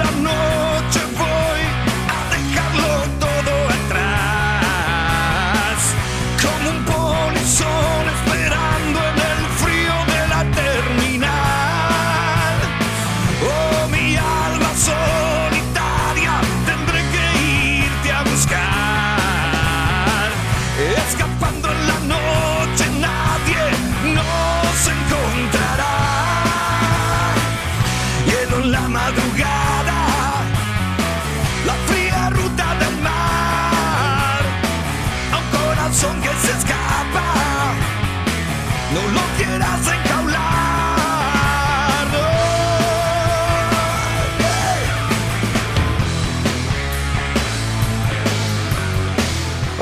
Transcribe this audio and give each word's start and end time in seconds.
La 0.00 0.10
noche 0.22 0.59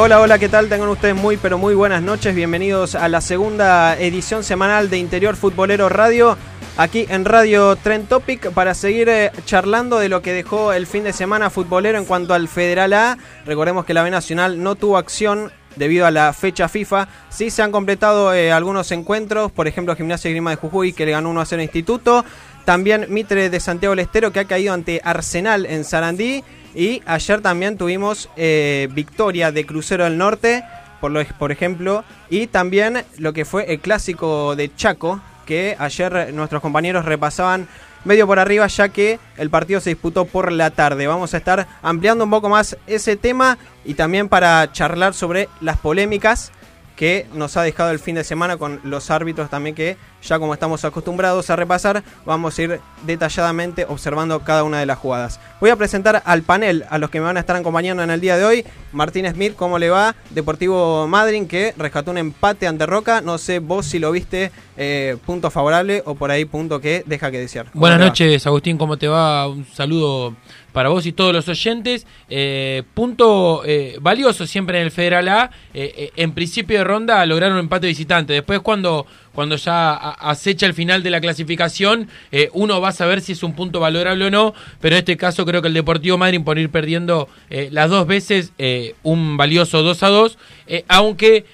Hola, 0.01 0.21
hola, 0.21 0.39
¿qué 0.39 0.49
tal? 0.49 0.69
Tengan 0.69 0.91
ustedes 0.91 1.17
muy, 1.17 1.37
pero 1.39 1.59
muy 1.59 1.75
buenas 1.75 2.03
noches. 2.03 2.33
Bienvenidos 2.33 2.95
a 2.95 3.09
la 3.09 3.21
segunda 3.21 3.99
edición 3.99 4.45
semanal 4.45 4.91
de 4.91 4.99
Interior 4.99 5.35
Futbolero 5.35 5.89
Radio. 5.89 6.39
Aquí 6.77 7.05
en 7.09 7.25
Radio 7.25 7.75
Trend 7.75 8.07
Topic 8.07 8.53
para 8.53 8.75
seguir 8.75 9.09
eh, 9.09 9.33
charlando 9.45 9.99
de 9.99 10.09
lo 10.09 10.23
que 10.23 10.33
dejó 10.33 10.73
el 10.73 10.87
fin 10.87 11.03
de 11.03 11.13
semana 11.13 11.51
futbolero 11.51 11.99
en 11.99 12.05
cuanto 12.05 12.33
al 12.33 12.47
Federal 12.47 12.93
A. 12.93 13.19
Recordemos 13.45 13.85
que 13.85 13.93
la 13.93 14.05
B 14.05 14.13
Nacional 14.13 14.63
no 14.63 14.77
tuvo 14.77 14.99
acción 14.99 15.51
debido 15.75 16.07
a 16.07 16.13
la 16.13 16.33
fecha 16.33 16.69
FIFA. 16.69 17.09
Sí 17.29 17.51
se 17.51 17.63
han 17.63 17.73
completado 17.73 18.33
eh, 18.33 18.53
algunos 18.53 18.93
encuentros, 18.93 19.51
por 19.51 19.67
ejemplo 19.67 19.97
Gimnasia 19.97 20.31
y 20.31 20.35
Grima 20.35 20.51
de 20.51 20.57
Jujuy 20.59 20.93
que 20.93 21.07
le 21.07 21.11
ganó 21.11 21.29
1 21.31 21.41
a 21.41 21.45
0 21.45 21.61
Instituto. 21.61 22.25
También 22.65 23.07
Mitre 23.09 23.51
de 23.51 23.59
Santiago 23.59 23.97
del 23.97 24.05
Estero 24.05 24.31
que 24.31 24.39
ha 24.39 24.45
caído 24.45 24.75
ante 24.75 25.01
Arsenal 25.03 25.67
en 25.67 25.83
Sarandí. 25.83 26.45
Y 26.75 27.03
ayer 27.07 27.41
también 27.41 27.79
tuvimos 27.79 28.29
eh, 28.37 28.89
victoria 28.93 29.53
de 29.53 29.67
Crucero 29.67 30.05
del 30.05 30.19
Norte, 30.19 30.65
por, 31.01 31.11
lo, 31.11 31.25
por 31.39 31.53
ejemplo. 31.53 32.05
Y 32.31 32.47
también 32.47 33.05
lo 33.19 33.33
que 33.33 33.45
fue 33.45 33.73
el 33.73 33.81
clásico 33.81 34.57
de 34.57 34.75
Chaco, 34.75 35.21
que 35.47 35.77
ayer 35.79 36.33
nuestros 36.35 36.61
compañeros 36.61 37.05
repasaban 37.05 37.69
medio 38.05 38.27
por 38.27 38.39
arriba 38.39 38.67
ya 38.67 38.89
que 38.89 39.19
el 39.37 39.51
partido 39.51 39.81
se 39.81 39.91
disputó 39.91 40.25
por 40.25 40.53
la 40.53 40.71
tarde. 40.71 41.07
Vamos 41.07 41.35
a 41.35 41.39
estar 41.39 41.67
ampliando 41.83 42.25
un 42.25 42.31
poco 42.31 42.49
más 42.49 42.77
ese 42.87 43.17
tema 43.17 43.59
y 43.85 43.95
también 43.95 44.29
para 44.29 44.71
charlar 44.73 45.15
sobre 45.15 45.49
las 45.61 45.79
polémicas 45.79 46.53
que 46.97 47.27
nos 47.33 47.57
ha 47.57 47.63
dejado 47.63 47.91
el 47.91 48.01
fin 48.01 48.17
de 48.17 48.25
semana 48.25 48.57
con 48.57 48.81
los 48.83 49.11
árbitros 49.11 49.51
también 49.51 49.75
que 49.77 49.97
ya 50.23 50.39
como 50.39 50.55
estamos 50.55 50.85
acostumbrados 50.85 51.51
a 51.51 51.57
repasar, 51.57 52.03
vamos 52.25 52.59
a 52.59 52.63
ir 52.63 52.81
detalladamente 53.07 53.87
observando 53.89 54.41
cada 54.41 54.65
una 54.65 54.81
de 54.81 54.87
las 54.87 54.99
jugadas. 54.99 55.41
Voy 55.61 55.71
a 55.71 55.77
presentar 55.77 56.23
al 56.25 56.43
panel, 56.43 56.85
a 56.91 56.99
los 56.99 57.11
que 57.11 57.21
me 57.21 57.27
van 57.27 57.37
a 57.37 57.41
estar 57.41 57.57
acompañando 57.57 58.03
en 58.03 58.11
el 58.11 58.21
día 58.21 58.37
de 58.37 58.45
hoy. 58.45 58.65
Martín 58.93 59.31
Smith, 59.31 59.55
¿cómo 59.57 59.79
le 59.79 59.91
va? 59.91 60.15
Deportivo 60.31 61.07
Madryn, 61.07 61.47
que 61.47 61.75
rescató 61.77 62.11
un 62.11 62.19
empate 62.19 62.67
ante 62.67 62.87
Roca. 62.87 63.21
No 63.21 63.39
sé 63.39 63.59
vos 63.59 63.87
si 63.87 63.99
lo 63.99 64.11
viste 64.13 64.51
eh, 64.77 65.17
punto 65.27 65.51
favorable 65.51 66.03
o 66.07 66.15
por 66.15 66.31
ahí 66.31 66.45
punto 66.45 66.81
que 66.81 67.03
deja 67.07 67.31
que 67.31 67.39
desear. 67.39 67.67
¿Cómo 67.67 67.81
Buenas 67.81 68.01
va? 68.01 68.05
noches, 68.07 68.47
Agustín, 68.47 68.79
¿cómo 68.79 68.97
te 68.97 69.09
va? 69.09 69.49
Un 69.49 69.67
saludo 69.67 70.35
para 70.73 70.91
vos 70.91 71.07
y 71.07 71.13
todos 71.13 71.33
los 71.33 71.49
oyentes. 71.49 72.07
Eh, 72.29 72.83
punto 72.95 73.63
eh, 73.65 73.97
valioso 74.01 74.47
siempre 74.47 74.79
en 74.79 74.85
el 74.85 74.91
Federal 74.93 75.29
A. 75.29 75.51
Eh, 75.75 76.13
en 76.17 76.33
principio 76.33 76.79
de 76.79 76.85
ronda 76.85 77.25
lograron 77.27 77.55
un 77.55 77.65
empate 77.65 77.87
visitante. 77.87 78.33
Después 78.33 78.61
cuando, 78.61 79.05
cuando 79.33 79.57
ya 79.57 79.95
acecha 79.95 80.67
el 80.67 80.75
final 80.75 81.03
de 81.03 81.11
la 81.11 81.21
clasificación, 81.21 82.09
eh, 82.33 82.51
uno 82.53 82.81
va 82.81 82.89
a 82.89 82.93
saber 82.93 83.21
si 83.21 83.33
es 83.33 83.43
un 83.43 83.55
punto 83.55 83.81
valorable 83.81 84.27
o 84.27 84.31
no. 84.31 84.55
Pero 84.81 84.97
en 84.97 85.01
este 85.01 85.17
caso 85.17 85.45
creo 85.47 85.63
que 85.63 85.69
el 85.69 85.75
Deportivo 85.75 86.19
Madrid 86.19 86.41
por 86.45 86.59
ir 86.59 86.71
perdiendo 86.71 87.29
eh, 87.51 87.69
las 87.73 87.91
dos 87.91 88.07
veces 88.07 88.53
eh, 88.59 88.95
un 89.03 89.37
valioso 89.37 89.83
2 89.83 90.03
a 90.03 90.09
2. 90.09 90.39
eh, 90.67 90.85
aunque 90.89 91.45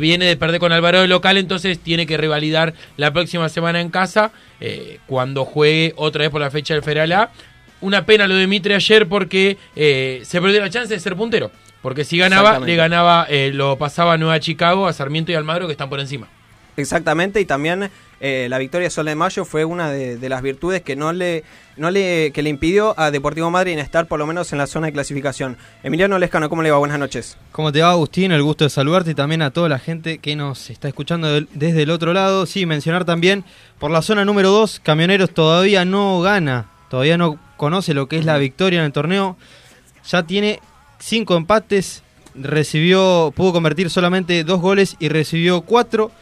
viene 0.00 0.26
de 0.26 0.36
perder 0.36 0.60
con 0.60 0.72
Alvarado 0.72 1.02
de 1.02 1.08
local, 1.08 1.38
entonces 1.38 1.78
tiene 1.78 2.06
que 2.06 2.16
revalidar 2.16 2.74
la 2.96 3.12
próxima 3.12 3.48
semana 3.48 3.80
en 3.80 3.90
casa 3.90 4.32
eh, 4.60 4.98
cuando 5.06 5.44
juegue 5.44 5.92
otra 5.96 6.22
vez 6.22 6.30
por 6.30 6.40
la 6.40 6.50
fecha 6.50 6.74
del 6.74 6.82
Federal 6.82 7.10
A. 7.12 7.30
Una 7.80 8.06
pena 8.06 8.28
lo 8.28 8.36
de 8.36 8.46
Mitre 8.46 8.76
ayer 8.76 9.08
porque 9.08 9.56
eh, 9.74 10.20
se 10.24 10.40
perdió 10.40 10.60
la 10.60 10.70
chance 10.70 10.94
de 10.94 11.00
ser 11.00 11.16
puntero. 11.16 11.50
Porque 11.82 12.04
si 12.04 12.16
ganaba, 12.16 12.60
le 12.60 12.76
ganaba, 12.76 13.26
eh, 13.28 13.50
lo 13.52 13.76
pasaba 13.76 14.12
a 14.12 14.16
Nueva 14.16 14.38
Chicago, 14.38 14.86
a 14.86 14.92
Sarmiento 14.92 15.32
y 15.32 15.34
Almagro 15.34 15.66
que 15.66 15.72
están 15.72 15.90
por 15.90 15.98
encima. 15.98 16.28
Exactamente, 16.76 17.40
y 17.40 17.44
también 17.44 17.90
eh, 18.20 18.46
la 18.48 18.58
victoria 18.58 18.86
de 18.86 18.90
Sol 18.90 19.06
de 19.06 19.14
Mayo 19.14 19.44
fue 19.44 19.64
una 19.64 19.90
de, 19.90 20.28
las 20.28 20.42
virtudes 20.42 20.80
que 20.80 20.96
no 20.96 21.12
le, 21.12 21.44
no 21.76 21.90
le, 21.90 22.30
que 22.32 22.42
le 22.42 22.50
impidió 22.50 22.94
a 22.98 23.10
Deportivo 23.10 23.50
Madrid 23.50 23.76
estar 23.78 24.06
por 24.06 24.18
lo 24.18 24.26
menos 24.26 24.52
en 24.52 24.58
la 24.58 24.66
zona 24.66 24.86
de 24.86 24.92
clasificación. 24.92 25.58
Emiliano 25.82 26.18
Lescano, 26.18 26.48
¿cómo 26.48 26.62
le 26.62 26.70
va? 26.70 26.78
Buenas 26.78 26.98
noches. 26.98 27.36
¿Cómo 27.50 27.72
te 27.72 27.82
va, 27.82 27.90
Agustín? 27.90 28.32
El 28.32 28.42
gusto 28.42 28.64
de 28.64 28.70
saludarte 28.70 29.10
y 29.10 29.14
también 29.14 29.42
a 29.42 29.50
toda 29.50 29.68
la 29.68 29.78
gente 29.78 30.18
que 30.18 30.36
nos 30.36 30.70
está 30.70 30.88
escuchando 30.88 31.40
desde 31.52 31.82
el 31.82 31.90
otro 31.90 32.12
lado. 32.12 32.46
Sí, 32.46 32.64
mencionar 32.64 33.04
también 33.04 33.44
por 33.78 33.90
la 33.90 34.00
zona 34.00 34.24
número 34.24 34.50
2, 34.50 34.80
Camioneros 34.84 35.34
todavía 35.34 35.84
no 35.84 36.20
gana, 36.20 36.70
todavía 36.88 37.18
no 37.18 37.38
conoce 37.56 37.92
lo 37.92 38.06
que 38.06 38.18
es 38.18 38.24
la 38.24 38.38
victoria 38.38 38.78
en 38.78 38.86
el 38.86 38.92
torneo. 38.92 39.36
Ya 40.08 40.22
tiene 40.22 40.60
cinco 41.00 41.36
empates, 41.36 42.02
recibió, 42.34 43.32
pudo 43.34 43.52
convertir 43.52 43.90
solamente 43.90 44.44
dos 44.44 44.60
goles 44.60 44.96
y 45.00 45.08
recibió 45.08 45.62
cuatro. 45.62 46.12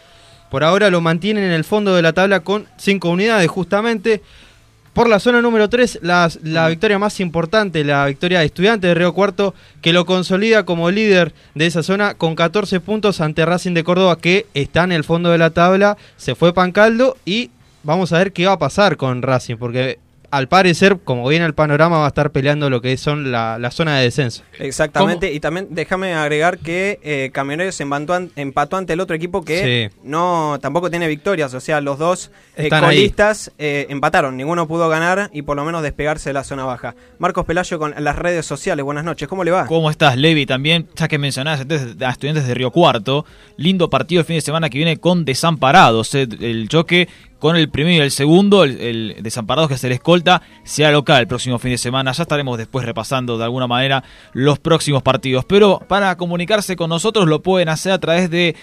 Por 0.50 0.64
ahora 0.64 0.90
lo 0.90 1.00
mantienen 1.00 1.44
en 1.44 1.52
el 1.52 1.64
fondo 1.64 1.94
de 1.94 2.02
la 2.02 2.12
tabla 2.12 2.40
con 2.40 2.66
cinco 2.76 3.10
unidades, 3.10 3.48
justamente. 3.48 4.22
Por 4.92 5.08
la 5.08 5.20
zona 5.20 5.40
número 5.40 5.68
3, 5.68 6.00
la, 6.02 6.28
la 6.42 6.68
victoria 6.68 6.98
más 6.98 7.20
importante, 7.20 7.84
la 7.84 8.06
victoria 8.06 8.40
de 8.40 8.46
Estudiantes 8.46 8.88
de 8.88 8.94
Río 8.94 9.14
Cuarto, 9.14 9.54
que 9.80 9.92
lo 9.92 10.04
consolida 10.04 10.64
como 10.64 10.90
líder 10.90 11.32
de 11.54 11.66
esa 11.66 11.84
zona 11.84 12.14
con 12.14 12.34
14 12.34 12.80
puntos 12.80 13.20
ante 13.20 13.46
Racing 13.46 13.72
de 13.72 13.84
Córdoba, 13.84 14.18
que 14.18 14.46
está 14.52 14.82
en 14.82 14.90
el 14.90 15.04
fondo 15.04 15.30
de 15.30 15.38
la 15.38 15.50
tabla, 15.50 15.96
se 16.16 16.34
fue 16.34 16.52
Pancaldo 16.52 17.16
y 17.24 17.50
vamos 17.84 18.12
a 18.12 18.18
ver 18.18 18.32
qué 18.32 18.46
va 18.46 18.54
a 18.54 18.58
pasar 18.58 18.96
con 18.96 19.22
Racing, 19.22 19.56
porque 19.56 20.00
al 20.30 20.48
parecer, 20.48 20.98
como 21.04 21.28
viene 21.28 21.44
el 21.44 21.54
panorama, 21.54 21.98
va 21.98 22.04
a 22.04 22.08
estar 22.08 22.30
peleando 22.30 22.70
lo 22.70 22.80
que 22.80 22.96
son 22.96 23.32
la, 23.32 23.58
la 23.58 23.70
zona 23.70 23.96
de 23.98 24.04
descenso. 24.04 24.42
Exactamente, 24.58 25.32
y 25.32 25.40
también 25.40 25.68
déjame 25.70 26.14
agregar 26.14 26.58
que 26.58 26.98
eh, 27.02 27.30
Camioneros 27.32 27.80
empató, 27.80 28.14
an- 28.14 28.30
empató 28.36 28.76
ante 28.76 28.92
el 28.92 29.00
otro 29.00 29.16
equipo 29.16 29.42
que 29.44 29.90
Sí. 29.90 29.96
no 30.04 30.58
tampoco 30.62 30.90
tiene 30.90 31.08
victorias, 31.08 31.52
o 31.54 31.60
sea, 31.60 31.80
los 31.80 31.98
dos 31.98 32.30
eh, 32.56 32.68
colistas 32.68 33.52
eh, 33.58 33.86
empataron, 33.88 34.36
ninguno 34.36 34.68
pudo 34.68 34.88
ganar 34.88 35.30
y 35.32 35.42
por 35.42 35.56
lo 35.56 35.64
menos 35.64 35.82
despegarse 35.82 36.30
de 36.30 36.34
la 36.34 36.44
zona 36.44 36.64
baja. 36.64 36.94
Marcos 37.18 37.44
Pelayo 37.44 37.78
con 37.78 37.94
las 37.98 38.16
redes 38.16 38.46
sociales, 38.46 38.84
buenas 38.84 39.04
noches, 39.04 39.28
¿cómo 39.28 39.44
le 39.44 39.50
va? 39.50 39.66
¿Cómo 39.66 39.90
estás, 39.90 40.16
Levi? 40.16 40.46
También, 40.46 40.86
ya 40.96 41.08
que 41.08 41.18
mencionabas 41.18 41.60
antes 41.62 41.96
a 42.00 42.10
estudiantes 42.10 42.46
de 42.46 42.54
Río 42.54 42.70
Cuarto, 42.70 43.24
lindo 43.56 43.90
partido 43.90 44.20
el 44.20 44.26
fin 44.26 44.36
de 44.36 44.40
semana 44.42 44.70
que 44.70 44.78
viene 44.78 44.96
con 44.98 45.24
Desamparados. 45.24 46.14
eh, 46.14 46.28
El 46.40 46.68
choque 46.68 47.08
con 47.40 47.56
el 47.56 47.68
primero 47.68 47.96
y 48.02 48.06
el 48.06 48.10
segundo, 48.12 48.62
el, 48.62 48.80
el 48.80 49.16
Desamparados 49.22 49.68
que 49.68 49.74
es 49.74 49.82
el 49.84 49.92
escolta, 49.92 50.42
será 50.62 50.92
local 50.92 51.20
el 51.22 51.26
próximo 51.26 51.58
fin 51.58 51.72
de 51.72 51.78
semana. 51.78 52.12
Ya 52.12 52.22
estaremos 52.22 52.56
después 52.58 52.84
repasando 52.86 53.36
de 53.38 53.44
alguna 53.44 53.66
manera 53.66 54.04
los 54.32 54.58
próximos 54.60 55.02
partidos. 55.02 55.44
Pero 55.46 55.80
para 55.88 56.16
comunicarse 56.16 56.76
con 56.76 56.90
nosotros 56.90 57.26
lo 57.26 57.42
pueden 57.42 57.68
hacer 57.68 57.92
a 57.92 57.98
través 57.98 58.30
de 58.30 58.54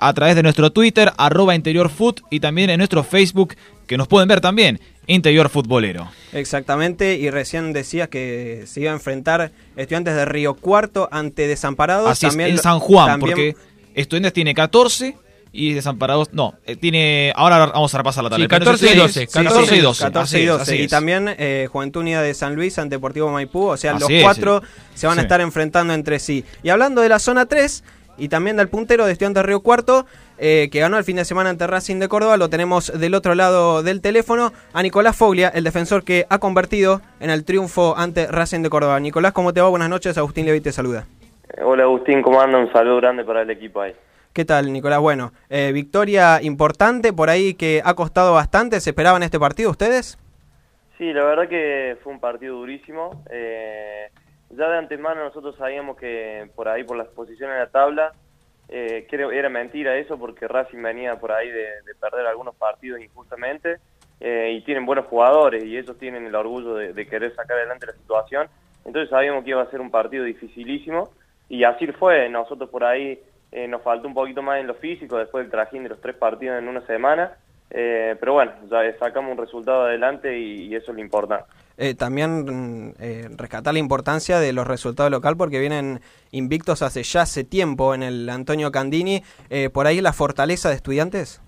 a 0.00 0.12
través 0.12 0.36
de 0.36 0.44
nuestro 0.44 0.70
Twitter, 0.70 1.10
arroba 1.16 1.56
interiorfoot, 1.56 2.20
y 2.30 2.38
también 2.38 2.70
en 2.70 2.78
nuestro 2.78 3.02
Facebook, 3.02 3.56
que 3.88 3.96
nos 3.96 4.06
pueden 4.06 4.28
ver 4.28 4.40
también, 4.40 4.78
interior 5.08 5.48
futbolero. 5.48 6.08
Exactamente, 6.32 7.16
y 7.16 7.30
recién 7.30 7.72
decías 7.72 8.06
que 8.08 8.62
se 8.66 8.80
iba 8.82 8.92
a 8.92 8.94
enfrentar 8.94 9.50
estudiantes 9.74 10.14
de 10.14 10.24
Río 10.24 10.54
Cuarto 10.54 11.08
ante 11.10 11.48
Desamparados. 11.48 12.08
Así 12.10 12.26
es, 12.26 12.36
en 12.36 12.58
San 12.58 12.78
Juan, 12.78 13.06
también- 13.08 13.34
porque 13.34 13.56
Estudiantes 13.94 14.32
tiene 14.32 14.54
14 14.54 15.16
y 15.52 15.72
Desamparados, 15.74 16.32
no, 16.32 16.54
eh, 16.66 16.76
tiene, 16.76 17.32
ahora 17.36 17.66
vamos 17.66 17.94
a 17.94 17.98
repasar 17.98 18.24
la 18.24 18.30
tabla. 18.30 18.44
Sí, 18.44 18.48
Pero 18.48 18.64
14 18.64 18.84
y 18.84 18.88
Estudiantes- 18.88 19.14
12, 19.14 19.20
sí, 19.20 19.26
14 19.44 19.76
y 19.76 19.80
12. 19.80 20.04
14 20.04 20.36
así 20.36 20.38
y 20.38 20.46
es, 20.46 20.52
12. 20.58 20.62
así 20.62 20.82
y 20.82 20.88
también 20.88 21.34
eh, 21.38 21.68
Juventud 21.70 22.00
Unida 22.00 22.22
de 22.22 22.34
San 22.34 22.54
Luis 22.54 22.78
ante 22.78 22.96
Deportivo 22.96 23.30
Maipú. 23.30 23.66
O 23.66 23.76
sea, 23.76 23.92
Así 23.92 24.00
los 24.00 24.10
es, 24.10 24.22
cuatro 24.22 24.60
sí. 24.62 24.68
se 24.94 25.06
van 25.06 25.18
a 25.18 25.22
estar 25.22 25.40
enfrentando 25.40 25.94
entre 25.94 26.18
sí. 26.18 26.44
Y 26.62 26.68
hablando 26.70 27.00
de 27.00 27.08
la 27.08 27.18
zona 27.18 27.46
3 27.46 27.84
y 28.20 28.28
también 28.28 28.56
del 28.56 28.68
puntero 28.68 29.06
de 29.06 29.12
Estudiantes 29.12 29.44
Río 29.44 29.60
Cuarto, 29.60 30.04
eh, 30.38 30.68
que 30.72 30.80
ganó 30.80 30.98
el 30.98 31.04
fin 31.04 31.16
de 31.16 31.24
semana 31.24 31.50
ante 31.50 31.66
Racing 31.68 31.98
de 32.00 32.08
Córdoba, 32.08 32.36
lo 32.36 32.48
tenemos 32.50 32.92
del 32.98 33.14
otro 33.14 33.34
lado 33.36 33.82
del 33.84 34.00
teléfono 34.00 34.52
a 34.72 34.82
Nicolás 34.82 35.16
Foglia, 35.16 35.48
el 35.48 35.62
defensor 35.64 36.02
que 36.04 36.26
ha 36.28 36.38
convertido 36.38 37.00
en 37.20 37.30
el 37.30 37.44
triunfo 37.44 37.96
ante 37.96 38.26
Racing 38.26 38.62
de 38.62 38.70
Córdoba. 38.70 38.98
Nicolás, 39.00 39.32
¿cómo 39.32 39.52
te 39.52 39.60
va? 39.60 39.68
Buenas 39.68 39.88
noches. 39.88 40.18
Agustín 40.18 40.46
Levi 40.46 40.60
te 40.60 40.72
saluda. 40.72 41.06
Hola 41.64 41.84
Agustín, 41.84 42.20
¿cómo 42.22 42.40
anda? 42.40 42.58
Un 42.58 42.70
saludo 42.72 42.96
grande 42.96 43.24
para 43.24 43.42
el 43.42 43.50
equipo 43.50 43.80
ahí. 43.80 43.92
¿Qué 44.38 44.44
tal, 44.44 44.72
Nicolás? 44.72 45.00
Bueno, 45.00 45.32
eh, 45.50 45.72
victoria 45.72 46.40
importante 46.40 47.12
por 47.12 47.28
ahí 47.28 47.54
que 47.54 47.82
ha 47.84 47.94
costado 47.94 48.34
bastante. 48.34 48.78
¿Se 48.78 48.90
esperaban 48.90 49.24
este 49.24 49.40
partido 49.40 49.68
ustedes? 49.68 50.16
Sí, 50.96 51.12
la 51.12 51.24
verdad 51.24 51.48
que 51.48 51.96
fue 52.04 52.12
un 52.12 52.20
partido 52.20 52.54
durísimo. 52.54 53.24
Eh, 53.32 54.06
ya 54.50 54.68
de 54.68 54.78
antemano 54.78 55.24
nosotros 55.24 55.56
sabíamos 55.56 55.96
que 55.96 56.48
por 56.54 56.68
ahí, 56.68 56.84
por 56.84 56.96
las 56.96 57.08
posiciones 57.08 57.54
en 57.54 57.58
la 57.62 57.66
tabla, 57.66 58.12
eh, 58.68 59.08
que 59.10 59.16
era- 59.16 59.48
mentira 59.48 59.96
eso 59.96 60.16
porque 60.16 60.46
Racing 60.46 60.82
venía 60.84 61.16
por 61.16 61.32
ahí 61.32 61.50
de, 61.50 61.82
de 61.84 61.94
perder 62.00 62.24
algunos 62.24 62.54
partidos 62.54 63.00
injustamente 63.00 63.78
eh, 64.20 64.52
y 64.56 64.60
tienen 64.64 64.86
buenos 64.86 65.06
jugadores 65.06 65.64
y 65.64 65.76
ellos 65.76 65.98
tienen 65.98 66.26
el 66.26 66.34
orgullo 66.36 66.76
de, 66.76 66.92
de 66.92 67.06
querer 67.08 67.34
sacar 67.34 67.56
adelante 67.56 67.86
la 67.86 67.92
situación. 67.94 68.46
Entonces 68.84 69.10
sabíamos 69.10 69.42
que 69.42 69.50
iba 69.50 69.62
a 69.62 69.70
ser 69.72 69.80
un 69.80 69.90
partido 69.90 70.22
dificilísimo 70.22 71.10
y 71.48 71.64
así 71.64 71.88
fue. 71.88 72.28
Nosotros 72.28 72.70
por 72.70 72.84
ahí 72.84 73.20
eh, 73.52 73.66
nos 73.68 73.82
faltó 73.82 74.08
un 74.08 74.14
poquito 74.14 74.42
más 74.42 74.60
en 74.60 74.66
lo 74.66 74.74
físico 74.74 75.16
después 75.16 75.44
del 75.44 75.50
trajín 75.50 75.82
de 75.82 75.90
los 75.90 76.00
tres 76.00 76.16
partidos 76.16 76.58
en 76.58 76.68
una 76.68 76.80
semana. 76.86 77.32
Eh, 77.70 78.16
pero 78.18 78.32
bueno, 78.34 78.52
ya 78.70 78.80
sacamos 78.98 79.32
un 79.32 79.38
resultado 79.38 79.82
adelante 79.82 80.38
y, 80.38 80.68
y 80.68 80.74
eso 80.74 80.90
es 80.90 80.96
lo 80.96 81.02
importante. 81.02 81.44
Eh, 81.76 81.94
también 81.94 82.44
mm, 82.44 82.94
eh, 82.98 83.28
rescatar 83.36 83.72
la 83.72 83.78
importancia 83.78 84.40
de 84.40 84.52
los 84.52 84.66
resultados 84.66 85.12
local 85.12 85.36
porque 85.36 85.60
vienen 85.60 86.00
invictos 86.32 86.82
hace 86.82 87.04
ya 87.04 87.22
hace 87.22 87.44
tiempo 87.44 87.94
en 87.94 88.02
el 88.02 88.28
Antonio 88.30 88.72
Candini. 88.72 89.22
Eh, 89.48 89.70
por 89.70 89.86
ahí 89.86 90.00
la 90.00 90.12
fortaleza 90.12 90.70
de 90.70 90.74
estudiantes. 90.74 91.40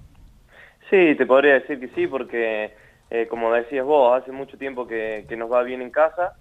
Sí, 0.88 1.14
te 1.16 1.26
podría 1.26 1.54
decir 1.54 1.80
que 1.80 1.88
sí, 1.88 2.06
porque 2.06 2.72
eh, 3.10 3.26
como 3.28 3.52
decías 3.52 3.84
vos, 3.84 4.20
hace 4.20 4.30
mucho 4.30 4.56
tiempo 4.56 4.86
que, 4.86 5.24
que 5.28 5.36
nos 5.36 5.50
va 5.50 5.64
bien 5.64 5.82
en 5.82 5.90
casa, 5.90 6.34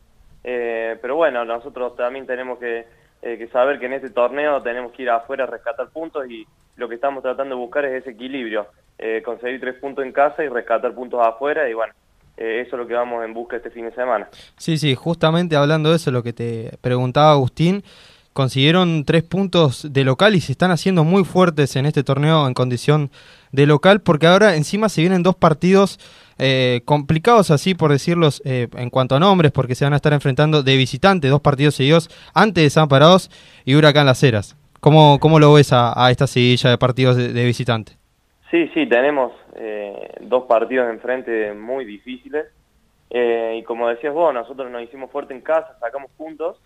eh, 0.43 0.97
pero 1.01 1.15
bueno, 1.15 1.43
nosotros 1.43 1.95
también 1.95 2.27
tenemos 2.27 2.59
que, 2.59 2.85
eh, 3.21 3.37
que 3.37 3.47
saber 3.47 3.79
que 3.79 3.87
en 3.87 3.93
este 3.93 4.09
torneo 4.09 4.61
tenemos 4.61 4.91
que 4.93 5.03
ir 5.03 5.09
afuera 5.09 5.43
a 5.43 5.47
rescatar 5.47 5.89
puntos 5.89 6.29
y 6.29 6.47
lo 6.77 6.87
que 6.87 6.95
estamos 6.95 7.21
tratando 7.21 7.55
de 7.55 7.61
buscar 7.61 7.85
es 7.85 8.01
ese 8.01 8.11
equilibrio, 8.11 8.67
eh, 8.97 9.21
conseguir 9.23 9.59
tres 9.59 9.75
puntos 9.75 10.05
en 10.05 10.11
casa 10.11 10.43
y 10.43 10.47
rescatar 10.47 10.93
puntos 10.93 11.19
afuera 11.25 11.69
y 11.69 11.73
bueno, 11.73 11.93
eh, 12.37 12.63
eso 12.65 12.75
es 12.75 12.81
lo 12.81 12.87
que 12.87 12.93
vamos 12.93 13.23
en 13.25 13.33
busca 13.33 13.57
este 13.57 13.69
fin 13.69 13.85
de 13.85 13.91
semana. 13.91 14.29
Sí, 14.57 14.77
sí, 14.77 14.95
justamente 14.95 15.57
hablando 15.57 15.89
de 15.89 15.97
eso, 15.97 16.11
lo 16.11 16.23
que 16.23 16.31
te 16.31 16.71
preguntaba 16.81 17.31
Agustín, 17.31 17.83
consiguieron 18.31 19.03
tres 19.03 19.23
puntos 19.23 19.91
de 19.91 20.05
local 20.05 20.35
y 20.35 20.39
se 20.39 20.53
están 20.53 20.71
haciendo 20.71 21.03
muy 21.03 21.25
fuertes 21.25 21.75
en 21.75 21.85
este 21.85 22.03
torneo 22.03 22.47
en 22.47 22.53
condición 22.53 23.11
de 23.51 23.65
local, 23.65 23.99
porque 23.99 24.27
ahora 24.27 24.55
encima 24.55 24.87
se 24.87 25.01
vienen 25.01 25.23
dos 25.23 25.35
partidos 25.35 25.99
eh, 26.39 26.81
complicados, 26.85 27.51
así 27.51 27.75
por 27.75 27.91
decirlos, 27.91 28.41
eh, 28.45 28.67
en 28.75 28.89
cuanto 28.89 29.15
a 29.15 29.19
nombres, 29.19 29.51
porque 29.51 29.75
se 29.75 29.85
van 29.85 29.93
a 29.93 29.97
estar 29.97 30.13
enfrentando 30.13 30.63
de 30.63 30.75
visitante, 30.77 31.27
dos 31.27 31.41
partidos 31.41 31.75
seguidos, 31.75 32.09
antes 32.33 32.55
de 32.55 32.63
Desamparados 32.63 33.29
y 33.65 33.75
Huracán 33.75 34.05
Las 34.05 34.23
Heras. 34.23 34.55
¿Cómo, 34.79 35.19
cómo 35.19 35.39
lo 35.39 35.53
ves 35.53 35.71
a, 35.73 36.09
esta 36.09 36.25
seguilla 36.25 36.69
de 36.69 36.77
partidos 36.77 37.17
de, 37.17 37.33
de 37.33 37.45
visitante? 37.45 37.93
Sí, 38.49 38.69
sí, 38.73 38.87
tenemos 38.87 39.33
eh, 39.55 40.15
dos 40.21 40.45
partidos 40.45 40.89
enfrente 40.89 41.53
muy 41.53 41.85
difíciles. 41.85 42.45
Eh, 43.09 43.57
y 43.59 43.63
como 43.63 43.89
decías 43.89 44.13
vos, 44.13 44.33
nosotros 44.33 44.69
nos 44.69 44.83
hicimos 44.83 45.11
fuerte 45.11 45.33
en 45.33 45.41
casa, 45.41 45.77
sacamos 45.79 46.11
puntos, 46.11 46.61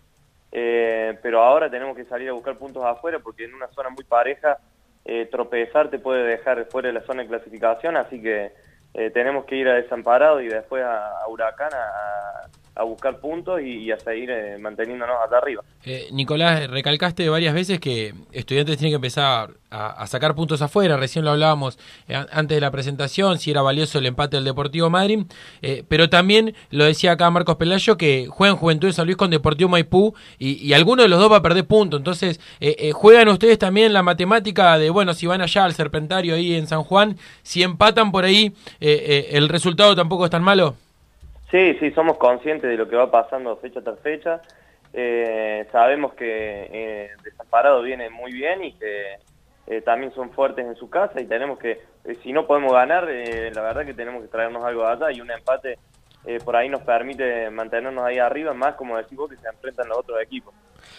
eh, 0.52 1.18
pero 1.22 1.42
ahora 1.42 1.70
tenemos 1.70 1.96
que 1.96 2.04
salir 2.04 2.28
a 2.28 2.32
buscar 2.32 2.56
puntos 2.56 2.84
afuera 2.84 3.18
porque 3.18 3.44
en 3.44 3.54
una 3.54 3.68
zona 3.68 3.88
muy 3.88 4.04
pareja 4.04 4.58
eh, 5.04 5.26
tropezar 5.30 5.90
te 5.90 5.98
puede 5.98 6.24
dejar 6.24 6.66
fuera 6.66 6.88
de 6.88 6.94
la 6.94 7.02
zona 7.02 7.22
de 7.22 7.28
clasificación, 7.28 7.96
así 7.96 8.20
que 8.20 8.52
eh, 8.94 9.10
tenemos 9.10 9.44
que 9.44 9.56
ir 9.56 9.68
a 9.68 9.74
Desamparado 9.74 10.40
y 10.40 10.48
después 10.48 10.82
a, 10.82 11.18
a 11.20 11.28
Huracán 11.28 11.70
a, 11.74 12.48
a 12.76 12.82
buscar 12.82 13.20
puntos 13.20 13.60
y, 13.60 13.84
y 13.84 13.92
a 13.92 13.98
seguir 13.98 14.30
eh, 14.30 14.58
manteniéndonos 14.58 15.16
allá 15.26 15.38
arriba. 15.38 15.62
Eh, 15.84 16.08
Nicolás, 16.12 16.68
recalcaste 16.68 17.28
varias 17.28 17.54
veces 17.54 17.78
que 17.78 18.14
estudiantes 18.32 18.78
tienen 18.78 18.90
que 18.92 18.96
empezar 18.96 19.50
a, 19.70 20.06
sacar 20.06 20.34
puntos 20.34 20.60
afuera, 20.62 20.96
recién 20.96 21.24
lo 21.24 21.30
hablábamos 21.32 21.78
eh, 22.08 22.14
an- 22.14 22.26
antes 22.32 22.56
de 22.56 22.60
la 22.60 22.70
presentación, 22.70 23.38
si 23.38 23.50
era 23.50 23.62
valioso 23.62 23.98
el 23.98 24.06
empate 24.06 24.36
del 24.36 24.44
Deportivo 24.44 24.90
Madrid, 24.90 25.24
eh, 25.62 25.84
pero 25.88 26.08
también 26.08 26.54
lo 26.70 26.84
decía 26.84 27.12
acá 27.12 27.30
Marcos 27.30 27.56
Pelayo 27.56 27.96
que 27.96 28.26
juegan 28.28 28.56
Juventud 28.56 28.88
de 28.88 28.92
San 28.92 29.06
Luis 29.06 29.16
con 29.16 29.30
Deportivo 29.30 29.68
Maipú 29.70 30.14
y, 30.38 30.54
y 30.64 30.72
alguno 30.72 31.02
de 31.02 31.08
los 31.08 31.18
dos 31.20 31.30
va 31.30 31.36
a 31.38 31.42
perder 31.42 31.66
puntos, 31.66 31.98
entonces 31.98 32.40
eh, 32.60 32.92
juegan 32.92 33.28
ustedes 33.28 33.58
también 33.58 33.92
la 33.92 34.02
matemática 34.02 34.78
de, 34.78 34.90
bueno, 34.90 35.14
si 35.14 35.26
van 35.26 35.40
allá 35.40 35.64
al 35.64 35.74
Serpentario 35.74 36.34
ahí 36.34 36.54
en 36.54 36.66
San 36.66 36.82
Juan, 36.82 37.16
si 37.42 37.62
empatan 37.62 38.10
por 38.12 38.24
ahí, 38.24 38.52
el 38.80 39.48
resultado 39.48 39.94
tampoco 39.94 40.24
es 40.24 40.30
tan 40.30 40.42
malo. 40.42 40.76
Sí, 41.54 41.76
sí, 41.78 41.92
somos 41.92 42.18
conscientes 42.18 42.68
de 42.68 42.76
lo 42.76 42.88
que 42.88 42.96
va 42.96 43.12
pasando 43.12 43.56
fecha 43.58 43.80
tras 43.80 44.00
fecha. 44.00 44.42
Eh, 44.92 45.64
sabemos 45.70 46.12
que 46.14 46.26
eh, 46.28 47.10
Desamparado 47.22 47.80
viene 47.80 48.10
muy 48.10 48.32
bien 48.32 48.64
y 48.64 48.72
que 48.72 49.18
eh, 49.68 49.80
también 49.82 50.12
son 50.14 50.32
fuertes 50.32 50.66
en 50.66 50.74
su 50.74 50.90
casa 50.90 51.20
y 51.20 51.26
tenemos 51.26 51.60
que, 51.60 51.80
eh, 52.06 52.18
si 52.24 52.32
no 52.32 52.48
podemos 52.48 52.72
ganar, 52.72 53.08
eh, 53.08 53.52
la 53.54 53.62
verdad 53.62 53.86
que 53.86 53.94
tenemos 53.94 54.22
que 54.22 54.28
traernos 54.30 54.64
algo 54.64 54.82
de 54.82 54.88
allá 54.88 55.12
y 55.12 55.20
un 55.20 55.30
empate 55.30 55.78
por 56.44 56.56
ahí 56.56 56.68
nos 56.68 56.82
permite 56.82 57.50
mantenernos 57.50 58.04
ahí 58.04 58.18
arriba, 58.18 58.52
más 58.52 58.74
como 58.74 58.96
decís 58.96 59.16
vos 59.16 59.30
que 59.30 59.36
se 59.36 59.46
enfrentan 59.46 59.90
los 59.90 59.98
otros 59.98 60.20
equipos. 60.22 60.52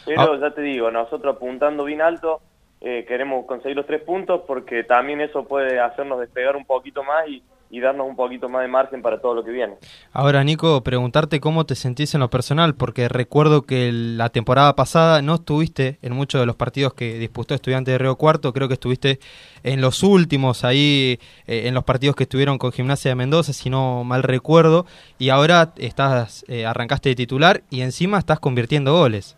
Pero 0.06 0.40
ya 0.40 0.52
te 0.52 0.62
digo, 0.62 0.90
nosotros 0.90 1.36
apuntando 1.36 1.84
bien 1.84 2.02
alto, 2.02 2.42
eh, 2.80 3.04
queremos 3.06 3.46
conseguir 3.46 3.76
los 3.76 3.88
tres 3.88 4.04
puntos 4.04 4.44
porque 4.48 4.84
también 4.84 5.20
eso 5.20 5.46
puede 5.46 5.80
hacernos 5.80 6.20
despegar 6.20 6.56
un 6.56 6.66
poquito 6.66 7.04
más 7.04 7.28
y, 7.28 7.44
y 7.70 7.80
darnos 7.80 8.08
un 8.08 8.16
poquito 8.16 8.48
más 8.48 8.62
de 8.62 8.68
margen 8.68 9.02
para 9.02 9.20
todo 9.20 9.36
lo 9.36 9.44
que 9.44 9.52
viene. 9.52 9.76
Ahora, 10.14 10.44
Nico, 10.44 10.82
preguntarte 10.84 11.40
cómo 11.40 11.66
te 11.66 11.76
sentís 11.76 12.14
en 12.14 12.22
lo 12.22 12.30
personal, 12.30 12.76
porque 12.76 13.08
recuerdo 13.08 13.64
que 13.64 13.92
la 13.92 14.30
temporada 14.30 14.76
pasada 14.76 15.22
no 15.22 15.36
estuviste 15.36 15.98
en 16.02 16.14
muchos 16.14 16.40
de 16.40 16.46
los 16.46 16.56
partidos 16.56 16.94
que 16.94 17.18
disputó 17.18 17.54
Estudiante 17.54 17.92
de 17.92 17.98
Río 17.98 18.16
Cuarto, 18.16 18.54
creo 18.54 18.68
que 18.68 18.76
estuviste 18.76 19.20
en 19.64 19.82
los 19.82 20.04
últimos, 20.04 20.64
ahí 20.64 21.20
eh, 21.48 21.68
en 21.68 21.74
los 21.74 21.84
partidos 21.84 22.16
que 22.16 22.24
estuvieron 22.24 22.58
con 22.58 22.72
Gimnasia 22.72 23.10
de 23.10 23.16
Mendoza, 23.16 23.54
si 23.54 23.70
no 23.70 24.04
mal 24.04 24.24
recuerdo, 24.24 24.86
y 25.18 25.30
ahora 25.30 25.74
estás 25.78 26.46
eh, 26.48 26.66
arrancaste 26.66 27.10
de 27.10 27.16
titular 27.16 27.62
y 27.70 27.82
encima 27.82 28.18
estás 28.20 28.40
convirtiendo 28.40 28.94
goles. 28.94 29.38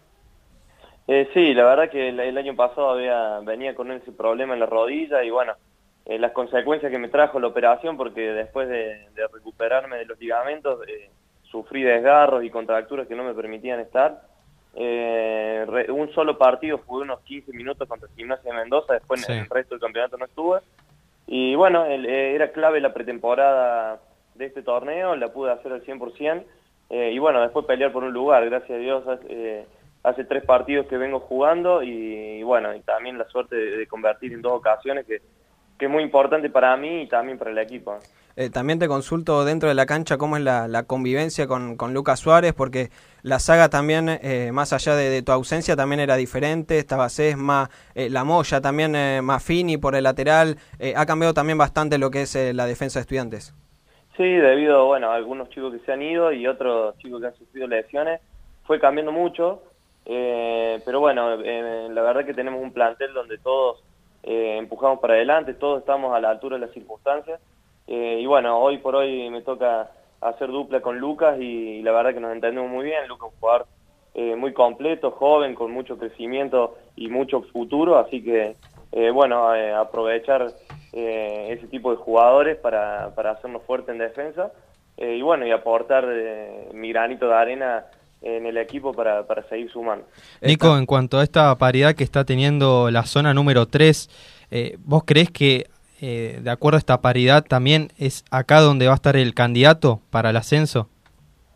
Eh, 1.07 1.29
sí, 1.33 1.53
la 1.53 1.63
verdad 1.63 1.89
que 1.89 2.09
el, 2.09 2.19
el 2.19 2.37
año 2.37 2.55
pasado 2.55 2.91
había, 2.91 3.39
venía 3.39 3.73
con 3.73 3.91
ese 3.91 4.11
problema 4.11 4.53
en 4.53 4.59
la 4.59 4.65
rodilla 4.65 5.23
y 5.23 5.29
bueno, 5.29 5.53
eh, 6.07 6.17
las 6.17 6.31
consecuencias 6.31 6.91
que 6.91 6.97
me 6.99 7.09
trajo 7.09 7.39
la 7.39 7.47
operación, 7.47 7.97
porque 7.97 8.21
después 8.33 8.67
de, 8.69 9.09
de 9.13 9.27
recuperarme 9.31 9.97
de 9.97 10.05
los 10.05 10.17
ligamentos, 10.19 10.79
eh, 10.87 11.09
sufrí 11.43 11.83
desgarros 11.83 12.43
y 12.43 12.49
contracturas 12.49 13.07
que 13.07 13.15
no 13.15 13.23
me 13.23 13.33
permitían 13.33 13.79
estar. 13.79 14.21
Eh, 14.79 15.65
re- 15.67 15.91
un 15.91 16.11
solo 16.13 16.37
partido 16.37 16.79
jugué 16.85 17.03
unos 17.03 17.21
15 17.21 17.51
minutos 17.53 17.87
contra 17.87 18.07
Gimnasia 18.15 18.51
de 18.51 18.57
Mendoza, 18.59 18.93
después 18.93 19.21
Sí. 19.25 19.31
en 19.31 19.39
el 19.39 19.49
resto 19.49 19.75
del 19.75 19.81
campeonato 19.81 20.17
no 20.17 20.25
estuve. 20.25 20.59
Y 21.25 21.55
bueno, 21.55 21.85
el- 21.85 22.05
eh, 22.05 22.35
era 22.35 22.51
clave 22.51 22.79
la 22.79 22.93
pretemporada 22.93 23.99
de 24.35 24.45
este 24.45 24.61
torneo, 24.61 25.15
la 25.15 25.29
pude 25.33 25.51
hacer 25.51 25.71
al 25.73 25.81
100%. 25.83 26.45
eh, 26.89 27.11
y 27.11 27.19
bueno, 27.19 27.41
después 27.41 27.65
pelear 27.65 27.91
por 27.91 28.05
un 28.05 28.13
lugar, 28.13 28.45
gracias 28.45 28.71
a 28.71 28.79
Dios. 28.81 29.03
eh, 29.27 29.65
hace 30.03 30.23
tres 30.23 30.45
partidos 30.45 30.85
que 30.87 30.95
vengo 30.97 31.19
jugando 31.19 31.83
y, 31.83 31.89
y 32.39 32.43
bueno, 32.43 32.73
y 32.73 32.79
también 32.79 33.17
la 33.17 33.25
suerte 33.27 33.57
de, 33.57 33.77
de 33.77 33.87
convertir 33.87 34.31
en 34.31 34.41
dos 34.41 34.53
ocasiones 34.53 35.05
que, 35.05 35.19
que 35.77 35.85
es 35.85 35.91
muy 35.91 36.03
importante 36.03 36.49
para 36.49 36.75
mí 36.77 37.03
y 37.03 37.07
también 37.07 37.37
para 37.37 37.51
el 37.51 37.57
equipo. 37.57 37.97
¿eh? 38.35 38.49
También 38.49 38.79
te 38.79 38.87
consulto 38.87 39.45
dentro 39.45 39.69
de 39.69 39.75
la 39.75 39.85
cancha 39.85 40.17
cómo 40.17 40.37
es 40.37 40.43
la, 40.43 40.67
la 40.67 40.83
convivencia 40.83 41.47
con, 41.47 41.75
con 41.75 41.93
Lucas 41.93 42.19
Suárez, 42.19 42.53
porque 42.53 42.89
la 43.23 43.39
saga 43.39 43.69
también, 43.69 44.09
eh, 44.09 44.51
más 44.53 44.73
allá 44.73 44.95
de, 44.95 45.09
de 45.09 45.21
tu 45.21 45.31
ausencia, 45.31 45.75
también 45.75 45.99
era 45.99 46.15
diferente. 46.15 46.77
Estaba 46.77 47.09
Sesma, 47.09 47.69
eh, 47.95 48.09
la 48.09 48.23
Moya 48.23 48.61
también 48.61 48.95
eh, 48.95 49.21
más 49.21 49.43
fini 49.43 49.77
por 49.77 49.95
el 49.95 50.03
lateral. 50.03 50.57
Eh, 50.79 50.93
ha 50.95 51.05
cambiado 51.05 51.33
también 51.33 51.57
bastante 51.57 51.97
lo 51.97 52.09
que 52.11 52.21
es 52.23 52.35
eh, 52.35 52.53
la 52.53 52.65
defensa 52.65 52.99
de 52.99 53.01
estudiantes. 53.01 53.53
Sí, 54.15 54.23
debido 54.23 54.85
bueno, 54.85 55.11
a 55.11 55.15
algunos 55.15 55.49
chicos 55.49 55.73
que 55.73 55.79
se 55.85 55.91
han 55.91 56.01
ido 56.01 56.31
y 56.31 56.47
otros 56.47 56.97
chicos 56.97 57.21
que 57.21 57.27
han 57.27 57.35
sufrido 57.35 57.67
lesiones, 57.67 58.19
fue 58.65 58.79
cambiando 58.79 59.11
mucho. 59.11 59.61
eh, 60.05 60.79
pero 60.85 60.99
bueno, 61.01 61.33
eh, 61.43 61.87
la 61.91 62.01
verdad 62.01 62.25
que 62.25 62.33
tenemos 62.33 62.61
un 62.61 62.71
plantel 62.71 63.13
donde 63.13 63.37
todos 63.39 63.83
eh, 64.29 64.57
empujamos 64.57 64.99
para 64.99 65.13
adelante, 65.13 65.53
todos 65.53 65.79
estamos 65.79 66.13
a 66.13 66.19
la 66.19 66.29
altura 66.29 66.57
de 66.57 66.65
las 66.65 66.73
circunstancias. 66.73 67.39
eh, 67.87 68.19
y 68.21 68.25
bueno, 68.25 68.59
hoy 68.59 68.77
por 68.79 68.95
hoy 68.95 69.29
me 69.29 69.41
toca 69.41 69.89
hacer 70.19 70.49
dupla 70.49 70.81
con 70.81 70.99
Lucas 70.99 71.39
y, 71.39 71.81
la 71.81 71.93
verdad 71.93 72.13
que 72.13 72.19
nos 72.19 72.33
entendemos 72.33 72.69
muy 72.69 72.83
bien. 72.83 73.07
Lucas 73.07 73.29
es 73.29 73.33
un 73.33 73.39
jugador 73.39 73.67
eh, 74.15 74.35
muy 74.35 74.51
completo, 74.51 75.11
joven, 75.11 75.55
con 75.55 75.71
mucho 75.71 75.97
crecimiento 75.97 76.75
y 76.97 77.07
mucho 77.07 77.41
futuro, 77.41 77.97
así 77.97 78.21
que 78.21 78.55
bueno, 79.13 79.49
aprovechar 79.75 80.53
ese 80.91 81.67
tipo 81.67 81.91
de 81.91 81.97
jugadores 81.97 82.57
para, 82.57 83.13
para 83.13 83.31
hacernos 83.31 83.61
fuerte 83.63 83.91
en 83.91 83.99
defensa 83.99 84.51
y 84.97 85.21
bueno, 85.21 85.45
y 85.45 85.51
aportar 85.51 86.07
mi 86.73 86.89
granito 86.91 87.27
de 87.27 87.35
arena 87.35 87.85
en 88.21 88.45
el 88.45 88.57
equipo 88.57 88.93
para, 88.93 89.25
para 89.27 89.43
seguir 89.49 89.71
sumando. 89.71 90.05
Nico, 90.41 90.77
en 90.77 90.85
cuanto 90.85 91.19
a 91.19 91.23
esta 91.23 91.55
paridad 91.57 91.95
que 91.95 92.03
está 92.03 92.25
teniendo 92.25 92.89
la 92.91 93.03
zona 93.05 93.33
número 93.33 93.67
3, 93.67 94.09
¿vos 94.79 95.03
crees 95.05 95.31
que 95.31 95.67
eh, 95.99 96.39
de 96.43 96.51
acuerdo 96.51 96.75
a 96.75 96.79
esta 96.79 97.01
paridad, 97.01 97.43
también 97.43 97.89
es 97.97 98.23
acá 98.29 98.59
donde 98.59 98.85
va 98.85 98.91
a 98.93 98.95
estar 98.95 99.15
el 99.15 99.33
candidato 99.33 99.99
para 100.11 100.29
el 100.29 100.37
ascenso. 100.37 100.89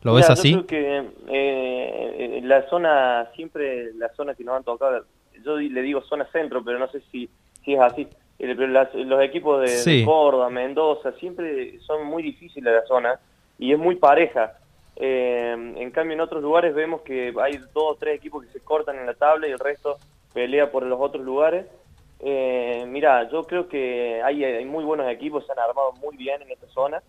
¿Lo 0.02 0.16
ves 0.16 0.32
así? 0.32 0.54
Yo 0.54 0.66
creo 0.66 0.68
que 0.68 1.12
eh, 1.30 2.42
la 2.44 2.68
zona, 2.68 3.30
siempre 3.36 3.94
la 3.94 4.10
zona 4.16 4.34
que 4.34 4.44
nos 4.44 4.56
han 4.56 4.64
tocado, 4.64 5.06
yo 5.46 5.58
le 5.58 5.82
digo 5.84 6.02
zona 6.02 6.26
centro, 6.32 6.64
pero 6.64 6.80
no 6.80 6.88
sé 6.88 7.02
si, 7.12 7.30
si 7.64 7.74
es 7.74 7.80
así. 7.80 8.08
los 8.40 9.24
equipos 9.24 9.62
de, 9.62 10.04
Córdoba, 10.04 10.50
Mendoza, 10.50 11.12
siempre 11.20 11.80
son 11.82 12.08
muy 12.08 12.24
difíciles 12.24 12.74
la 12.74 12.86
zona 12.88 13.20
y 13.60 13.74
es 13.74 13.78
muy 13.78 13.96
pareja. 13.96 14.54
Eh, 14.96 15.74
en 15.78 15.92
cambio, 15.92 16.14
en 16.14 16.22
otros 16.22 16.42
lugares 16.42 16.76
vemos 16.76 17.02
que 17.02 17.34
hay 17.42 17.58
dos 17.74 17.84
o 17.92 17.96
tres 17.96 18.16
equipos 18.16 18.46
que 18.46 18.52
se 18.52 18.60
cortan 18.60 18.98
en 18.98 19.06
la 19.06 19.14
tabla 19.14 19.48
y 19.48 19.52
el 19.52 19.60
resto 19.60 19.98
pelea 20.34 20.72
por 20.72 20.84
los 20.84 21.00
otros 21.00 21.24
lugares. 21.24 21.66
Eh, 22.20 22.86
mira, 22.88 23.30
yo 23.30 23.44
creo 23.44 23.68
que 23.68 24.22
hay, 24.24 24.66
muy 24.66 24.84
buenos 24.84 25.10
equipos, 25.10 25.46
se 25.46 25.52
han 25.52 25.60
armado 25.60 25.94
muy 25.94 26.16
bien 26.18 26.42
en 26.42 26.52
esta 26.52 26.68
zona. 26.68 27.02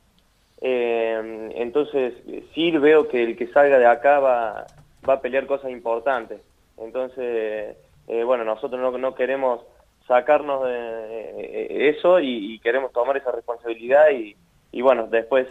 Eh, 0.61 1.51
entonces, 1.57 2.15
sí 2.55 2.71
veo 2.71 3.09
que 3.09 3.23
el 3.23 3.37
que 3.37 3.49
salga 3.49 3.79
de 3.79 3.87
acá 3.87 4.21
va, 4.21 4.67
va 5.09 5.15
a 5.15 5.21
pelear 5.21 5.47
cosas 5.47 5.71
importantes. 5.71 6.41
Entonces, 6.79 7.77
eh, 8.09 8.25
bueno, 8.25 8.45
nosotros 8.45 8.81
no, 8.81 8.97
no 8.99 9.15
queremos 9.15 9.61
sacarnos 10.07 10.65
de 10.65 10.75
eh, 10.75 11.97
eso 11.97 12.21
y, 12.21 12.59
queremos 12.61 12.93
tomar 12.93 13.17
esa 13.17 13.33
responsabilidad 13.33 14.11
y, 14.11 14.37
y 14.73 14.83
bueno, 14.83 15.07
después 15.07 15.47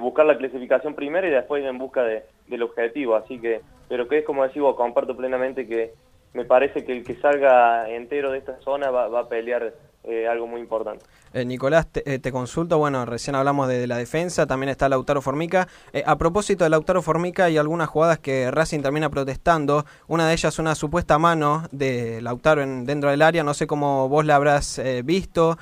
buscar 0.00 0.26
la 0.26 0.38
clasificación 0.38 0.94
primero 0.94 1.26
y 1.26 1.30
después 1.30 1.62
ir 1.62 1.68
en 1.68 1.78
busca 1.78 2.02
de, 2.02 2.24
del 2.48 2.62
objetivo. 2.62 3.16
Así 3.16 3.40
que, 3.40 3.60
pero 3.88 4.08
que 4.08 4.18
es 4.18 4.24
como 4.24 4.44
decís 4.44 4.62
vos, 4.62 4.76
comparto 4.76 5.16
plenamente 5.16 5.66
que 5.66 5.92
me 6.34 6.44
parece 6.44 6.84
que 6.84 6.92
el 6.92 7.04
que 7.04 7.14
salga 7.14 7.88
entero 7.88 8.32
de 8.32 8.38
esta 8.38 8.58
zona 8.60 8.90
va, 8.90 9.18
a 9.18 9.28
pelear 9.28 9.72
eh, 10.02 10.26
algo 10.28 10.46
muy 10.46 10.60
importante. 10.60 11.04
Eh, 11.32 11.44
Nicolás, 11.44 11.86
eh, 11.94 12.18
te, 12.18 12.32
consulto, 12.32 12.76
bueno, 12.76 13.06
recién 13.06 13.36
hablamos 13.36 13.68
de, 13.68 13.86
la 13.86 13.96
defensa, 13.96 14.46
también 14.46 14.68
está 14.68 14.88
Lautaro 14.88 15.22
Formica. 15.22 15.68
a 16.04 16.18
propósito 16.18 16.64
de 16.64 16.70
Lautaro 16.70 17.02
Formica, 17.02 17.44
hay 17.44 17.56
algunas 17.56 17.88
jugadas 17.88 18.18
que 18.18 18.50
Racing 18.50 18.82
termina 18.82 19.10
protestando. 19.10 19.84
Una 20.08 20.26
de 20.26 20.34
ellas, 20.34 20.58
una 20.58 20.74
supuesta 20.74 21.18
mano 21.18 21.62
de 21.70 22.20
Lautaro 22.20 22.62
en, 22.62 22.84
dentro 22.84 23.10
del 23.10 23.22
área, 23.22 23.44
no 23.44 23.54
sé 23.54 23.66
cómo 23.66 24.08
vos 24.08 24.24
la 24.24 24.36
habrás 24.36 24.82
visto. 25.04 25.56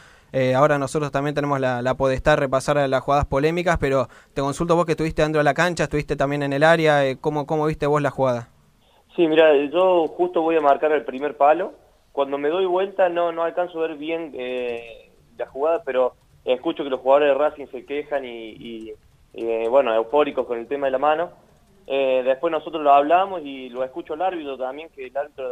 Ahora 0.55 0.79
nosotros 0.79 1.11
también 1.11 1.35
tenemos 1.35 1.61
la, 1.61 1.83
la 1.83 1.95
podestad 1.95 2.33
de 2.33 2.37
repasar 2.37 2.89
las 2.89 3.01
jugadas 3.03 3.27
polémicas, 3.27 3.79
pero 3.79 4.09
te 4.35 4.41
consulto 4.41 4.77
vos 4.77 4.87
que 4.87 4.93
estuviste 4.93 5.23
dentro 5.23 5.41
de 5.41 5.45
la 5.45 5.55
cancha, 5.55 5.85
estuviste 5.85 6.17
también 6.17 6.43
en 6.43 6.53
el 6.53 6.63
área, 6.63 7.03
¿cómo, 7.21 7.47
¿cómo 7.47 7.67
viste 7.67 7.87
vos 7.87 8.01
la 8.01 8.11
jugada? 8.11 8.49
Sí, 9.15 9.27
mira, 9.29 9.55
yo 9.67 10.09
justo 10.09 10.41
voy 10.41 10.57
a 10.57 10.61
marcar 10.61 10.93
el 10.93 11.05
primer 11.05 11.37
palo. 11.37 11.75
Cuando 12.13 12.39
me 12.39 12.49
doy 12.49 12.67
vuelta 12.67 13.09
no, 13.09 13.33
no 13.33 13.43
alcanzo 13.43 13.79
a 13.79 13.89
ver 13.89 13.97
bien 13.97 14.33
eh, 14.35 15.11
la 15.37 15.47
jugada, 15.47 15.83
pero 15.85 16.15
escucho 16.45 16.83
que 16.83 16.91
los 16.91 17.01
jugadores 17.01 17.29
de 17.29 17.35
Racing 17.35 17.67
se 17.67 17.85
quejan 17.85 18.25
y, 18.25 18.93
eh, 19.35 19.67
bueno, 19.69 19.95
eufóricos 19.95 20.47
con 20.47 20.59
el 20.59 20.67
tema 20.67 20.87
de 20.87 20.93
la 20.93 20.99
mano. 20.99 21.31
Eh, 21.87 22.23
después 22.25 22.51
nosotros 22.51 22.83
lo 22.83 22.93
hablamos 22.93 23.43
y 23.45 23.69
lo 23.69 23.85
escucho 23.85 24.15
el 24.15 24.23
árbitro 24.23 24.57
también, 24.57 24.89
que 24.91 25.07
el 25.07 25.17
árbitro 25.17 25.51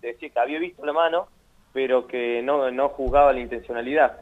decía 0.00 0.28
que 0.28 0.38
había 0.38 0.58
visto 0.58 0.84
la 0.84 0.92
mano, 0.92 1.28
pero 1.76 2.06
que 2.06 2.40
no, 2.42 2.70
no 2.70 2.88
juzgaba 2.88 3.34
la 3.34 3.40
intencionalidad. 3.40 4.16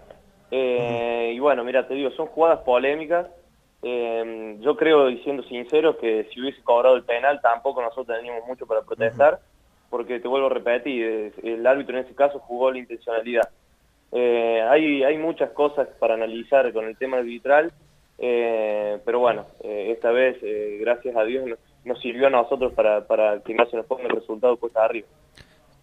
Y 0.51 1.39
bueno, 1.39 1.63
mira, 1.63 1.87
te 1.87 1.95
digo, 1.95 2.11
son 2.11 2.27
jugadas 2.27 2.61
polémicas 2.61 3.29
eh, 3.87 4.57
yo 4.61 4.77
creo, 4.77 5.11
y 5.11 5.19
siendo 5.19 5.43
sincero, 5.43 5.99
que 5.99 6.27
si 6.33 6.41
hubiese 6.41 6.63
cobrado 6.63 6.97
el 6.97 7.05
penal 7.05 7.43
tampoco 7.43 7.83
nosotros 7.83 8.17
teníamos 8.17 8.47
mucho 8.47 8.67
para 8.67 8.81
protestar, 8.81 9.41
porque 9.91 10.21
te 10.21 10.27
vuelvo 10.27 10.47
a 10.47 10.51
repetir, 10.51 11.35
el 11.43 11.67
árbitro 11.67 11.99
en 11.99 12.07
ese 12.07 12.15
caso 12.15 12.39
jugó 12.39 12.73
la 12.73 12.79
intencionalidad. 12.79 13.47
Eh, 14.11 14.63
hay, 14.71 15.05
hay 15.05 15.19
muchas 15.19 15.51
cosas 15.51 15.87
para 15.99 16.15
analizar 16.15 16.73
con 16.73 16.87
el 16.87 16.97
tema 16.97 17.19
arbitral, 17.19 17.73
eh, 18.17 18.99
pero 19.05 19.19
bueno, 19.19 19.45
eh, 19.63 19.91
esta 19.91 20.11
vez, 20.13 20.39
eh, 20.43 20.79
gracias 20.81 21.15
a 21.15 21.25
Dios, 21.25 21.45
nos, 21.85 22.01
sirvió 22.01 22.29
a 22.29 22.31
nosotros 22.31 22.73
para, 22.73 23.07
para 23.07 23.41
que 23.41 23.53
no 23.53 23.67
se 23.67 23.77
nos 23.77 23.85
ponga 23.85 24.05
el 24.05 24.17
resultado 24.17 24.57
puesta 24.57 24.83
arriba. 24.83 25.09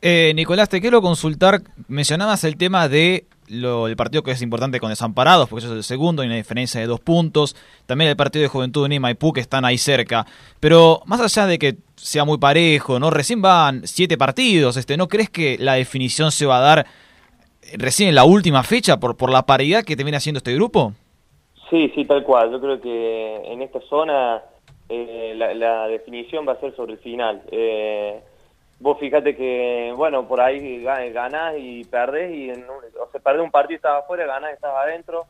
Eh, 0.01 0.34
Nicolás, 0.36 0.67
te 0.67 0.81
quiero 0.81 1.01
consultar, 1.01 1.62
mencionabas 1.88 2.43
el 2.43 2.58
tema 2.58 2.88
de 2.88 3.25
lo, 3.48 3.88
el 3.88 3.96
partido 3.96 4.24
que 4.24 4.31
es 4.31 4.41
importante 4.41 4.79
con 4.79 4.89
Desamparados, 4.89 5.48
porque 5.48 5.65
eso 5.65 5.74
es 5.74 5.77
el 5.77 5.84
segundo, 5.84 6.22
hay 6.22 6.27
una 6.27 6.38
diferencia 6.38 6.79
de 6.79 6.88
dos 6.88 7.00
puntos, 7.00 7.55
también 7.86 8.10
el 8.10 8.15
partido 8.15 8.41
de 8.41 8.48
Juventud 8.48 8.88
de 8.88 9.00
Maipú, 9.00 9.34
que 9.34 9.41
están 9.41 9.63
ahí 9.63 9.77
cerca, 9.77 10.25
pero 10.60 11.01
más 11.05 11.22
allá 11.22 11.46
de 11.46 11.60
que 11.60 11.75
sea 11.96 12.25
muy 12.25 12.39
parejo, 12.39 13.00
¿no? 13.00 13.12
Recién 13.12 13.41
van 13.41 13.86
siete 13.86 14.17
partidos, 14.17 14.77
este, 14.77 14.98
¿no 14.98 15.08
crees 15.08 15.29
que 15.29 15.58
la 15.60 15.74
definición 15.74 16.31
se 16.31 16.46
va 16.46 16.58
a 16.58 16.62
dar 16.62 16.86
recién 17.77 18.10
en 18.10 18.15
la 18.15 18.24
última 18.24 18.63
fecha 18.63 19.00
por, 19.00 19.17
por 19.17 19.31
la 19.31 19.43
paridad 19.46 19.84
que 19.84 19.96
te 19.96 20.03
viene 20.03 20.17
haciendo 20.17 20.39
este 20.39 20.55
grupo? 20.55 20.93
Sí, 21.70 21.91
sí, 21.93 22.05
tal 22.05 22.24
cual, 22.24 22.51
yo 22.51 22.60
creo 22.60 22.81
que 22.81 23.36
en 23.46 23.62
esta 23.62 23.79
zona 23.81 24.41
eh, 24.89 25.34
la, 25.36 25.53
la, 25.53 25.88
definición 25.88 26.46
va 26.48 26.53
a 26.53 26.60
ser 26.60 26.75
sobre 26.75 26.93
el 26.93 27.00
final. 27.00 27.43
Eh, 27.51 28.20
vos 28.82 28.98
fíjate 29.00 29.36
que, 29.36 29.94
bueno, 29.96 30.28
por 30.28 30.42
ahí 30.42 30.84
ganás 30.84 31.56
y 31.58 31.84
perdés, 31.86 32.34
y 32.34 32.52
o 32.52 33.12
sea, 33.12 33.22
perdés 33.22 33.44
un 33.44 33.52
partido 33.52 33.76
estaba 33.76 34.00
afuera, 34.00 34.26
ganás 34.26 34.54
estaba 34.54 34.82
adentro. 34.82 35.26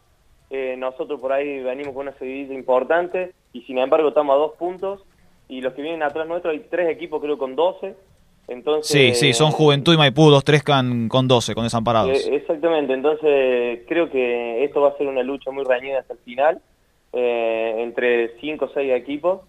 Eh, 0.49 0.75
nosotros 0.77 1.19
por 1.19 1.31
ahí 1.31 1.61
venimos 1.61 1.93
con 1.93 2.07
una 2.07 2.17
seguidilla 2.17 2.53
importante 2.53 3.31
y 3.53 3.61
sin 3.61 3.77
embargo 3.77 4.09
estamos 4.09 4.33
a 4.33 4.37
dos 4.37 4.53
puntos 4.57 5.01
y 5.47 5.61
los 5.61 5.73
que 5.73 5.81
vienen 5.81 6.03
atrás 6.03 6.27
nuestro 6.27 6.51
hay 6.51 6.59
tres 6.69 6.89
equipos 6.89 7.21
creo 7.21 7.37
con 7.37 7.55
12. 7.55 7.95
Entonces, 8.47 8.91
sí, 8.91 9.13
sí, 9.13 9.33
son 9.33 9.51
Juventud 9.51 9.93
y 9.93 9.97
Maipú, 9.97 10.29
dos, 10.29 10.43
tres 10.43 10.61
con, 10.61 11.07
con 11.07 11.27
12, 11.27 11.53
con 11.53 11.63
desamparados. 11.63 12.27
Eh, 12.27 12.35
exactamente, 12.35 12.93
entonces 12.93 13.81
creo 13.87 14.09
que 14.09 14.63
esto 14.65 14.81
va 14.81 14.89
a 14.89 14.97
ser 14.97 15.07
una 15.07 15.23
lucha 15.23 15.51
muy 15.51 15.63
reñida 15.63 15.99
hasta 15.99 16.13
el 16.13 16.19
final, 16.19 16.61
eh, 17.13 17.75
entre 17.77 18.37
cinco 18.39 18.65
o 18.65 18.69
seis 18.73 18.91
equipos 18.93 19.41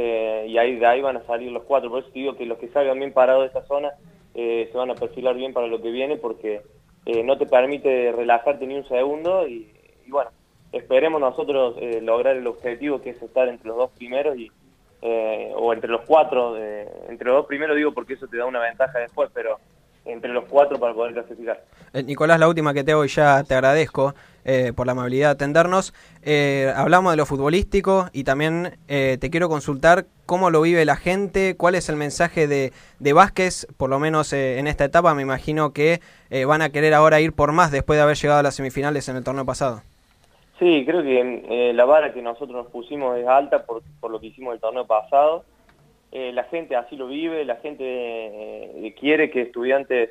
eh, 0.00 0.46
y 0.48 0.58
ahí 0.58 0.76
de 0.76 0.86
ahí 0.86 1.00
van 1.00 1.16
a 1.16 1.24
salir 1.24 1.50
los 1.50 1.64
cuatro. 1.64 1.90
Por 1.90 2.00
eso 2.00 2.10
te 2.12 2.20
digo 2.20 2.36
que 2.36 2.46
los 2.46 2.58
que 2.58 2.68
salgan 2.68 2.98
bien 3.00 3.12
parados 3.12 3.42
de 3.42 3.46
esta 3.48 3.66
zona 3.66 3.90
eh, 4.34 4.68
se 4.70 4.78
van 4.78 4.90
a 4.90 4.94
perfilar 4.94 5.34
bien 5.34 5.52
para 5.52 5.66
lo 5.66 5.82
que 5.82 5.90
viene 5.90 6.16
porque 6.16 6.62
eh, 7.06 7.22
no 7.24 7.36
te 7.36 7.46
permite 7.46 8.12
relajarte 8.12 8.66
ni 8.66 8.76
un 8.76 8.86
segundo 8.86 9.48
y, 9.48 9.72
bueno, 10.06 10.30
esperemos 10.72 11.20
nosotros 11.20 11.76
lograr 12.02 12.36
el 12.36 12.46
objetivo 12.46 13.00
que 13.00 13.10
es 13.10 13.20
estar 13.20 13.48
entre 13.48 13.66
los 13.68 13.76
dos 13.76 13.90
primeros 13.90 14.36
y 14.38 14.50
o 15.00 15.72
entre 15.72 15.90
los 15.90 16.02
cuatro, 16.02 16.56
entre 16.56 17.28
los 17.28 17.36
dos 17.36 17.46
primeros 17.46 17.76
digo 17.76 17.92
porque 17.92 18.14
eso 18.14 18.26
te 18.26 18.36
da 18.36 18.46
una 18.46 18.60
ventaja 18.60 18.98
después, 18.98 19.30
pero 19.32 19.58
entre 20.08 20.32
los 20.32 20.44
cuatro 20.46 20.78
para 20.78 20.94
poder 20.94 21.12
clasificar. 21.12 21.62
Eh, 21.92 22.02
Nicolás, 22.02 22.40
la 22.40 22.48
última 22.48 22.74
que 22.74 22.82
te 22.82 22.92
hago 22.92 23.04
y 23.04 23.08
ya 23.08 23.44
te 23.44 23.54
agradezco 23.54 24.14
eh, 24.48 24.72
por 24.74 24.86
la 24.86 24.92
amabilidad 24.92 25.28
de 25.28 25.32
atendernos. 25.32 25.94
Eh, 26.22 26.72
hablamos 26.74 27.12
de 27.12 27.18
lo 27.18 27.26
futbolístico 27.26 28.08
y 28.12 28.24
también 28.24 28.78
te 28.86 29.30
quiero 29.30 29.48
consultar 29.48 30.06
cómo 30.26 30.50
lo 30.50 30.62
vive 30.62 30.84
la 30.84 30.96
gente, 30.96 31.54
cuál 31.56 31.74
es 31.74 31.88
el 31.88 31.96
mensaje 31.96 32.48
de, 32.48 32.72
de 32.98 33.12
Vázquez, 33.12 33.66
por 33.76 33.90
lo 33.90 33.98
menos 33.98 34.32
en 34.32 34.66
esta 34.66 34.84
etapa. 34.84 35.14
Me 35.14 35.22
imagino 35.22 35.72
que 35.72 36.00
van 36.46 36.62
a 36.62 36.70
querer 36.70 36.94
ahora 36.94 37.20
ir 37.20 37.32
por 37.32 37.52
más 37.52 37.70
después 37.70 37.98
de 37.98 38.02
haber 38.02 38.16
llegado 38.16 38.40
a 38.40 38.42
las 38.42 38.54
semifinales 38.54 39.08
en 39.08 39.16
el 39.16 39.24
torneo 39.24 39.44
pasado. 39.44 39.82
Sí, 40.58 40.84
creo 40.84 41.02
que 41.02 41.72
la 41.74 41.84
vara 41.84 42.12
que 42.12 42.22
nosotros 42.22 42.56
nos 42.56 42.66
pusimos 42.72 43.16
es 43.18 43.26
alta 43.26 43.64
por, 43.64 43.82
por 44.00 44.10
lo 44.10 44.18
que 44.18 44.26
hicimos 44.28 44.54
el 44.54 44.60
torneo 44.60 44.86
pasado. 44.86 45.44
Eh, 46.10 46.32
la 46.32 46.44
gente 46.44 46.74
así 46.74 46.96
lo 46.96 47.06
vive, 47.06 47.44
la 47.44 47.56
gente 47.56 47.84
eh, 47.84 48.94
quiere 48.98 49.30
que 49.30 49.42
estudiantes... 49.42 50.10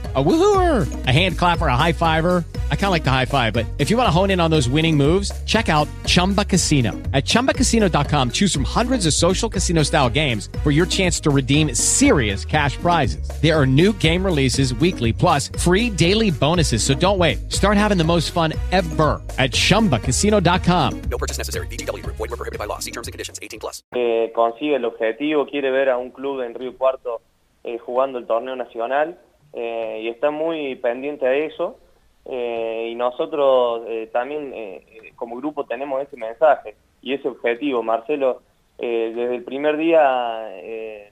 A 0.13 0.21
woohooer, 0.21 1.07
a 1.07 1.11
hand 1.11 1.37
clapper, 1.37 1.67
a 1.67 1.77
high 1.77 1.93
fiver. 1.93 2.43
I 2.69 2.75
kind 2.75 2.87
of 2.87 2.91
like 2.91 3.05
the 3.05 3.11
high 3.11 3.23
five, 3.25 3.53
but 3.53 3.65
if 3.77 3.89
you 3.89 3.95
want 3.95 4.07
to 4.07 4.11
hone 4.11 4.29
in 4.29 4.41
on 4.41 4.51
those 4.51 4.67
winning 4.67 4.97
moves, 4.97 5.31
check 5.45 5.69
out 5.69 5.87
Chumba 6.05 6.43
Casino. 6.43 6.91
At 7.13 7.23
chumbacasino.com, 7.23 8.31
choose 8.31 8.53
from 8.53 8.65
hundreds 8.65 9.05
of 9.05 9.13
social 9.13 9.49
casino 9.49 9.83
style 9.83 10.09
games 10.09 10.49
for 10.63 10.71
your 10.71 10.85
chance 10.85 11.21
to 11.21 11.29
redeem 11.29 11.73
serious 11.73 12.43
cash 12.43 12.75
prizes. 12.75 13.25
There 13.41 13.57
are 13.57 13.65
new 13.65 13.93
game 13.93 14.21
releases 14.25 14.73
weekly, 14.73 15.13
plus 15.13 15.47
free 15.47 15.89
daily 15.89 16.29
bonuses. 16.29 16.83
So 16.83 16.93
don't 16.93 17.17
wait. 17.17 17.49
Start 17.49 17.77
having 17.77 17.97
the 17.97 18.03
most 18.03 18.31
fun 18.31 18.51
ever 18.73 19.21
at 19.39 19.51
chumbacasino.com. 19.51 21.01
No 21.09 21.17
purchase 21.17 21.37
necessary. 21.37 21.67
BGW. 21.67 22.05
Void 22.05 22.19
were 22.19 22.27
prohibited 22.27 22.59
by 22.59 22.65
law. 22.65 22.79
See 22.79 22.91
terms 22.91 23.07
and 23.07 23.13
conditions. 23.13 23.39
18 23.41 23.61
plus. 23.61 23.81
eh, 23.95 24.29
consigue 24.35 24.75
el 24.75 24.83
objetivo, 24.83 25.45
quiere 25.49 25.71
ver 25.71 25.87
a 25.87 25.97
un 25.97 26.11
club 26.11 26.41
en 26.41 26.53
Río 26.53 26.77
Cuarto 26.77 27.21
eh, 27.63 27.77
jugando 27.77 28.17
el 28.17 28.25
torneo 28.27 28.57
nacional 28.57 29.17
eh, 29.53 29.99
y 30.03 30.07
está 30.09 30.31
muy 30.31 30.75
pendiente 30.75 31.25
a 31.27 31.33
eso. 31.33 31.77
eh, 32.25 32.89
y 32.91 32.95
nosotros 32.95 33.83
eh, 33.87 34.07
también 34.13 34.53
eh, 34.53 34.83
eh, 34.87 35.11
como 35.15 35.35
grupo 35.37 35.65
tenemos 35.65 36.01
ese 36.03 36.17
mensaje 36.17 36.75
y 37.01 37.13
ese 37.13 37.27
objetivo. 37.27 37.81
Marcelo 37.83 38.41
eh, 38.77 39.11
desde 39.15 39.35
el 39.35 39.43
primer 39.43 39.77
día 39.77 40.49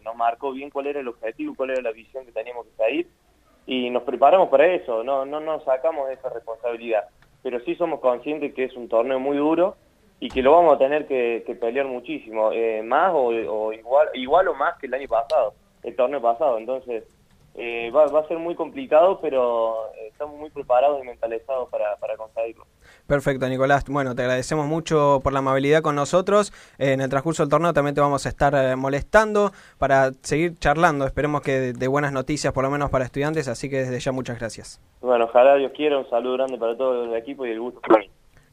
nos 0.04 0.16
marcó 0.16 0.52
bien 0.52 0.70
cuál 0.70 0.88
era 0.88 1.00
el 1.00 1.08
objetivo, 1.08 1.54
cuál 1.56 1.72
era 1.72 1.82
la 1.82 1.92
visión 1.92 2.26
que 2.26 2.32
teníamos 2.32 2.66
que 2.68 2.84
seguir 2.84 3.08
y 3.68 3.90
nos 3.90 4.04
preparamos 4.04 4.50
para 4.50 4.66
eso, 4.68 5.04
no, 5.04 5.26
no 5.26 5.40
nos 5.40 5.64
sacamos 5.64 6.08
de 6.08 6.14
esa 6.16 6.30
responsabilidad, 6.30 7.06
pero 7.44 7.60
sí 7.62 7.76
somos 7.76 8.00
conscientes 8.00 8.54
que 8.56 8.64
es 8.66 8.76
un 8.76 8.88
torneo 8.88 9.20
muy 9.20 9.38
duro 9.38 9.76
y 10.20 10.30
que 10.30 10.42
lo 10.42 10.54
vamos 10.54 10.76
a 10.76 10.80
tener 10.80 11.06
que, 11.06 11.44
pelear 11.62 11.86
muchísimo, 11.86 12.52
más 12.84 13.14
o, 13.14 13.28
o 13.28 13.74
igual, 13.74 14.10
igual 14.16 14.48
o 14.48 14.54
más 14.56 14.78
que 14.80 14.88
el 14.88 14.94
año 14.96 15.08
pasado, 15.08 15.54
el 15.84 15.96
torneo 15.96 16.22
pasado, 16.22 16.58
entonces 16.58 17.04
eh, 17.60 17.92
va, 17.92 18.08
va 18.08 18.22
a 18.22 18.28
ser 18.28 18.38
muy 18.40 18.56
complicado, 18.56 19.20
pero 19.22 19.92
eh, 19.96 20.08
estamos 20.08 20.40
muy 20.40 20.50
preparados 20.50 21.02
y 21.04 21.06
mentalizados 21.06 21.70
para, 21.70 21.98
para 21.98 22.16
conseguirlo. 22.16 22.66
Perfecto, 23.06 23.50
Nicolás. 23.50 23.84
Bueno, 23.88 24.16
te 24.16 24.22
agradecemos 24.22 24.66
mucho 24.66 25.20
por 25.22 25.34
la 25.34 25.40
amabilidad 25.40 25.82
con 25.82 25.96
nosotros. 25.96 26.54
Eh, 26.78 26.94
en 26.94 27.02
el 27.02 27.10
transcurso 27.10 27.44
del 27.44 27.50
torneo 27.50 27.74
también 27.74 27.96
te 27.96 28.02
vamos 28.02 28.26
a 28.26 28.30
estar 28.30 28.56
eh, 28.56 28.76
molestando 28.76 29.52
para 29.78 30.12
seguir 30.22 30.58
charlando. 30.60 31.06
Esperemos 31.06 31.42
que 31.42 31.60
de, 31.60 31.74
de 31.74 31.88
buenas 31.88 32.14
noticias, 32.14 32.54
por 32.54 32.64
lo 32.64 32.70
menos 32.70 32.90
para 32.90 33.04
estudiantes. 33.04 33.48
Así 33.48 33.70
que 33.70 33.80
desde 33.80 34.00
ya 34.00 34.12
muchas 34.12 34.40
gracias. 34.40 34.80
Bueno, 35.02 35.26
ojalá 35.26 35.56
Dios 35.56 35.72
quiera, 35.76 35.98
un 35.98 36.10
saludo 36.10 36.34
grande 36.34 36.58
para 36.58 36.78
todo 36.78 37.04
el 37.04 37.14
equipo 37.16 37.46
y 37.46 37.52
el 37.52 37.60
gusto. 37.60 37.82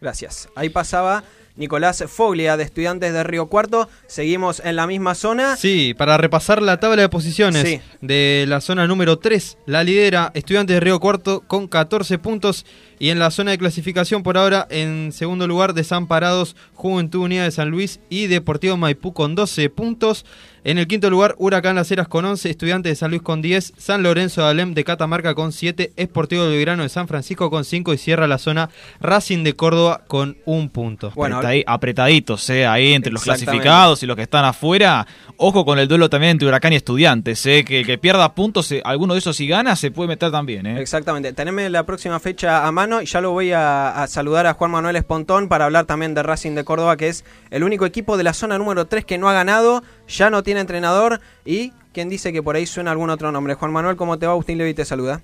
Gracias. 0.00 0.50
Ahí 0.56 0.68
pasaba 0.68 1.22
Nicolás 1.56 2.04
Foglia 2.08 2.56
de 2.56 2.64
Estudiantes 2.64 3.12
de 3.12 3.25
Río 3.25 3.46
Cuarto. 3.46 3.88
Seguimos 4.06 4.60
en 4.64 4.76
la 4.76 4.86
misma 4.86 5.14
zona. 5.14 5.56
Sí, 5.56 5.94
para 5.96 6.16
repasar 6.18 6.62
la 6.62 6.78
tabla 6.78 7.02
de 7.02 7.08
posiciones 7.08 7.62
Sí. 7.66 7.80
de 8.00 8.44
la 8.48 8.60
zona 8.60 8.86
número 8.86 9.18
3, 9.18 9.58
la 9.66 9.82
lidera 9.84 10.30
Estudiantes 10.34 10.75
de 10.75 10.80
Río 10.80 11.00
Cuarto 11.00 11.42
con 11.46 11.68
14 11.68 12.18
puntos 12.18 12.66
y 12.98 13.10
en 13.10 13.18
la 13.18 13.30
zona 13.30 13.50
de 13.50 13.58
clasificación 13.58 14.22
por 14.22 14.38
ahora 14.38 14.66
en 14.70 15.12
segundo 15.12 15.46
lugar 15.46 15.75
Desamparados, 15.75 16.56
Juventud 16.75 17.20
Unida 17.25 17.44
de 17.44 17.50
San 17.50 17.70
Luis 17.70 18.00
y 18.08 18.26
Deportivo 18.26 18.76
Maipú 18.76 19.12
con 19.12 19.34
12 19.34 19.68
puntos. 19.70 20.25
En 20.64 20.78
el 20.78 20.88
quinto 20.88 21.08
lugar 21.10 21.36
Huracán 21.38 21.76
Las 21.76 21.90
Heras 21.92 22.08
con 22.08 22.25
11, 22.25 22.50
Estudiantes 22.50 22.90
de 22.90 22.96
San 22.96 23.10
Luis 23.10 23.22
con 23.22 23.40
10, 23.40 23.75
San 23.76 24.02
Lorenzo 24.02 24.42
de 24.42 24.48
Alem 24.48 24.75
de 24.75 24.82
Catamarca 24.82 25.34
con 25.36 25.52
7, 25.52 25.92
Esportivo 25.96 26.44
de 26.44 26.56
Belgrano 26.56 26.82
de 26.82 26.88
San 26.88 27.06
Francisco 27.06 27.50
con 27.50 27.64
5 27.64 27.94
y 27.94 27.98
cierra 27.98 28.26
la 28.26 28.38
zona 28.38 28.68
Racing 29.00 29.44
de 29.44 29.54
Córdoba 29.54 30.02
con 30.08 30.38
un 30.44 30.68
punto. 30.70 31.12
Bueno, 31.14 31.40
Apretadi- 31.46 31.64
apretaditos, 31.66 32.50
eh, 32.50 32.66
ahí 32.66 32.92
entre 32.94 33.12
los 33.12 33.22
clasificados 33.24 34.02
y 34.02 34.06
los 34.06 34.16
que 34.16 34.22
están 34.22 34.44
afuera. 34.44 35.06
Ojo 35.38 35.64
con 35.64 35.78
el 35.78 35.86
duelo 35.88 36.08
también 36.08 36.32
entre 36.32 36.48
Huracán 36.48 36.72
y 36.72 36.76
Estudiantes, 36.76 37.44
eh, 37.46 37.64
que 37.64 37.84
que 37.84 37.98
pierda 37.98 38.34
puntos, 38.34 38.72
eh, 38.72 38.80
alguno 38.84 39.14
de 39.14 39.18
esos 39.20 39.36
si 39.36 39.46
gana, 39.46 39.76
se 39.76 39.90
puede 39.90 40.08
meter 40.08 40.30
también. 40.30 40.66
Eh. 40.66 40.80
Exactamente. 40.80 41.32
Teneme 41.32 41.68
la 41.70 41.84
próxima 41.84 42.18
fecha 42.20 42.66
a 42.66 42.72
mano 42.72 43.02
y 43.02 43.06
ya 43.06 43.20
lo 43.20 43.30
voy 43.32 43.52
a, 43.52 44.02
a 44.02 44.06
saludar 44.06 44.46
a 44.46 44.54
Juan 44.54 44.70
Manuel 44.70 44.96
Espontón 44.96 45.48
para 45.48 45.66
hablar 45.66 45.85
también 45.85 46.14
de 46.14 46.22
Racing 46.22 46.54
de 46.54 46.64
Córdoba, 46.64 46.96
que 46.96 47.09
es 47.09 47.24
el 47.50 47.64
único 47.64 47.87
equipo 47.87 48.16
de 48.16 48.24
la 48.24 48.32
zona 48.32 48.59
número 48.59 48.87
3 48.87 49.04
que 49.04 49.18
no 49.18 49.28
ha 49.28 49.32
ganado, 49.32 49.82
ya 50.09 50.30
no 50.30 50.42
tiene 50.42 50.61
entrenador 50.61 51.20
y 51.44 51.72
quien 51.92 52.09
dice 52.09 52.32
que 52.32 52.42
por 52.42 52.56
ahí 52.56 52.66
suena 52.66 52.90
algún 52.90 53.11
otro 53.11 53.30
nombre. 53.32 53.54
Juan 53.54 53.72
Manuel, 53.72 53.96
¿cómo 53.96 54.18
te 54.18 54.26
va? 54.26 54.32
Agustín 54.32 54.59
Levi 54.59 54.74
te 54.74 54.85
saluda. 54.85 55.20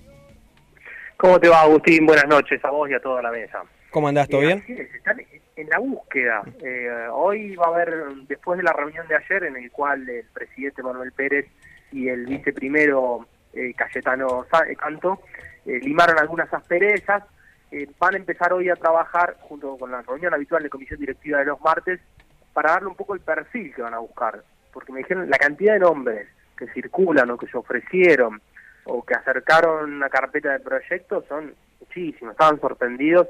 ¿Cómo 1.17 1.39
te 1.39 1.49
va, 1.49 1.61
Agustín? 1.63 2.05
Buenas 2.05 2.27
noches 2.29 2.63
a 2.65 2.71
vos 2.71 2.91
y 2.91 2.95
a 2.95 3.01
toda 3.01 3.23
la 3.23 3.31
mesa. 3.31 3.59
¿Cómo 3.91 4.09
andás? 4.09 4.29
¿Todo 4.29 4.43
Eh, 4.43 4.47
bien? 4.47 4.65
En 5.63 5.71
la 5.71 5.79
búsqueda. 5.79 6.43
Eh, 6.63 7.09
hoy 7.11 7.57
va 7.57 7.67
a 7.67 7.69
haber, 7.69 8.07
después 8.29 8.59
de 8.59 8.65
la 8.65 8.73
reunión 8.73 9.07
de 9.09 9.17
ayer, 9.17 9.45
en 9.45 9.57
el 9.57 9.71
cual 9.71 10.09
el 10.09 10.27
presidente 10.33 10.83
Manuel 10.83 11.13
Pérez 11.13 11.47
y 11.91 12.09
el 12.09 12.27
viceprimero 12.27 13.27
eh, 13.53 13.73
Cayetano 13.75 14.45
eh, 14.67 14.77
Canto 14.77 15.21
eh, 15.65 15.79
limaron 15.81 16.19
algunas 16.19 16.53
asperezas, 16.53 17.23
eh, 17.71 17.89
van 17.99 18.15
a 18.15 18.19
empezar 18.19 18.53
hoy 18.53 18.69
a 18.69 18.77
trabajar, 18.77 19.37
junto 19.41 19.77
con 19.79 19.91
la 19.91 20.03
reunión 20.03 20.35
habitual 20.35 20.63
de 20.63 20.71
comisión 20.71 21.01
directiva 21.01 21.39
de 21.39 21.47
los 21.47 21.61
martes, 21.61 22.01
para 22.53 22.73
darle 22.73 22.89
un 22.89 22.97
poco 22.97 23.15
el 23.15 23.21
perfil 23.21 23.75
que 23.75 23.83
van 23.83 23.95
a 23.95 23.99
buscar. 23.99 24.43
Porque 24.73 24.93
me 24.93 24.99
dijeron 24.99 25.31
la 25.31 25.39
cantidad 25.39 25.75
de 25.75 25.81
nombres 25.81 26.29
que 26.57 26.67
circulan 26.69 27.31
o 27.31 27.39
que 27.39 27.47
se 27.47 27.57
ofrecieron 27.57 28.41
o 28.85 29.05
que 29.05 29.15
acercaron 29.15 29.93
una 29.95 30.09
carpeta 30.09 30.53
de 30.53 30.61
proyectos 30.61 31.25
son 31.29 31.55
muchísimos. 31.81 32.33
Estaban 32.33 32.61
sorprendidos 32.61 33.29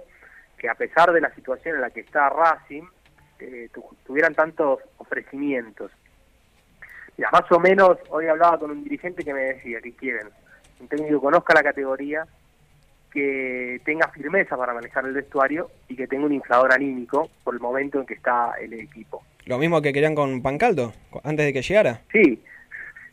que 0.62 0.68
a 0.70 0.75
pesar 0.77 1.12
de 1.12 1.20
la 1.20 1.35
situación 1.35 1.75
en 1.75 1.81
la 1.81 1.90
que 1.90 2.01
está 2.01 2.29
Racing, 2.31 2.85
eh, 3.40 3.68
tu- 3.75 3.85
tuvieran 4.07 4.33
tantos 4.33 4.79
ofrecimientos. 4.98 5.90
Mira, 7.18 7.31
más 7.33 7.51
o 7.51 7.59
menos, 7.59 7.98
hoy 8.11 8.29
hablaba 8.29 8.59
con 8.61 8.70
un 8.70 8.85
dirigente 8.85 9.25
que 9.25 9.35
me 9.35 9.40
decía 9.40 9.81
que 9.81 9.92
quieren 9.96 10.29
un 10.79 10.87
técnico 10.88 11.14
que 11.18 11.25
conozca 11.25 11.53
la 11.55 11.64
categoría, 11.64 12.25
que 13.12 13.81
tenga 13.85 14.07
firmeza 14.09 14.57
para 14.57 14.72
manejar 14.72 15.05
el 15.05 15.12
vestuario 15.14 15.68
y 15.88 15.96
que 15.96 16.07
tenga 16.07 16.27
un 16.27 16.33
inflador 16.33 16.72
anímico 16.72 17.29
por 17.44 17.55
el 17.55 17.61
momento 17.61 17.98
en 18.01 18.07
que 18.07 18.14
está 18.14 18.53
el 18.61 18.72
equipo. 18.72 19.22
Lo 19.46 19.59
mismo 19.59 19.83
que 19.83 19.92
querían 19.92 20.14
con 20.14 20.42
Pancaldo, 20.42 20.92
antes 21.25 21.44
de 21.46 21.53
que 21.53 21.62
llegara. 21.62 22.01
Sí, 22.12 22.42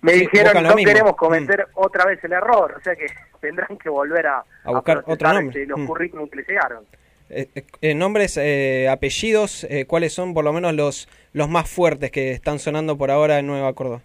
me 0.04 0.14
Sí, 0.14 0.20
dijeron 0.22 0.64
no 0.64 0.76
mismo. 0.76 0.88
queremos 0.92 1.16
cometer 1.16 1.68
otra 1.74 2.06
vez 2.06 2.24
el 2.24 2.32
error, 2.34 2.76
o 2.78 2.82
sea 2.82 2.96
que 2.96 3.08
tendrán 3.42 3.76
que 3.78 3.90
volver 3.90 4.28
a, 4.28 4.38
A 4.64 4.72
buscar 4.72 5.04
procesar, 5.04 5.14
otro 5.14 5.34
nombre. 5.34 5.62
este, 5.62 5.66
los 5.70 5.80
Mm. 5.80 5.88
currículums 5.88 6.30
que 6.32 6.36
le 6.38 6.44
llegaron. 6.44 6.86
Eh, 7.30 7.48
eh, 7.56 7.64
eh, 7.82 7.94
nombres, 7.96 8.38
eh, 8.38 8.88
apellidos, 8.90 9.64
eh, 9.66 9.86
¿cuáles 9.86 10.14
son 10.14 10.34
por 10.34 10.44
lo 10.44 10.52
menos 10.54 10.74
los, 10.74 11.08
los 11.34 11.48
más 11.50 11.70
fuertes 11.70 12.10
que 12.12 12.32
están 12.32 12.58
sonando 12.60 12.98
por 12.98 13.12
ahora 13.12 13.38
en 13.40 13.48
Nueva 13.48 13.72
Córdoba, 13.74 14.02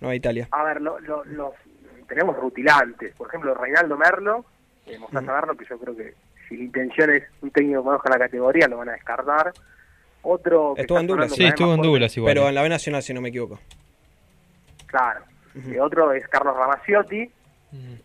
Nueva 0.00 0.14
Italia? 0.14 0.48
A 0.50 0.62
ver, 0.64 0.80
lo- 0.82 0.98
lo- 1.00 1.24
los 1.24 1.54
tenemos 2.08 2.36
rutilantes. 2.36 3.14
Por 3.14 3.28
ejemplo, 3.28 3.54
Reinaldo 3.54 3.96
Merlo, 3.96 4.44
eh, 4.86 4.98
Mostaza 4.98 5.32
Merlo, 5.32 5.56
que 5.56 5.64
yo 5.64 5.78
creo 5.78 5.96
que 5.96 6.14
si 6.48 6.56
la 6.58 6.64
intención 6.64 7.10
es 7.10 7.22
un 7.40 7.50
técnico 7.50 7.80
que 7.80 7.84
conozca 7.86 8.10
la 8.10 8.18
categoría, 8.18 8.68
lo 8.68 8.76
van 8.78 8.90
a 8.90 8.92
descartar. 8.92 9.52
Otro 10.22 10.74
que 10.74 10.82
Estuvo 10.82 10.98
en 10.98 11.06
Douglas. 11.06 11.30
sonando 11.30 11.36
Sí, 11.36 11.48
estuvo 11.48 11.68
en 11.70 11.76
fuerte- 11.76 11.88
Douglas 11.88 12.16
igual. 12.18 12.34
Pero 12.34 12.48
en 12.48 12.54
la 12.54 12.62
B 12.62 12.68
Nacional, 12.68 13.02
si 13.02 13.14
no 13.14 13.20
me 13.22 13.30
equivoco. 13.30 13.58
Claro. 14.86 15.20
Eh, 15.70 15.80
otro 15.80 16.12
es 16.12 16.26
Carlos 16.28 16.54
Ramaciotti, 16.56 17.30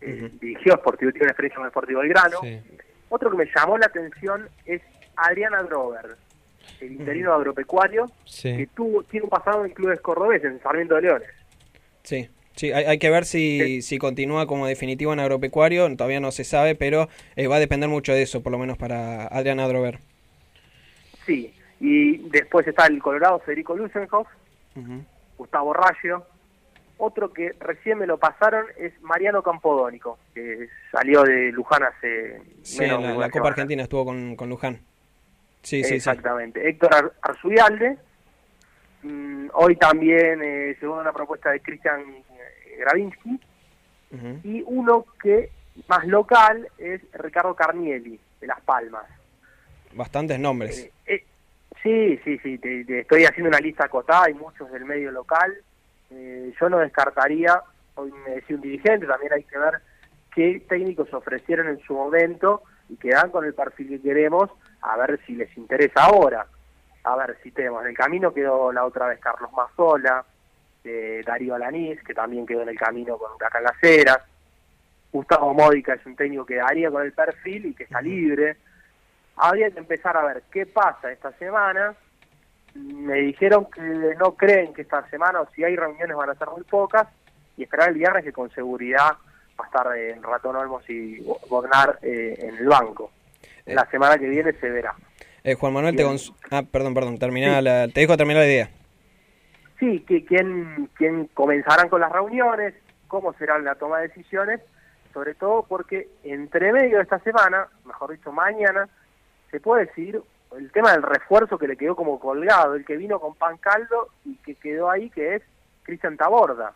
eh, 0.02 0.30
dirigió 0.40 0.74
Sportivo, 0.78 1.12
tiene 1.12 1.26
una 1.26 1.32
experiencia 1.32 1.58
con 1.58 1.66
el 1.66 1.72
Sportivo 1.72 2.00
Belgrano. 2.02 2.38
Sí. 2.42 2.62
Otro 3.10 3.30
que 3.32 3.38
me 3.38 3.46
llamó 3.56 3.78
la 3.78 3.86
atención 3.88 4.48
es 4.66 4.82
Adriana 5.16 5.64
Drover, 5.64 6.16
el 6.82 6.92
interino 6.94 7.34
agropecuario, 7.34 8.06
Sí. 8.26 8.56
que 8.58 8.68
tuvo, 8.68 9.04
tiene 9.04 9.26
un 9.26 9.30
pasado 9.30 9.64
en 9.66 9.72
clubes 9.72 10.00
cordobeses, 10.02 10.52
en 10.52 10.62
Sarmiento 10.62 10.96
de 10.96 11.02
Leones. 11.04 11.30
Sí, 12.04 12.30
sí, 12.56 12.72
hay, 12.72 12.86
hay 12.86 12.98
que 13.00 13.10
ver 13.10 13.26
si, 13.26 13.82
si 13.82 13.98
continúa 13.98 14.48
como 14.48 14.68
definitivo 14.68 15.14
en 15.14 15.20
agropecuario, 15.20 15.88
todavía 15.96 16.20
no 16.20 16.32
se 16.32 16.44
sabe, 16.44 16.76
pero 16.76 17.08
eh, 17.36 17.48
va 17.48 17.58
a 17.58 17.60
depender 17.60 17.90
mucho 17.90 18.14
de 18.14 18.24
eso, 18.24 18.42
por 18.44 18.52
lo 18.52 18.58
menos 18.58 18.78
para 18.78 19.28
Adrián 19.28 19.60
Adrover. 19.60 20.00
Sí, 21.26 21.54
y 21.80 22.18
después 22.30 22.68
está 22.68 22.86
el 22.88 23.02
Colorado 23.02 23.40
Federico 23.40 23.76
Lusenhoff, 23.76 24.28
Gustavo 25.38 25.74
Rayo. 25.74 26.24
Otro 26.98 27.34
que 27.34 27.54
recién 27.60 27.98
me 28.00 28.08
lo 28.08 28.18
pasaron 28.18 28.66
es 28.78 28.94
Mariano 29.02 29.44
Campodónico, 29.44 30.18
que 30.34 30.70
salió 30.92 31.24
de 31.24 31.52
Luján 31.52 31.84
hace 31.84 32.42
Sí, 32.64 32.80
menos 32.82 33.04
en 33.04 33.12
de 33.14 33.18
la, 33.18 33.30
Copa. 33.30 33.50
Argentina 33.50 33.84
estuvo 33.84 34.06
con, 34.06 34.36
con 34.36 34.50
Luján. 34.50 34.76
Sí, 35.62 35.84
sí, 35.84 35.90
sí. 35.90 35.96
Exactamente. 35.96 36.68
Héctor 36.70 36.94
Ar- 36.96 37.14
Arzuyalde. 37.22 37.98
Mm, 39.04 39.48
hoy 39.54 39.76
también, 39.76 40.42
eh, 40.44 40.78
según 40.80 41.00
una 41.00 41.12
propuesta 41.12 41.52
de 41.52 41.60
Cristian 41.60 42.02
eh, 42.02 42.78
Gravinsky. 42.80 43.40
Y 44.46 44.64
uno 44.68 45.06
que 45.22 45.50
más 45.90 46.06
local 46.08 46.70
es 46.78 47.02
Ricardo 47.14 47.54
Carnielli, 47.54 48.18
de 48.40 48.48
Las 48.48 48.62
Palmas. 48.62 49.04
Bastantes 49.94 50.40
nombres. 50.40 50.90
Eh, 51.06 51.26
sí, 51.84 52.18
sí, 52.24 52.38
sí, 52.42 52.58
te, 52.58 52.86
te 52.86 53.00
estoy 53.02 53.26
haciendo 53.26 53.50
una 53.50 53.60
lista 53.60 53.84
acotada, 53.86 54.24
hay 54.28 54.34
muchos 54.36 54.72
del 54.72 54.86
medio 54.86 55.12
local. 55.12 55.54
Eh, 56.12 56.54
yo 56.60 56.70
no 56.70 56.80
descartaría, 56.80 57.62
hoy 57.96 58.12
me 58.26 58.36
decía 58.36 58.56
un 58.56 58.62
dirigente, 58.62 59.08
también 59.08 59.34
hay 59.34 59.44
que 59.44 59.58
ver 59.58 59.82
qué 60.34 60.64
técnicos 60.68 61.14
ofrecieron 61.14 61.68
en 61.68 61.80
su 61.80 61.94
momento 61.94 62.64
y 62.90 62.98
que 62.98 63.10
dan 63.10 63.32
con 63.32 63.46
el 63.46 63.54
perfil 63.54 63.90
que 63.90 64.02
queremos, 64.02 64.50
a 64.82 64.98
ver 64.98 65.20
si 65.26 65.36
les 65.36 65.56
interesa 65.58 66.04
ahora. 66.04 66.46
A 67.04 67.16
ver 67.16 67.38
si 67.44 67.52
tenemos. 67.52 67.84
En 67.84 67.90
el 67.90 67.96
camino 67.96 68.34
quedó 68.34 68.72
la 68.72 68.84
otra 68.84 69.08
vez 69.08 69.20
Carlos 69.20 69.52
Mazzola, 69.54 70.26
eh, 70.84 71.22
Darío 71.26 71.54
Alanís, 71.54 72.02
que 72.04 72.16
también 72.16 72.48
quedó 72.48 72.64
en 72.64 72.70
el 72.70 72.78
camino 72.78 73.18
con 73.18 73.32
Huracán 73.34 73.64
Las 73.64 73.84
Heras. 73.84 74.20
Gustavo 75.12 75.54
Módica 75.54 75.94
es 75.94 76.06
un 76.06 76.16
técnico 76.16 76.46
que 76.46 76.56
daría 76.56 76.90
con 76.92 77.04
el 77.04 77.14
perfil 77.14 77.68
y 77.68 77.74
que 77.74 77.84
está 77.84 78.02
libre. 78.02 78.58
Habría 79.38 79.70
que 79.70 79.80
empezar 79.80 80.18
a 80.18 80.26
ver 80.26 80.44
qué 80.52 80.66
pasa 80.66 81.12
esta 81.12 81.32
semana. 81.34 81.96
Me 82.76 83.16
dijeron 83.16 83.68
que 83.74 83.82
no 84.20 84.36
creen 84.36 84.74
que 84.74 84.82
esta 84.82 85.08
semana, 85.10 85.42
o 85.42 85.48
si 85.56 85.64
hay 85.64 85.76
reuniones, 85.76 86.16
van 86.16 86.30
a 86.30 86.36
ser 86.36 86.50
muy 86.50 86.64
pocas, 86.64 87.08
y 87.58 87.64
esperar 87.64 87.90
el 87.90 87.96
viernes 87.96 88.24
que 88.24 88.34
con 88.34 88.50
seguridad 88.52 89.12
va 89.60 89.64
a 89.64 89.68
estar 89.68 89.98
en 89.98 90.22
Ratón 90.22 90.58
Olmos 90.58 90.88
y 90.90 91.22
Bognar 91.50 91.98
eh, 92.02 92.36
en 92.40 92.58
el 92.58 92.68
banco. 92.68 93.12
La 93.66 93.86
semana 93.90 94.18
que 94.18 94.28
viene 94.28 94.52
se 94.54 94.70
verá. 94.70 94.94
Eh, 95.44 95.54
Juan 95.56 95.74
Manuel, 95.74 95.96
te 95.96 96.04
ah, 96.52 96.64
perdón, 96.70 96.94
perdón, 96.94 97.18
Sí. 97.60 97.64
la- 97.64 97.88
te 97.88 98.02
dejo 98.02 98.18
terminar 98.18 98.42
la 98.44 98.48
idea. 98.48 98.70
Sí, 99.80 100.02
que 100.02 100.26
quién, 100.26 100.90
quién 100.96 101.28
comenzarán 101.34 101.88
con 101.90 102.02
las 102.02 102.12
reuniones, 102.12 102.74
cómo 103.08 103.34
será 103.34 103.58
la 103.60 103.76
toma 103.76 104.00
de 104.00 104.08
decisiones, 104.10 104.60
sobre 105.14 105.34
todo 105.36 105.64
porque 105.64 106.10
entre 106.24 106.74
medio 106.74 106.98
de 106.98 107.04
esta 107.04 107.20
semana, 107.20 107.68
mejor 107.86 108.12
dicho 108.12 108.32
mañana, 108.32 108.90
se 109.52 109.60
puede 109.62 109.86
decidir 109.86 110.22
el 110.58 110.72
tema 110.72 110.92
del 110.92 111.04
refuerzo 111.04 111.58
que 111.58 111.68
le 111.68 111.78
quedó 111.78 111.96
como 111.96 112.20
colgado, 112.20 112.76
el 112.76 112.86
que 112.86 112.98
vino 112.98 113.20
con 113.20 113.36
pan 113.36 113.58
caldo 113.58 114.10
y 114.24 114.36
que 114.38 114.56
quedó 114.56 114.90
ahí, 114.90 115.10
que 115.10 115.36
es 115.36 115.44
Cristian 115.84 116.18
Taborda. 116.18 116.74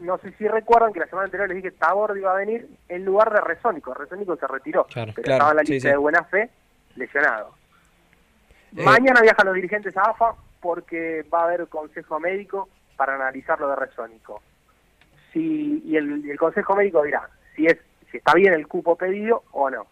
No 0.00 0.18
sé 0.18 0.32
si 0.32 0.48
recuerdan 0.48 0.92
que 0.92 1.00
la 1.00 1.06
semana 1.06 1.26
anterior 1.26 1.48
les 1.48 1.56
dije 1.56 1.70
que 1.70 1.76
Taborda 1.78 2.18
iba 2.18 2.32
a 2.32 2.36
venir 2.36 2.68
en 2.88 3.04
lugar 3.04 3.32
de 3.32 3.40
Resónico. 3.40 3.94
Resónico 3.94 4.36
se 4.36 4.46
retiró, 4.46 4.84
Claro, 4.84 5.12
pero 5.14 5.24
claro, 5.24 5.36
estaba 5.36 5.50
en 5.50 5.56
la 5.56 5.62
lista 5.62 5.88
sí. 5.88 5.92
de 5.92 5.96
buena 5.96 6.24
fe, 6.24 6.50
lesionado. 6.96 7.54
Eh, 8.76 8.84
Mañana 8.84 9.20
viajan 9.20 9.46
los 9.46 9.54
dirigentes 9.54 9.96
a 9.96 10.02
AFA 10.02 10.34
porque 10.60 11.24
va 11.32 11.42
a 11.42 11.44
haber 11.44 11.68
consejo 11.68 12.18
médico 12.18 12.68
para 12.96 13.14
analizar 13.14 13.60
lo 13.60 13.68
de 13.68 13.76
Resónico. 13.76 14.42
Si, 15.32 15.82
y 15.84 15.96
el, 15.96 16.24
y 16.24 16.30
el 16.30 16.38
consejo 16.38 16.74
médico 16.76 17.02
dirá 17.02 17.28
si 17.54 17.66
es 17.66 17.78
si 18.10 18.18
está 18.18 18.34
bien 18.34 18.52
el 18.52 18.66
cupo 18.68 18.96
pedido 18.96 19.42
o 19.52 19.70
no. 19.70 19.86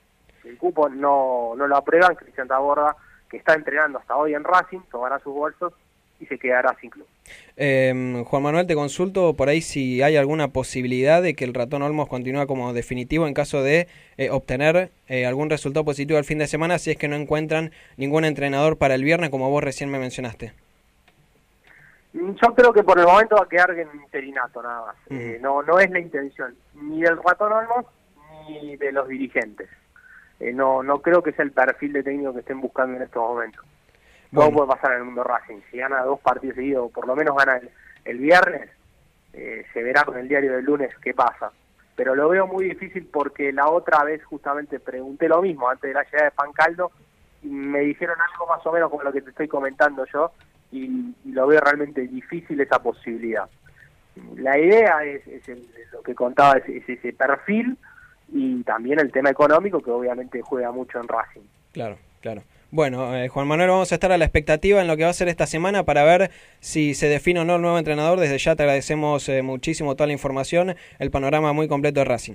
El 0.44 0.56
cupo 0.56 0.88
no, 0.88 1.54
no 1.56 1.66
lo 1.66 1.76
aprueban, 1.76 2.14
Cristian 2.14 2.48
Taborda, 2.48 2.96
que 3.28 3.36
está 3.36 3.54
entrenando 3.54 3.98
hasta 3.98 4.16
hoy 4.16 4.34
en 4.34 4.44
Racing, 4.44 4.80
tomará 4.90 5.18
sus 5.20 5.34
bolsos 5.34 5.72
y 6.20 6.26
se 6.26 6.38
quedará 6.38 6.76
sin 6.80 6.90
club. 6.90 7.06
Eh, 7.56 8.24
Juan 8.26 8.42
Manuel, 8.42 8.66
te 8.66 8.74
consulto 8.74 9.34
por 9.34 9.48
ahí 9.48 9.62
si 9.62 10.02
hay 10.02 10.16
alguna 10.16 10.48
posibilidad 10.48 11.22
de 11.22 11.34
que 11.34 11.44
el 11.44 11.54
ratón 11.54 11.82
Olmos 11.82 12.08
continúe 12.08 12.46
como 12.46 12.72
definitivo 12.72 13.26
en 13.26 13.34
caso 13.34 13.62
de 13.62 13.88
eh, 14.18 14.30
obtener 14.30 14.90
eh, 15.08 15.26
algún 15.26 15.48
resultado 15.48 15.84
positivo 15.84 16.18
el 16.18 16.24
fin 16.24 16.38
de 16.38 16.46
semana, 16.46 16.78
si 16.78 16.90
es 16.90 16.98
que 16.98 17.08
no 17.08 17.16
encuentran 17.16 17.72
ningún 17.96 18.24
entrenador 18.24 18.76
para 18.76 18.94
el 18.94 19.04
viernes, 19.04 19.30
como 19.30 19.50
vos 19.50 19.64
recién 19.64 19.90
me 19.90 19.98
mencionaste. 19.98 20.52
Yo 22.12 22.54
creo 22.54 22.72
que 22.72 22.82
por 22.82 22.98
el 22.98 23.06
momento 23.06 23.36
va 23.36 23.44
a 23.44 23.48
quedar 23.48 23.70
en 23.70 23.88
interinato 23.94 24.62
nada 24.62 24.86
más. 24.86 24.96
Eh, 25.10 25.38
no, 25.40 25.62
no 25.62 25.78
es 25.78 25.90
la 25.90 26.00
intención 26.00 26.54
ni 26.74 27.02
del 27.02 27.16
ratón 27.22 27.52
Olmos 27.52 27.86
ni 28.48 28.76
de 28.76 28.92
los 28.92 29.08
dirigentes. 29.08 29.68
Eh, 30.40 30.52
no, 30.52 30.82
no 30.82 31.00
creo 31.00 31.22
que 31.22 31.32
sea 31.32 31.44
el 31.44 31.52
perfil 31.52 31.92
de 31.92 32.02
técnico 32.02 32.32
que 32.32 32.40
estén 32.40 32.60
buscando 32.60 32.96
en 32.96 33.02
estos 33.02 33.22
momentos. 33.22 33.64
Todo 34.32 34.44
Bueno. 34.46 34.56
puede 34.56 34.68
pasar 34.70 34.92
en 34.92 34.98
el 34.98 35.04
mundo 35.04 35.22
Racing. 35.24 35.60
Si 35.70 35.76
gana 35.78 36.02
dos 36.02 36.20
partidos 36.20 36.56
seguidos, 36.56 36.86
o 36.86 36.88
por 36.90 37.06
lo 37.06 37.14
menos 37.16 37.36
gana 37.36 37.56
el, 37.58 37.70
el 38.04 38.18
viernes, 38.18 38.70
eh, 39.32 39.64
se 39.72 39.82
verá 39.82 40.04
con 40.04 40.16
el 40.18 40.28
diario 40.28 40.52
del 40.52 40.64
lunes 40.64 40.90
qué 41.02 41.12
pasa. 41.14 41.50
Pero 41.96 42.14
lo 42.14 42.28
veo 42.30 42.46
muy 42.46 42.64
difícil 42.64 43.06
porque 43.12 43.52
la 43.52 43.68
otra 43.68 44.02
vez 44.04 44.24
justamente 44.24 44.80
pregunté 44.80 45.28
lo 45.28 45.42
mismo 45.42 45.68
antes 45.68 45.88
de 45.90 45.94
la 45.94 46.04
llegada 46.04 46.24
de 46.24 46.30
Pancaldo 46.30 46.90
y 47.42 47.48
me 47.48 47.80
dijeron 47.80 48.16
algo 48.32 48.46
más 48.46 48.64
o 48.66 48.72
menos 48.72 48.88
como 48.90 49.02
lo 49.02 49.12
que 49.12 49.20
te 49.20 49.30
estoy 49.30 49.48
comentando 49.48 50.06
yo 50.06 50.32
y, 50.72 51.14
y 51.24 51.32
lo 51.32 51.46
veo 51.46 51.60
realmente 51.60 52.00
difícil 52.02 52.58
esa 52.60 52.78
posibilidad. 52.82 53.48
La 54.36 54.58
idea 54.58 55.04
es, 55.04 55.26
es 55.26 55.46
el- 55.48 55.68
lo 55.92 56.02
que 56.02 56.14
contaba, 56.14 56.56
es, 56.58 56.68
es 56.68 56.88
ese 56.88 57.12
perfil 57.12 57.76
y 58.32 58.62
también 58.64 58.98
el 59.00 59.10
tema 59.12 59.30
económico 59.30 59.80
que 59.82 59.90
obviamente 59.90 60.40
juega 60.42 60.70
mucho 60.72 61.00
en 61.00 61.08
Racing. 61.08 61.40
Claro, 61.72 61.98
claro. 62.20 62.42
Bueno, 62.72 63.16
eh, 63.16 63.26
Juan 63.28 63.48
Manuel, 63.48 63.68
vamos 63.70 63.90
a 63.90 63.96
estar 63.96 64.12
a 64.12 64.18
la 64.18 64.24
expectativa 64.24 64.80
en 64.80 64.86
lo 64.86 64.96
que 64.96 65.02
va 65.02 65.10
a 65.10 65.12
ser 65.12 65.26
esta 65.28 65.46
semana 65.48 65.82
para 65.82 66.04
ver 66.04 66.30
si 66.60 66.94
se 66.94 67.08
define 67.08 67.40
o 67.40 67.44
no 67.44 67.56
el 67.56 67.62
nuevo 67.62 67.78
entrenador. 67.78 68.20
Desde 68.20 68.38
ya 68.38 68.54
te 68.54 68.62
agradecemos 68.62 69.28
eh, 69.28 69.42
muchísimo 69.42 69.96
toda 69.96 70.06
la 70.06 70.12
información, 70.12 70.76
el 71.00 71.10
panorama 71.10 71.52
muy 71.52 71.66
completo 71.66 71.98
de 72.00 72.04
Racing. 72.04 72.34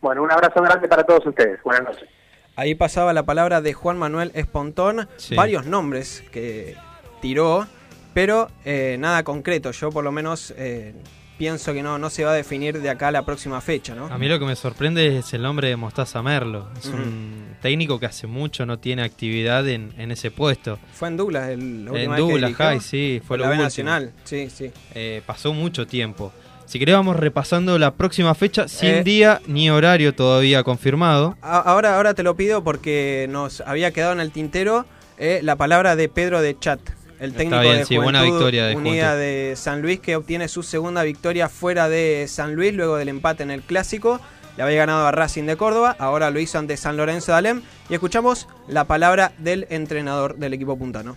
Bueno, 0.00 0.22
un 0.22 0.32
abrazo 0.32 0.62
grande 0.62 0.88
para 0.88 1.04
todos 1.04 1.26
ustedes. 1.26 1.62
Buenas 1.62 1.84
noches. 1.84 2.08
Ahí 2.56 2.74
pasaba 2.74 3.12
la 3.12 3.22
palabra 3.22 3.60
de 3.60 3.72
Juan 3.72 3.98
Manuel 3.98 4.30
Espontón, 4.34 5.08
Sí. 5.16 5.34
varios 5.36 5.66
nombres 5.66 6.24
que 6.32 6.76
tiró, 7.20 7.66
pero 8.14 8.48
eh, 8.64 8.96
nada 8.98 9.22
concreto. 9.24 9.70
Yo 9.72 9.90
por 9.90 10.04
lo 10.04 10.12
menos 10.12 10.52
eh, 10.56 10.94
pienso 11.38 11.72
que 11.72 11.82
no, 11.82 11.98
no 11.98 12.10
se 12.10 12.24
va 12.24 12.32
a 12.32 12.34
definir 12.34 12.80
de 12.80 12.90
acá 12.90 13.08
a 13.08 13.10
la 13.12 13.24
próxima 13.24 13.60
fecha, 13.60 13.94
¿no? 13.94 14.06
A 14.06 14.18
mí 14.18 14.28
lo 14.28 14.38
que 14.38 14.44
me 14.44 14.54
sorprende 14.56 15.18
es 15.18 15.32
el 15.34 15.42
nombre 15.42 15.68
de 15.68 15.76
Mostaza 15.76 16.22
Merlo. 16.22 16.68
Es 16.78 16.86
un 16.86 17.56
técnico 17.60 17.98
que 17.98 18.06
hace 18.06 18.26
mucho 18.26 18.64
no 18.66 18.78
tiene 18.78 19.02
actividad 19.02 19.66
en, 19.68 19.92
en 19.98 20.10
ese 20.12 20.30
puesto. 20.30 20.78
Fue 20.92 21.08
en 21.08 21.16
Douglas, 21.16 21.48
el, 21.50 21.88
En 21.88 21.92
vez 21.92 22.16
Douglas. 22.16 22.54
High, 22.54 22.80
sí, 22.80 23.20
fue 23.26 23.38
la 23.38 23.48
lo. 23.48 23.56
Nacional, 23.56 24.12
sí, 24.24 24.48
sí. 24.50 24.70
Eh, 24.94 25.22
pasó 25.26 25.52
mucho 25.52 25.86
tiempo. 25.86 26.32
Si 26.64 26.78
querés 26.78 26.94
vamos 26.94 27.16
repasando 27.16 27.78
la 27.78 27.92
próxima 27.94 28.34
fecha, 28.34 28.66
sin 28.68 28.88
Eh. 28.88 29.02
día 29.04 29.40
ni 29.46 29.68
horario 29.68 30.14
todavía 30.14 30.62
confirmado. 30.62 31.36
Ahora, 31.42 31.96
ahora 31.96 32.14
te 32.14 32.22
lo 32.22 32.34
pido 32.36 32.64
porque 32.64 33.26
nos 33.28 33.60
había 33.62 33.90
quedado 33.90 34.12
en 34.14 34.20
el 34.20 34.30
tintero 34.32 34.86
eh, 35.18 35.40
la 35.42 35.56
palabra 35.56 35.96
de 35.96 36.08
Pedro 36.08 36.40
de 36.40 36.58
Chat, 36.58 36.80
el 37.22 37.34
técnico 37.34 37.60
bien, 37.60 37.78
de 37.78 37.84
sí, 37.84 37.96
buena 37.96 38.18
Juventud 38.18 38.38
victoria 38.38 38.66
de 38.66 38.76
Unida 38.76 39.10
Juventud. 39.12 39.20
de 39.20 39.54
San 39.56 39.80
Luis 39.80 40.00
que 40.00 40.16
obtiene 40.16 40.48
su 40.48 40.64
segunda 40.64 41.04
victoria 41.04 41.48
fuera 41.48 41.88
de 41.88 42.26
San 42.28 42.54
Luis 42.56 42.74
luego 42.74 42.96
del 42.96 43.08
empate 43.08 43.44
en 43.44 43.52
el 43.52 43.62
clásico. 43.62 44.20
Le 44.56 44.64
había 44.64 44.78
ganado 44.78 45.06
a 45.06 45.12
Racing 45.12 45.44
de 45.44 45.56
Córdoba, 45.56 45.96
ahora 45.98 46.30
lo 46.30 46.40
hizo 46.40 46.58
ante 46.58 46.76
San 46.76 46.96
Lorenzo 46.96 47.32
de 47.32 47.38
Alem 47.38 47.62
y 47.88 47.94
escuchamos 47.94 48.48
la 48.66 48.84
palabra 48.84 49.32
del 49.38 49.66
entrenador 49.70 50.36
del 50.36 50.52
equipo 50.52 50.76
puntano. 50.76 51.16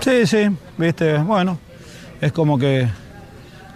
Sí, 0.00 0.26
sí, 0.26 0.50
viste, 0.76 1.16
bueno, 1.18 1.58
es 2.20 2.32
como 2.32 2.58
que, 2.58 2.86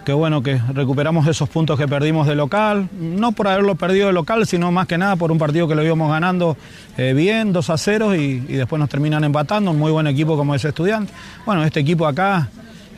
que 0.04 0.12
bueno 0.12 0.42
que 0.42 0.60
recuperamos 0.72 1.26
esos 1.26 1.48
puntos 1.48 1.78
que 1.78 1.88
perdimos 1.88 2.26
de 2.26 2.34
local, 2.34 2.88
no 2.92 3.32
por 3.32 3.48
haberlo 3.48 3.74
perdido 3.74 4.08
de 4.08 4.12
local, 4.12 4.46
sino 4.46 4.70
más 4.70 4.86
que 4.86 4.98
nada 4.98 5.16
por 5.16 5.32
un 5.32 5.38
partido 5.38 5.66
que 5.66 5.74
lo 5.74 5.82
íbamos 5.82 6.10
ganando 6.10 6.56
eh, 6.98 7.14
bien, 7.14 7.52
2 7.52 7.70
a 7.70 7.78
0 7.78 8.14
y, 8.14 8.40
después 8.40 8.78
nos 8.78 8.90
terminan 8.90 9.24
empatando, 9.24 9.70
un 9.70 9.78
muy 9.78 9.90
buen 9.90 10.06
equipo 10.06 10.36
como 10.36 10.54
ese 10.54 10.68
estudiante. 10.68 11.12
Bueno, 11.46 11.64
este 11.64 11.80
equipo 11.80 12.06
acá 12.06 12.48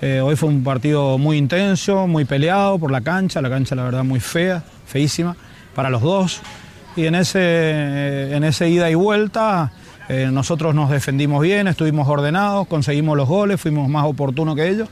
eh, 0.03 0.21
hoy 0.21 0.35
fue 0.35 0.49
un 0.49 0.65
partido 0.65 1.17
muy 1.17 1.37
intenso, 1.37 2.09
muy 2.09 2.25
peleado 2.25 2.79
por 2.79 2.91
la 2.91 3.01
cancha, 3.01 3.41
la 3.41 3.49
cancha 3.49 3.77
la 3.77 3.85
verdad 3.85 4.03
muy 4.03 4.19
fea, 4.19 4.65
feísima 4.85 5.37
para 5.75 5.91
los 5.91 6.03
dos. 6.03 6.41
Y 6.97 7.07
en 7.07 7.15
ese, 7.15 8.35
en 8.35 8.43
ese 8.43 8.69
ida 8.69 8.91
y 8.91 8.95
vuelta 8.95 9.71
eh, 10.09 10.29
nosotros 10.33 10.75
nos 10.75 10.91
defendimos 10.91 11.41
bien, 11.41 11.69
estuvimos 11.69 12.09
ordenados, 12.09 12.67
conseguimos 12.67 13.17
los 13.17 13.29
goles, 13.29 13.61
fuimos 13.61 13.89
más 13.89 14.07
oportunos 14.07 14.57
que 14.57 14.69
ellos 14.69 14.89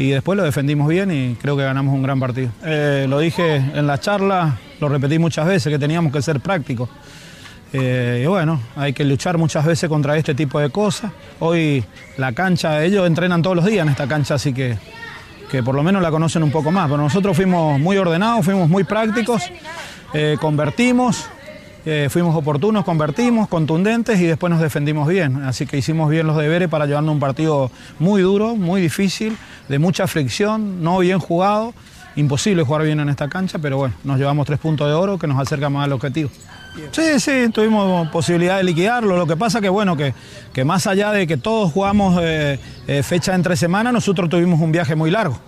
y 0.00 0.08
después 0.08 0.34
lo 0.34 0.44
defendimos 0.44 0.88
bien 0.88 1.10
y 1.10 1.34
creo 1.34 1.58
que 1.58 1.62
ganamos 1.62 1.92
un 1.92 2.02
gran 2.02 2.18
partido. 2.18 2.50
Eh, 2.64 3.04
lo 3.06 3.18
dije 3.18 3.56
en 3.56 3.86
la 3.86 4.00
charla, 4.00 4.56
lo 4.80 4.88
repetí 4.88 5.18
muchas 5.18 5.46
veces, 5.46 5.70
que 5.70 5.78
teníamos 5.78 6.10
que 6.10 6.22
ser 6.22 6.40
prácticos. 6.40 6.88
Eh, 7.74 8.22
y 8.24 8.26
bueno, 8.26 8.62
hay 8.76 8.94
que 8.94 9.04
luchar 9.04 9.36
muchas 9.36 9.66
veces 9.66 9.90
contra 9.90 10.16
este 10.16 10.34
tipo 10.34 10.58
de 10.58 10.70
cosas. 10.70 11.12
Hoy 11.38 11.84
la 12.16 12.32
cancha, 12.32 12.82
ellos 12.82 13.06
entrenan 13.06 13.42
todos 13.42 13.56
los 13.56 13.66
días 13.66 13.84
en 13.84 13.90
esta 13.90 14.08
cancha, 14.08 14.36
así 14.36 14.54
que, 14.54 14.78
que 15.50 15.62
por 15.62 15.74
lo 15.74 15.82
menos 15.82 16.00
la 16.00 16.10
conocen 16.10 16.42
un 16.42 16.50
poco 16.50 16.70
más. 16.70 16.88
Pero 16.88 17.02
nosotros 17.02 17.36
fuimos 17.36 17.78
muy 17.78 17.98
ordenados, 17.98 18.42
fuimos 18.42 18.70
muy 18.70 18.84
prácticos, 18.84 19.42
eh, 20.14 20.38
convertimos, 20.40 21.28
eh, 21.86 22.08
fuimos 22.10 22.36
oportunos, 22.36 22.84
convertimos, 22.84 23.48
contundentes 23.48 24.20
y 24.20 24.26
después 24.26 24.50
nos 24.50 24.60
defendimos 24.60 25.08
bien. 25.08 25.42
Así 25.44 25.66
que 25.66 25.78
hicimos 25.78 26.10
bien 26.10 26.26
los 26.26 26.36
deberes 26.36 26.68
para 26.68 26.86
llevarnos 26.86 27.14
un 27.14 27.20
partido 27.20 27.70
muy 27.98 28.22
duro, 28.22 28.56
muy 28.56 28.80
difícil, 28.80 29.36
de 29.68 29.78
mucha 29.78 30.06
fricción, 30.06 30.82
no 30.82 30.98
bien 30.98 31.18
jugado. 31.18 31.72
Imposible 32.16 32.64
jugar 32.64 32.82
bien 32.82 33.00
en 33.00 33.08
esta 33.08 33.28
cancha, 33.28 33.58
pero 33.58 33.78
bueno, 33.78 33.94
nos 34.04 34.18
llevamos 34.18 34.44
tres 34.46 34.58
puntos 34.58 34.86
de 34.88 34.94
oro 34.94 35.18
que 35.18 35.26
nos 35.26 35.38
acerca 35.40 35.70
más 35.70 35.84
al 35.84 35.92
objetivo. 35.92 36.28
Sí, 36.92 37.18
sí, 37.18 37.48
tuvimos 37.52 38.08
posibilidad 38.08 38.56
de 38.56 38.64
liquidarlo. 38.64 39.16
Lo 39.16 39.26
que 39.26 39.36
pasa 39.36 39.60
que, 39.60 39.68
bueno, 39.68 39.96
que, 39.96 40.14
que 40.52 40.64
más 40.64 40.86
allá 40.86 41.12
de 41.12 41.26
que 41.26 41.36
todos 41.36 41.72
jugamos 41.72 42.18
eh, 42.22 42.58
eh, 42.86 43.02
fecha 43.02 43.34
entre 43.34 43.56
semana, 43.56 43.92
nosotros 43.92 44.28
tuvimos 44.28 44.60
un 44.60 44.72
viaje 44.72 44.94
muy 44.94 45.10
largo. 45.10 45.38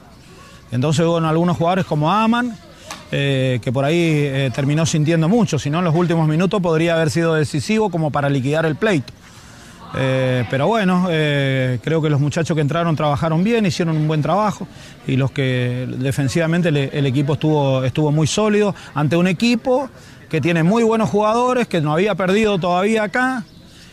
Entonces, 0.70 1.04
bueno, 1.06 1.28
algunos 1.28 1.56
jugadores 1.56 1.84
como 1.84 2.10
Aman, 2.10 2.56
eh, 3.14 3.60
que 3.60 3.70
por 3.70 3.84
ahí 3.84 3.98
eh, 3.98 4.50
terminó 4.54 4.86
sintiendo 4.86 5.28
mucho, 5.28 5.58
si 5.58 5.68
no 5.68 5.80
en 5.80 5.84
los 5.84 5.94
últimos 5.94 6.26
minutos 6.26 6.62
podría 6.62 6.94
haber 6.94 7.10
sido 7.10 7.34
decisivo 7.34 7.90
como 7.90 8.10
para 8.10 8.30
liquidar 8.30 8.64
el 8.64 8.74
pleito. 8.76 9.12
Eh, 9.94 10.46
pero 10.48 10.66
bueno, 10.66 11.04
creo 11.06 12.00
que 12.00 12.08
los 12.08 12.18
muchachos 12.18 12.54
que 12.54 12.62
entraron 12.62 12.96
trabajaron 12.96 13.44
bien, 13.44 13.66
hicieron 13.66 13.98
un 13.98 14.08
buen 14.08 14.22
trabajo 14.22 14.66
y 15.06 15.16
los 15.16 15.30
que 15.30 15.86
defensivamente 15.98 16.70
el 16.70 17.04
equipo 17.04 17.34
estuvo, 17.34 17.84
estuvo 17.84 18.10
muy 18.10 18.26
sólido 18.26 18.74
ante 18.94 19.16
un 19.16 19.26
equipo 19.26 19.90
que 20.30 20.40
tiene 20.40 20.62
muy 20.62 20.82
buenos 20.82 21.10
jugadores, 21.10 21.68
que 21.68 21.82
no 21.82 21.92
había 21.92 22.14
perdido 22.14 22.58
todavía 22.58 23.02
acá 23.02 23.44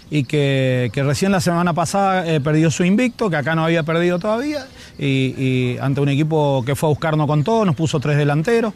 y 0.09 0.23
que, 0.23 0.89
recién 0.95 1.33
la 1.33 1.41
semana 1.41 1.73
pasada 1.73 2.23
perdió 2.39 2.71
su 2.71 2.85
invicto, 2.85 3.29
que 3.29 3.35
acá 3.35 3.53
no 3.53 3.65
había 3.65 3.83
perdido 3.83 4.17
todavía 4.17 4.65
y 4.97 5.75
ante 5.81 5.99
un 5.99 6.07
equipo 6.07 6.63
que 6.65 6.75
fue 6.75 6.87
a 6.87 6.91
buscarnos 6.91 7.27
con 7.27 7.43
todo, 7.43 7.65
nos 7.65 7.75
puso 7.75 7.99
tres 7.99 8.15
delanteros. 8.15 8.73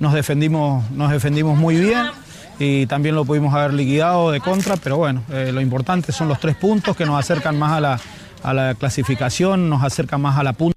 Nos 0.00 0.12
defendimos, 0.12 0.88
nos 0.90 1.10
defendimos 1.10 1.56
muy 1.58 1.76
bien 1.76 2.06
y 2.58 2.86
también 2.86 3.14
lo 3.14 3.24
pudimos 3.24 3.54
haber 3.54 3.74
liquidado 3.74 4.30
de 4.30 4.40
contra, 4.40 4.76
pero 4.76 4.96
bueno, 4.96 5.22
eh, 5.30 5.50
lo 5.52 5.60
importante 5.60 6.12
son 6.12 6.28
los 6.28 6.40
tres 6.40 6.56
puntos 6.56 6.96
que 6.96 7.04
nos 7.04 7.18
acercan 7.18 7.58
más 7.58 7.72
a 7.72 7.80
la, 7.80 8.00
a 8.42 8.54
la 8.54 8.74
clasificación, 8.74 9.68
nos 9.68 9.82
acercan 9.82 10.20
más 10.20 10.38
a 10.38 10.42
la 10.42 10.52
punta. 10.52 10.75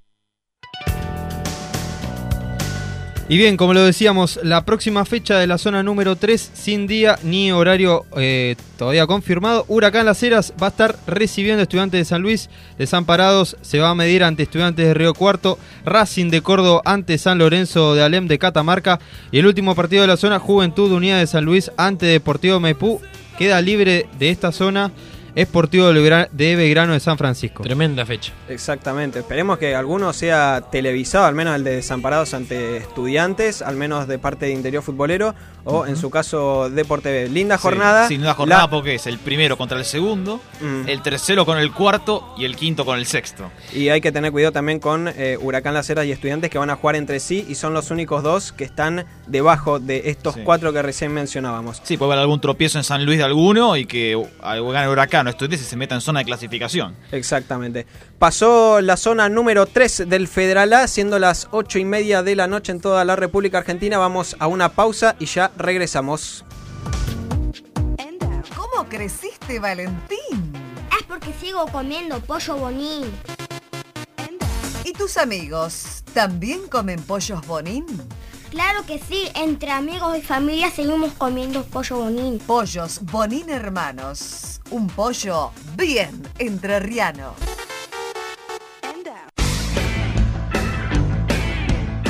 Y 3.32 3.38
bien, 3.38 3.58
como 3.58 3.76
lo 3.76 3.84
decíamos, 3.84 4.39
la 4.42 4.65
próxima 4.65 5.06
fecha 5.06 5.38
de 5.38 5.46
la 5.46 5.60
zona 5.60 5.84
número 5.84 6.15
3, 6.15 6.50
sin 6.52 6.88
día 6.88 7.20
ni 7.22 7.52
horario 7.52 8.08
eh, 8.18 8.56
todavía 8.76 9.06
confirmado, 9.06 9.65
Huracán 9.68 10.08
Las 10.08 10.24
Heras 10.24 10.52
va 10.60 10.65
a 10.65 10.70
estar 10.72 10.96
recibiendo 11.06 11.62
estudiantes 11.62 12.00
de 12.00 12.06
San 12.06 12.24
Luis, 12.24 12.50
Desamparados 12.80 13.56
se 13.62 13.78
va 13.78 13.92
a 13.92 13.96
medir 13.96 14.24
ante 14.24 14.42
estudiantes 14.42 14.84
de 14.84 14.96
Río 14.96 15.13
Cuarto, 15.13 15.60
Racing 15.86 16.32
de 16.32 16.42
Córdoba 16.42 16.82
ante 16.86 17.20
San 17.20 17.38
Lorenzo 17.38 17.94
de 17.94 18.02
Alem 18.02 18.28
de 18.28 18.39
Catamarca 18.39 19.00
y 19.32 19.38
el 19.38 19.46
último 19.46 19.76
partido 19.76 20.02
de 20.02 20.08
la 20.08 20.18
zona, 20.18 20.39
Juventud 20.39 20.92
Unida 20.92 21.20
de 21.20 21.28
San 21.28 21.46
Luis 21.46 21.72
ante 21.78 22.08
Deportivo 22.08 22.60
Maipú, 22.60 23.00
queda 23.38 23.62
libre 23.62 24.08
de 24.18 24.32
esta 24.32 24.52
zona. 24.52 24.92
Esportivo 25.36 25.92
de 25.92 26.56
Belgrano 26.56 26.94
de 26.94 27.00
San 27.00 27.18
Francisco. 27.18 27.63
Tremenda 27.63 28.06
fecha. 28.06 28.34
Exactamente. 28.48 29.20
Esperemos 29.20 29.58
que 29.58 29.76
alguno 29.76 30.13
sea 30.13 30.63
televisado, 30.72 31.26
al 31.26 31.36
menos 31.36 31.56
el 31.56 31.63
de 31.63 31.76
Desamparados 31.76 32.34
ante 32.34 32.78
estudiantes, 32.78 33.62
al 33.62 33.76
menos 33.76 34.08
de 34.08 34.20
parte 34.20 34.48
de 34.48 34.54
Interior 34.54 34.84
Futbolero, 34.84 35.36
o 35.65 35.86
en 35.86 35.95
su 35.98 36.10
caso 36.10 36.69
Deporte 36.69 37.12
B. 37.12 37.30
Linda 37.30 37.58
jornada. 37.58 38.08
Sí, 38.08 38.15
linda 38.15 38.34
jornada 38.34 38.69
porque 38.69 38.95
es 38.95 39.08
el 39.08 39.17
primero 39.19 39.58
contra 39.58 39.78
el 39.78 39.86
segundo, 39.86 40.39
Mm. 40.62 40.88
el 40.88 41.02
tercero 41.02 41.45
con 41.45 41.58
el 41.58 41.72
cuarto 41.72 42.34
y 42.38 42.45
el 42.45 42.56
quinto 42.56 42.86
con 42.86 42.98
el 43.00 43.06
sexto. 43.06 43.50
Y 43.74 43.89
hay 43.89 44.02
que 44.02 44.12
tener 44.12 44.32
cuidado 44.32 44.52
también 44.52 44.80
con 44.80 45.08
eh, 45.08 45.38
Huracán 45.39 45.74
Las 45.74 45.89
Heras 45.89 46.06
y 46.06 46.12
Estudiantes 46.12 46.50
que 46.50 46.58
van 46.58 46.69
a 46.69 46.76
jugar 46.76 46.95
entre 46.95 47.19
sí 47.19 47.45
y 47.48 47.56
son 47.56 47.74
los 47.74 47.91
únicos 47.91 48.24
dos 48.24 48.52
que 48.52 48.63
están 48.63 49.06
debajo 49.28 49.80
de 49.80 50.10
estos 50.10 50.36
cuatro 50.43 50.74
que 50.74 50.82
recién 50.82 51.13
mencionábamos. 51.13 51.82
Sí, 51.84 51.98
puede 51.98 52.12
haber 52.13 52.22
algún 52.24 52.41
tropiezo 52.41 52.78
en 52.78 52.84
San 52.84 53.06
Luis 53.06 53.17
de 53.17 53.24
alguno 53.24 53.78
y 53.78 53.86
que 53.86 54.15
uh, 54.15 54.28
gane 54.41 54.89
Huracán 54.89 55.28
o 55.28 55.30
Estudiantes 55.30 55.62
y 55.62 55.65
se 55.65 55.76
meta 55.76 55.95
en 55.95 56.02
zona 56.02 56.19
de 56.19 56.26
clasificación. 56.26 56.95
Exactamente. 57.12 57.86
Pasó 58.19 58.82
la 58.82 58.97
zona 58.97 59.29
número 59.29 59.65
3 59.65 60.10
del 60.10 60.27
Federal 60.27 60.73
A, 60.73 60.89
siendo 60.89 61.19
las 61.19 61.47
8 61.51 61.79
y 61.79 61.86
media 61.86 62.21
de 62.21 62.36
la 62.36 62.47
noche 62.47 62.73
en 62.73 62.82
toda 62.82 63.05
la 63.05 63.15
República 63.15 63.60
Argentina. 63.60 63.97
Vamos 63.97 64.36
a 64.39 64.47
una 64.47 64.73
pausa 64.73 65.15
y 65.19 65.25
ya 65.25 65.53
regresamos. 65.55 66.43
¿Cómo 68.58 68.89
creciste, 68.89 69.60
Valentín? 69.60 70.51
Es 70.99 71.05
porque 71.08 71.32
sigo 71.39 71.65
comiendo 71.67 72.19
pollo 72.19 72.58
bonín. 72.58 73.05
¿Y 74.84 74.91
tus 74.91 75.15
amigos 75.15 76.03
también 76.13 76.67
comen 76.67 77.01
pollos 77.01 77.47
bonín? 77.47 77.86
Claro 78.49 78.86
que 78.86 78.99
sí, 78.99 79.29
entre 79.34 79.71
amigos 79.71 80.17
y 80.17 80.21
familia 80.21 80.69
seguimos 80.69 81.13
comiendo 81.13 81.63
pollo 81.63 81.99
bonín. 81.99 82.38
Pollos 82.39 82.99
bonín 83.01 83.49
hermanos. 83.49 84.60
Un 84.71 84.88
pollo 84.88 85.51
bien 85.77 86.21
entrerriano. 86.38 87.34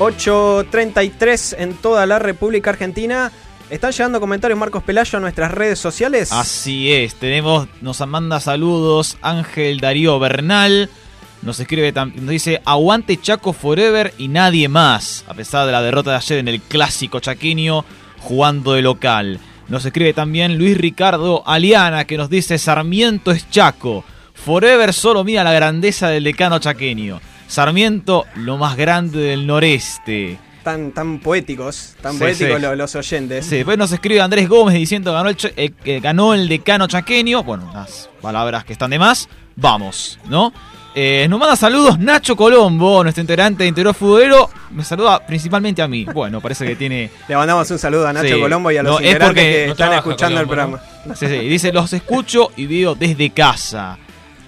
8.33 0.00 1.56
en 1.58 1.74
toda 1.74 2.06
la 2.06 2.18
República 2.18 2.70
Argentina. 2.70 3.30
¿Están 3.70 3.92
llegando 3.92 4.18
comentarios, 4.18 4.58
Marcos 4.58 4.82
Pelayo, 4.82 5.16
a 5.16 5.20
nuestras 5.20 5.52
redes 5.52 5.78
sociales? 5.78 6.32
Así 6.32 6.92
es, 6.92 7.14
tenemos, 7.14 7.68
nos 7.80 8.04
manda 8.04 8.40
saludos 8.40 9.16
Ángel 9.22 9.78
Darío 9.78 10.18
Bernal, 10.18 10.90
nos 11.42 11.60
escribe, 11.60 11.92
nos 11.92 12.28
dice, 12.28 12.60
aguante 12.64 13.16
Chaco 13.20 13.52
Forever 13.52 14.12
y 14.18 14.26
nadie 14.26 14.68
más, 14.68 15.24
a 15.28 15.34
pesar 15.34 15.66
de 15.66 15.72
la 15.72 15.82
derrota 15.82 16.10
de 16.10 16.16
ayer 16.16 16.38
en 16.38 16.48
el 16.48 16.60
clásico 16.60 17.20
chaqueño, 17.20 17.84
jugando 18.18 18.72
de 18.72 18.82
local. 18.82 19.38
Nos 19.68 19.84
escribe 19.84 20.14
también 20.14 20.58
Luis 20.58 20.76
Ricardo 20.76 21.44
Aliana, 21.46 22.06
que 22.06 22.16
nos 22.16 22.28
dice, 22.28 22.58
Sarmiento 22.58 23.30
es 23.30 23.48
Chaco, 23.50 24.04
Forever 24.34 24.92
solo 24.92 25.22
mira 25.22 25.44
la 25.44 25.52
grandeza 25.52 26.08
del 26.08 26.24
decano 26.24 26.58
chaqueño, 26.58 27.20
Sarmiento 27.46 28.26
lo 28.34 28.56
más 28.56 28.76
grande 28.76 29.20
del 29.20 29.46
noreste. 29.46 30.49
Tan, 30.62 30.92
tan 30.92 31.20
poéticos, 31.20 31.94
tan 32.02 32.12
Sí, 32.12 32.18
poéticos 32.18 32.60
sí. 32.60 32.76
los 32.76 32.94
oyentes. 32.94 33.46
Sí, 33.46 33.56
después 33.56 33.78
nos 33.78 33.90
escribe 33.92 34.20
Andrés 34.20 34.48
Gómez 34.48 34.74
diciendo 34.74 35.12
ganó 35.12 35.30
el, 35.30 35.36
eh, 35.56 35.70
que 35.70 36.00
ganó 36.00 36.34
el 36.34 36.48
decano 36.48 36.86
chaqueño. 36.86 37.42
Bueno, 37.42 37.68
unas 37.70 38.10
palabras 38.20 38.64
que 38.64 38.72
están 38.74 38.90
de 38.90 38.98
más. 38.98 39.28
Vamos, 39.56 40.18
¿no? 40.28 40.52
Eh, 40.94 41.26
nos 41.30 41.38
manda 41.38 41.54
saludos 41.54 41.98
Nacho 42.00 42.34
Colombo, 42.34 43.02
nuestro 43.04 43.20
integrante 43.20 43.62
de 43.62 43.68
Interior 43.68 43.94
Futbolero. 43.94 44.50
Me 44.72 44.82
saluda 44.84 45.24
principalmente 45.24 45.80
a 45.80 45.88
mí. 45.88 46.04
Bueno, 46.04 46.40
parece 46.40 46.66
que 46.66 46.76
tiene. 46.76 47.10
Le 47.28 47.36
mandamos 47.36 47.70
un 47.70 47.78
saludo 47.78 48.08
a 48.08 48.12
Nacho 48.12 48.34
Sí. 48.34 48.40
Colombo 48.40 48.70
y 48.70 48.76
a 48.76 48.82
los 48.82 48.92
No, 48.94 48.98
es 48.98 49.04
integrantes 49.06 49.28
porque 49.28 49.60
que 49.60 49.66
no 49.66 49.72
están 49.72 49.92
escuchando 49.94 50.44
Colombo, 50.46 50.76
el 50.76 50.80
programa. 50.84 51.16
Sí, 51.16 51.26
sí. 51.26 51.48
Dice: 51.48 51.72
Los 51.72 51.92
escucho 51.92 52.50
y 52.56 52.66
veo 52.66 52.94
desde 52.96 53.30
casa. 53.30 53.96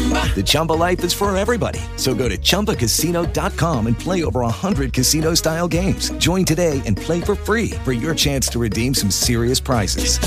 The 0.00 0.42
Chumba 0.44 0.72
life 0.74 1.02
is 1.04 1.12
for 1.12 1.36
everybody. 1.36 1.80
So 1.96 2.14
go 2.14 2.28
to 2.28 2.36
ChumbaCasino.com 2.38 3.86
and 3.88 3.98
play 3.98 4.22
over 4.22 4.40
100 4.42 4.92
casino-style 4.92 5.66
games. 5.68 6.10
Join 6.18 6.44
today 6.44 6.80
and 6.86 6.96
play 6.96 7.20
for 7.20 7.34
free 7.34 7.72
for 7.84 7.92
your 7.92 8.14
chance 8.14 8.48
to 8.52 8.58
redeem 8.60 8.94
some 8.94 9.10
serious 9.10 9.60
prizes. 9.60 10.18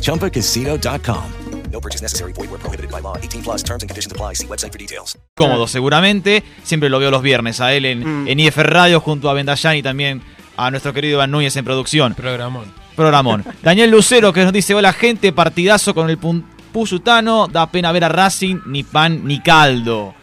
ChumbaCasino.com. 0.00 1.22
No 1.70 1.80
purchase 1.80 2.00
necessary. 2.02 2.32
Void 2.32 2.50
were 2.50 2.58
prohibited 2.58 2.90
by 2.90 3.00
law. 3.02 3.16
18 3.18 3.42
plus 3.42 3.62
terms 3.62 3.82
and 3.82 3.88
conditions 3.90 4.12
apply. 4.12 4.34
See 4.34 4.46
website 4.46 4.72
for 4.72 4.78
details. 4.78 5.16
Cómodo, 5.36 5.66
seguramente. 5.66 6.42
Siempre 6.64 6.88
lo 6.88 6.98
veo 6.98 7.10
los 7.10 7.22
viernes 7.22 7.60
a 7.60 7.72
él 7.74 7.84
en, 7.86 8.28
en 8.28 8.40
IF 8.40 8.56
Radio 8.58 9.00
junto 9.00 9.28
a 9.30 9.34
Bendayán 9.34 9.76
y 9.76 9.82
también 9.82 10.22
a 10.56 10.70
nuestro 10.70 10.92
querido 10.94 11.14
Iván 11.16 11.30
Núñez 11.30 11.56
en 11.56 11.64
producción. 11.66 12.14
Programón. 12.14 12.72
Programón. 12.96 13.44
Daniel 13.62 13.90
Lucero 13.90 14.32
que 14.34 14.42
nos 14.44 14.52
dice: 14.52 14.74
Hola, 14.74 14.92
gente, 14.92 15.32
partidazo 15.32 15.94
con 15.94 16.10
el 16.10 16.18
Pun- 16.18 16.44
Pusutano. 16.72 17.46
Da 17.48 17.66
pena 17.70 17.92
ver 17.92 18.04
a 18.04 18.08
Racing, 18.08 18.60
ni 18.66 18.82
pan 18.82 19.20
ni 19.24 19.40
caldo. 19.40 20.14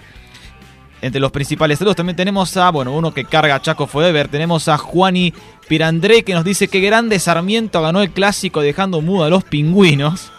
Entre 1.01 1.21
los 1.21 1.31
principales 1.31 1.79
saludos 1.79 1.95
también 1.95 2.17
tenemos 2.17 2.57
a, 2.57 2.69
bueno, 2.71 2.91
uno 2.93 3.13
que 3.13 3.23
carga 3.23 3.55
a 3.55 3.62
Chaco 3.62 3.88
Forever. 3.88 4.27
Tenemos 4.27 4.67
a 4.67 4.77
Juani 4.77 5.33
Pirandré 5.69 6.23
que 6.23 6.33
nos 6.33 6.43
dice 6.43 6.67
que 6.67 6.81
grande 6.81 7.19
Sarmiento 7.19 7.81
ganó 7.81 8.01
el 8.01 8.12
clásico 8.12 8.59
dejando 8.59 8.99
mudo 8.99 9.23
a 9.23 9.29
los 9.29 9.45
pingüinos. 9.45 10.29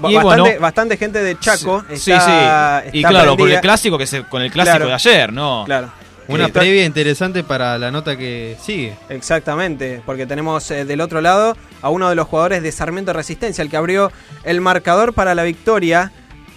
Ba- 0.00 0.10
Y 0.10 0.14
bastante, 0.16 0.40
bueno, 0.42 0.60
bastante 0.60 0.96
gente 0.96 1.22
de 1.22 1.38
Chaco. 1.38 1.84
Sí, 1.94 2.10
está- 2.10 2.82
sí. 2.84 2.88
Y 2.94 2.96
está 2.98 3.10
claro, 3.10 3.36
con 3.36 3.48
el 3.50 3.60
clásico 3.60 3.98
que 3.98 4.06
se, 4.06 4.22
con 4.24 4.42
el 4.42 4.50
clásico 4.50 4.76
Claro. 4.78 4.88
de 4.88 4.94
ayer, 4.94 5.32
¿no? 5.32 5.62
Claro. 5.66 5.92
Una 6.28 6.48
previa 6.48 6.84
interesante 6.84 7.42
para 7.42 7.78
la 7.78 7.90
nota 7.90 8.16
que 8.16 8.56
sigue. 8.60 8.94
Exactamente, 9.08 10.02
porque 10.06 10.26
tenemos 10.26 10.70
eh, 10.70 10.84
del 10.84 11.00
otro 11.00 11.20
lado 11.20 11.56
a 11.80 11.90
uno 11.90 12.08
de 12.08 12.14
los 12.14 12.28
jugadores 12.28 12.62
de 12.62 12.72
Sarmiento 12.72 13.12
Resistencia, 13.12 13.62
el 13.62 13.70
que 13.70 13.76
abrió 13.76 14.12
el 14.44 14.60
marcador 14.60 15.12
para 15.12 15.34
la 15.34 15.42
victoria 15.42 16.12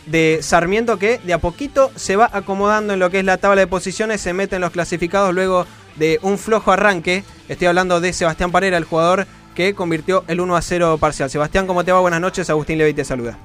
de 0.06 0.40
Sarmiento, 0.42 1.00
que 1.00 1.18
de 1.20 1.34
a 1.34 1.40
poquito 1.40 1.92
se 1.96 2.16
va 2.16 2.30
acomodando 2.32 2.94
en 2.94 3.00
lo 3.00 3.10
que 3.10 3.20
es 3.20 3.26
la 3.26 3.38
tabla 3.38 3.62
de 3.62 3.68
posiciones, 3.68 4.22
se 4.22 4.34
mete 4.34 4.56
en 4.56 4.62
los 4.62 4.72
clasificados 4.72 5.34
luego 5.34 5.66
de 5.96 6.20
un 6.22 6.38
flojo 6.38 6.72
arranque. 6.72 7.24
Estoy 7.50 7.68
hablando 7.68 8.00
de 8.00 8.14
Sebastián 8.14 8.52
Parera, 8.52 8.78
el 8.78 8.84
jugador 8.84 9.26
que 9.56 9.74
convirtió 9.74 10.24
el 10.28 10.42
1 10.42 10.56
a 10.56 10.62
0 10.62 10.98
parcial. 11.00 11.30
Sebastián, 11.30 11.66
¿cómo 11.66 11.84
te 11.84 11.92
va? 11.92 12.00
Buenas 12.02 12.22
noches, 12.22 12.50
Agustín 12.50 12.78
Levy 12.78 12.94
te 12.94 13.04
saluda. 13.04 13.38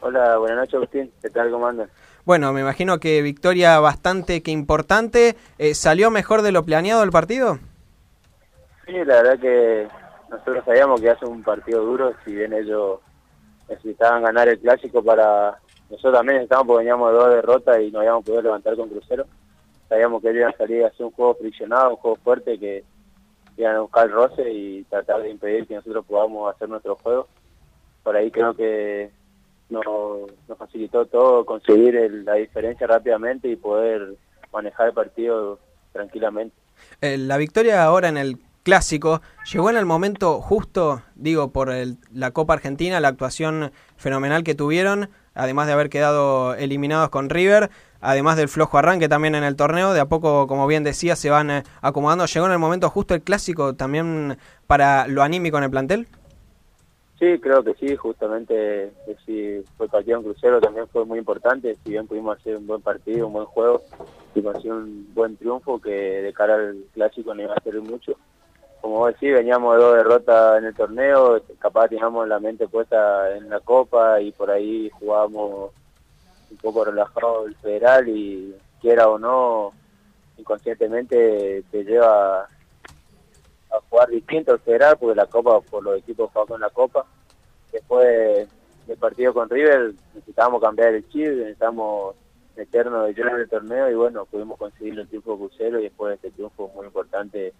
Hola, 0.00 0.36
buenas 0.36 0.58
noches 0.58 0.74
Agustín, 0.74 1.10
¿qué 1.20 1.30
tal? 1.30 1.50
¿Cómo 1.50 1.66
andas? 1.66 1.88
Bueno, 2.24 2.52
me 2.52 2.60
imagino 2.60 3.00
que 3.00 3.20
victoria 3.20 3.80
bastante 3.80 4.42
que 4.42 4.52
importante. 4.52 5.34
Eh, 5.58 5.74
¿Salió 5.74 6.10
mejor 6.10 6.42
de 6.42 6.52
lo 6.52 6.64
planeado 6.64 7.02
el 7.02 7.10
partido? 7.10 7.58
Sí, 8.86 8.92
la 8.92 9.22
verdad 9.22 9.38
que 9.40 9.88
nosotros 10.30 10.64
sabíamos 10.64 11.00
que 11.00 11.10
hace 11.10 11.26
un 11.26 11.42
partido 11.42 11.84
duro, 11.84 12.14
si 12.24 12.32
bien 12.34 12.52
ellos 12.52 13.00
necesitaban 13.68 14.22
ganar 14.22 14.48
el 14.48 14.58
clásico 14.60 15.02
para... 15.02 15.58
Nosotros 15.90 16.14
también 16.14 16.36
necesitábamos 16.36 16.68
porque 16.68 16.84
veníamos 16.84 17.10
de 17.10 17.18
dos 17.18 17.30
derrotas 17.30 17.80
y 17.80 17.90
no 17.90 17.98
habíamos 17.98 18.24
podido 18.24 18.42
levantar 18.42 18.76
con 18.76 18.88
Crucero. 18.88 19.26
Sabíamos 19.88 20.22
que 20.22 20.28
ellos 20.28 20.40
iban 20.40 20.54
a 20.54 20.56
salir 20.56 20.84
a 20.84 20.88
hacer 20.88 21.04
un 21.04 21.12
juego 21.12 21.34
friccionado, 21.34 21.90
un 21.90 21.96
juego 21.96 22.16
fuerte 22.16 22.58
que 22.58 22.84
iban 23.56 23.76
a 23.76 23.80
buscar 23.80 24.06
el 24.06 24.12
roce 24.12 24.50
y 24.50 24.84
tratar 24.84 25.22
de 25.22 25.30
impedir 25.30 25.66
que 25.66 25.74
nosotros 25.74 26.06
podamos 26.06 26.54
hacer 26.54 26.68
nuestro 26.68 26.96
juego. 26.96 27.28
Por 28.02 28.16
ahí 28.16 28.30
creo 28.30 28.54
que 28.54 29.10
nos, 29.72 29.84
nos 30.48 30.58
facilitó 30.58 31.06
todo 31.06 31.44
conseguir 31.44 31.96
el- 31.96 32.24
la 32.24 32.34
diferencia 32.34 32.86
rápidamente 32.86 33.48
y 33.48 33.56
poder 33.56 34.14
manejar 34.52 34.88
el 34.88 34.94
partido 34.94 35.58
tranquilamente. 35.92 36.54
Eh, 37.00 37.16
la 37.18 37.36
victoria 37.36 37.82
ahora 37.84 38.08
en 38.08 38.16
el 38.16 38.38
clásico 38.62 39.20
llegó 39.52 39.70
en 39.70 39.76
el 39.76 39.86
momento 39.86 40.40
justo, 40.40 41.02
digo, 41.16 41.50
por 41.52 41.70
el- 41.70 41.96
la 42.12 42.30
Copa 42.30 42.52
Argentina, 42.54 43.00
la 43.00 43.08
actuación 43.08 43.72
fenomenal 43.96 44.44
que 44.44 44.54
tuvieron, 44.54 45.10
además 45.34 45.66
de 45.66 45.72
haber 45.72 45.88
quedado 45.90 46.54
eliminados 46.54 47.08
con 47.08 47.28
River, 47.30 47.70
además 48.00 48.36
del 48.36 48.48
flojo 48.48 48.78
arranque 48.78 49.08
también 49.08 49.34
en 49.34 49.44
el 49.44 49.56
torneo, 49.56 49.92
de 49.94 50.00
a 50.00 50.06
poco, 50.06 50.46
como 50.46 50.66
bien 50.66 50.84
decía, 50.84 51.16
se 51.16 51.30
van 51.30 51.50
eh, 51.50 51.62
acomodando. 51.80 52.26
Llegó 52.26 52.46
en 52.46 52.52
el 52.52 52.58
momento 52.58 52.88
justo 52.90 53.14
el 53.14 53.22
clásico 53.22 53.74
también 53.74 54.38
para 54.66 55.06
lo 55.08 55.22
anímico 55.22 55.58
en 55.58 55.64
el 55.64 55.70
plantel. 55.70 56.06
Sí, 57.22 57.38
creo 57.38 57.62
que 57.62 57.74
sí, 57.74 57.94
justamente 57.94 58.92
sí, 59.24 59.62
fue 59.76 59.86
partido 59.86 60.18
en 60.18 60.24
crucero, 60.24 60.60
también 60.60 60.88
fue 60.88 61.04
muy 61.04 61.20
importante, 61.20 61.76
si 61.84 61.90
bien 61.90 62.08
pudimos 62.08 62.36
hacer 62.36 62.56
un 62.56 62.66
buen 62.66 62.82
partido, 62.82 63.28
un 63.28 63.34
buen 63.34 63.44
juego, 63.44 63.80
y 64.34 64.44
hacer 64.44 64.72
un 64.72 65.08
buen 65.14 65.36
triunfo 65.36 65.80
que 65.80 65.92
de 65.92 66.32
cara 66.32 66.56
al 66.56 66.84
clásico 66.92 67.32
no 67.32 67.42
iba 67.42 67.54
a 67.54 67.62
servir 67.62 67.82
mucho. 67.82 68.16
Como 68.80 68.96
vos 68.96 69.12
decís, 69.12 69.34
veníamos 69.34 69.76
de 69.76 69.82
dos 69.84 69.96
derrotas 69.98 70.58
en 70.58 70.64
el 70.64 70.74
torneo, 70.74 71.40
capaz 71.60 71.90
teníamos 71.90 72.26
la 72.26 72.40
mente 72.40 72.66
puesta 72.66 73.36
en 73.36 73.48
la 73.48 73.60
copa 73.60 74.20
y 74.20 74.32
por 74.32 74.50
ahí 74.50 74.90
jugábamos 74.98 75.70
un 76.50 76.56
poco 76.56 76.86
relajado 76.86 77.46
el 77.46 77.54
federal 77.54 78.08
y 78.08 78.52
quiera 78.80 79.08
o 79.08 79.16
no, 79.16 79.72
inconscientemente 80.38 81.62
te 81.70 81.84
lleva 81.84 82.48
a 83.72 83.80
jugar 83.88 84.08
distinto 84.08 84.52
al 84.52 84.60
federal 84.60 84.96
porque 84.98 85.16
la 85.16 85.26
copa 85.26 85.60
por 85.60 85.82
los 85.82 85.98
equipos 85.98 86.30
juegan 86.32 86.48
con 86.48 86.60
la 86.60 86.70
copa 86.70 87.06
después 87.72 88.48
del 88.86 88.96
partido 88.98 89.32
con 89.32 89.48
River 89.48 89.94
necesitábamos 90.14 90.60
cambiar 90.60 90.94
el 90.94 91.08
chip 91.08 91.28
necesitábamos 91.28 92.14
meternos 92.56 93.06
de 93.06 93.14
lleno 93.14 93.30
en 93.30 93.40
el 93.40 93.48
torneo 93.48 93.90
y 93.90 93.94
bueno 93.94 94.26
pudimos 94.26 94.58
conseguir 94.58 94.98
el 94.98 95.08
triunfo 95.08 95.38
crucero 95.38 95.80
y 95.80 95.84
después 95.84 96.14
este 96.14 96.30
triunfo 96.30 96.70
muy 96.74 96.86
importante 96.86 97.52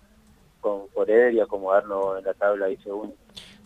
con 0.61 0.89
Forever 0.95 1.35
y 1.35 1.41
acomodarnos 1.41 2.19
en 2.19 2.25
la 2.25 2.35
tabla 2.35 2.71
y 2.71 2.77
segundo 2.79 3.15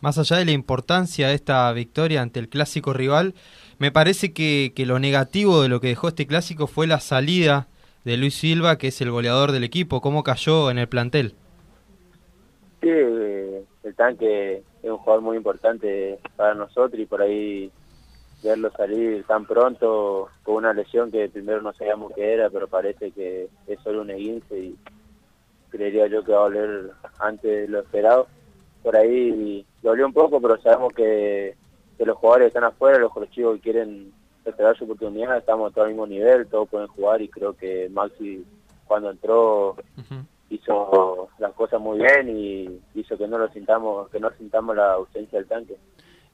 Más 0.01 0.19
allá 0.19 0.39
de 0.39 0.47
la 0.47 0.53
importancia 0.53 1.29
de 1.29 1.35
esta 1.35 1.71
victoria 1.73 2.23
ante 2.23 2.41
el 2.41 2.49
clásico 2.49 2.93
rival, 2.93 3.35
me 3.79 3.93
parece 3.93 4.33
que, 4.33 4.73
que 4.75 4.87
lo 4.87 4.99
negativo 4.99 5.63
de 5.63 5.69
lo 5.69 5.81
que 5.81 5.89
dejó 5.89 6.09
este 6.09 6.27
clásico 6.27 6.67
fue 6.67 6.87
la 6.87 7.01
salida 7.01 7.69
de 8.05 8.17
Luis 8.17 8.37
Silva, 8.37 8.79
que 8.79 8.89
es 8.89 9.01
el 9.01 9.11
goleador 9.11 9.53
del 9.53 9.65
equipo, 9.65 10.01
cómo 10.01 10.23
cayó 10.23 10.71
en 10.71 10.79
el 10.79 10.89
plantel. 10.89 11.35
Eh, 12.89 13.65
el 13.83 13.95
tanque 13.95 14.63
es 14.83 14.91
un 14.91 14.99
jugador 14.99 15.23
muy 15.23 15.37
importante 15.37 16.19
para 16.37 16.55
nosotros 16.55 17.01
y 17.01 17.07
por 17.07 17.23
ahí 17.23 17.71
verlo 18.43 18.71
salir 18.73 19.25
tan 19.25 19.47
pronto 19.47 20.29
con 20.43 20.57
una 20.57 20.73
lesión 20.73 21.11
que 21.11 21.29
primero 21.29 21.63
no 21.63 21.73
sabíamos 21.73 22.13
qué 22.15 22.35
era, 22.35 22.51
pero 22.51 22.69
parece 22.69 23.11
que 23.11 23.49
es 23.67 23.81
solo 23.81 24.03
un 24.03 24.11
esguince 24.11 24.59
y 24.59 24.77
creería 25.71 26.07
yo 26.07 26.25
que 26.25 26.33
va 26.33 26.39
a 26.39 26.49
volver 26.49 26.91
antes 27.19 27.43
de 27.43 27.69
lo 27.69 27.81
esperado. 27.81 28.27
Por 28.83 28.97
ahí 28.97 29.67
dolió 29.83 30.07
un 30.07 30.13
poco, 30.13 30.41
pero 30.41 30.61
sabemos 30.61 30.93
que, 30.93 31.57
que 31.99 32.07
los 32.07 32.17
jugadores 32.19 32.49
están 32.49 32.65
afuera, 32.65 32.99
los 32.99 33.13
chicos 33.31 33.57
que 33.57 33.63
quieren 33.63 34.13
esperar 34.45 34.77
su 34.77 34.85
oportunidad, 34.85 35.39
estamos 35.39 35.71
a 35.71 35.75
todo 35.75 35.85
el 35.85 35.91
mismo 35.91 36.07
nivel, 36.07 36.47
todos 36.47 36.69
pueden 36.69 36.87
jugar 36.89 37.21
y 37.21 37.29
creo 37.29 37.55
que 37.55 37.89
Maxi 37.91 38.45
cuando 38.87 39.11
entró 39.11 39.77
hizo 40.51 41.29
las 41.39 41.53
cosas 41.55 41.81
muy 41.81 41.99
bien 41.99 42.29
y 42.37 42.99
hizo 42.99 43.17
que 43.19 43.27
no 43.27 43.39
lo 43.39 43.49
sintamos, 43.53 44.09
que 44.11 44.21
no 44.21 44.31
sintamos 44.39 44.77
la 44.77 44.93
ausencia 44.93 45.39
del 45.39 45.49
tanque. 45.49 45.77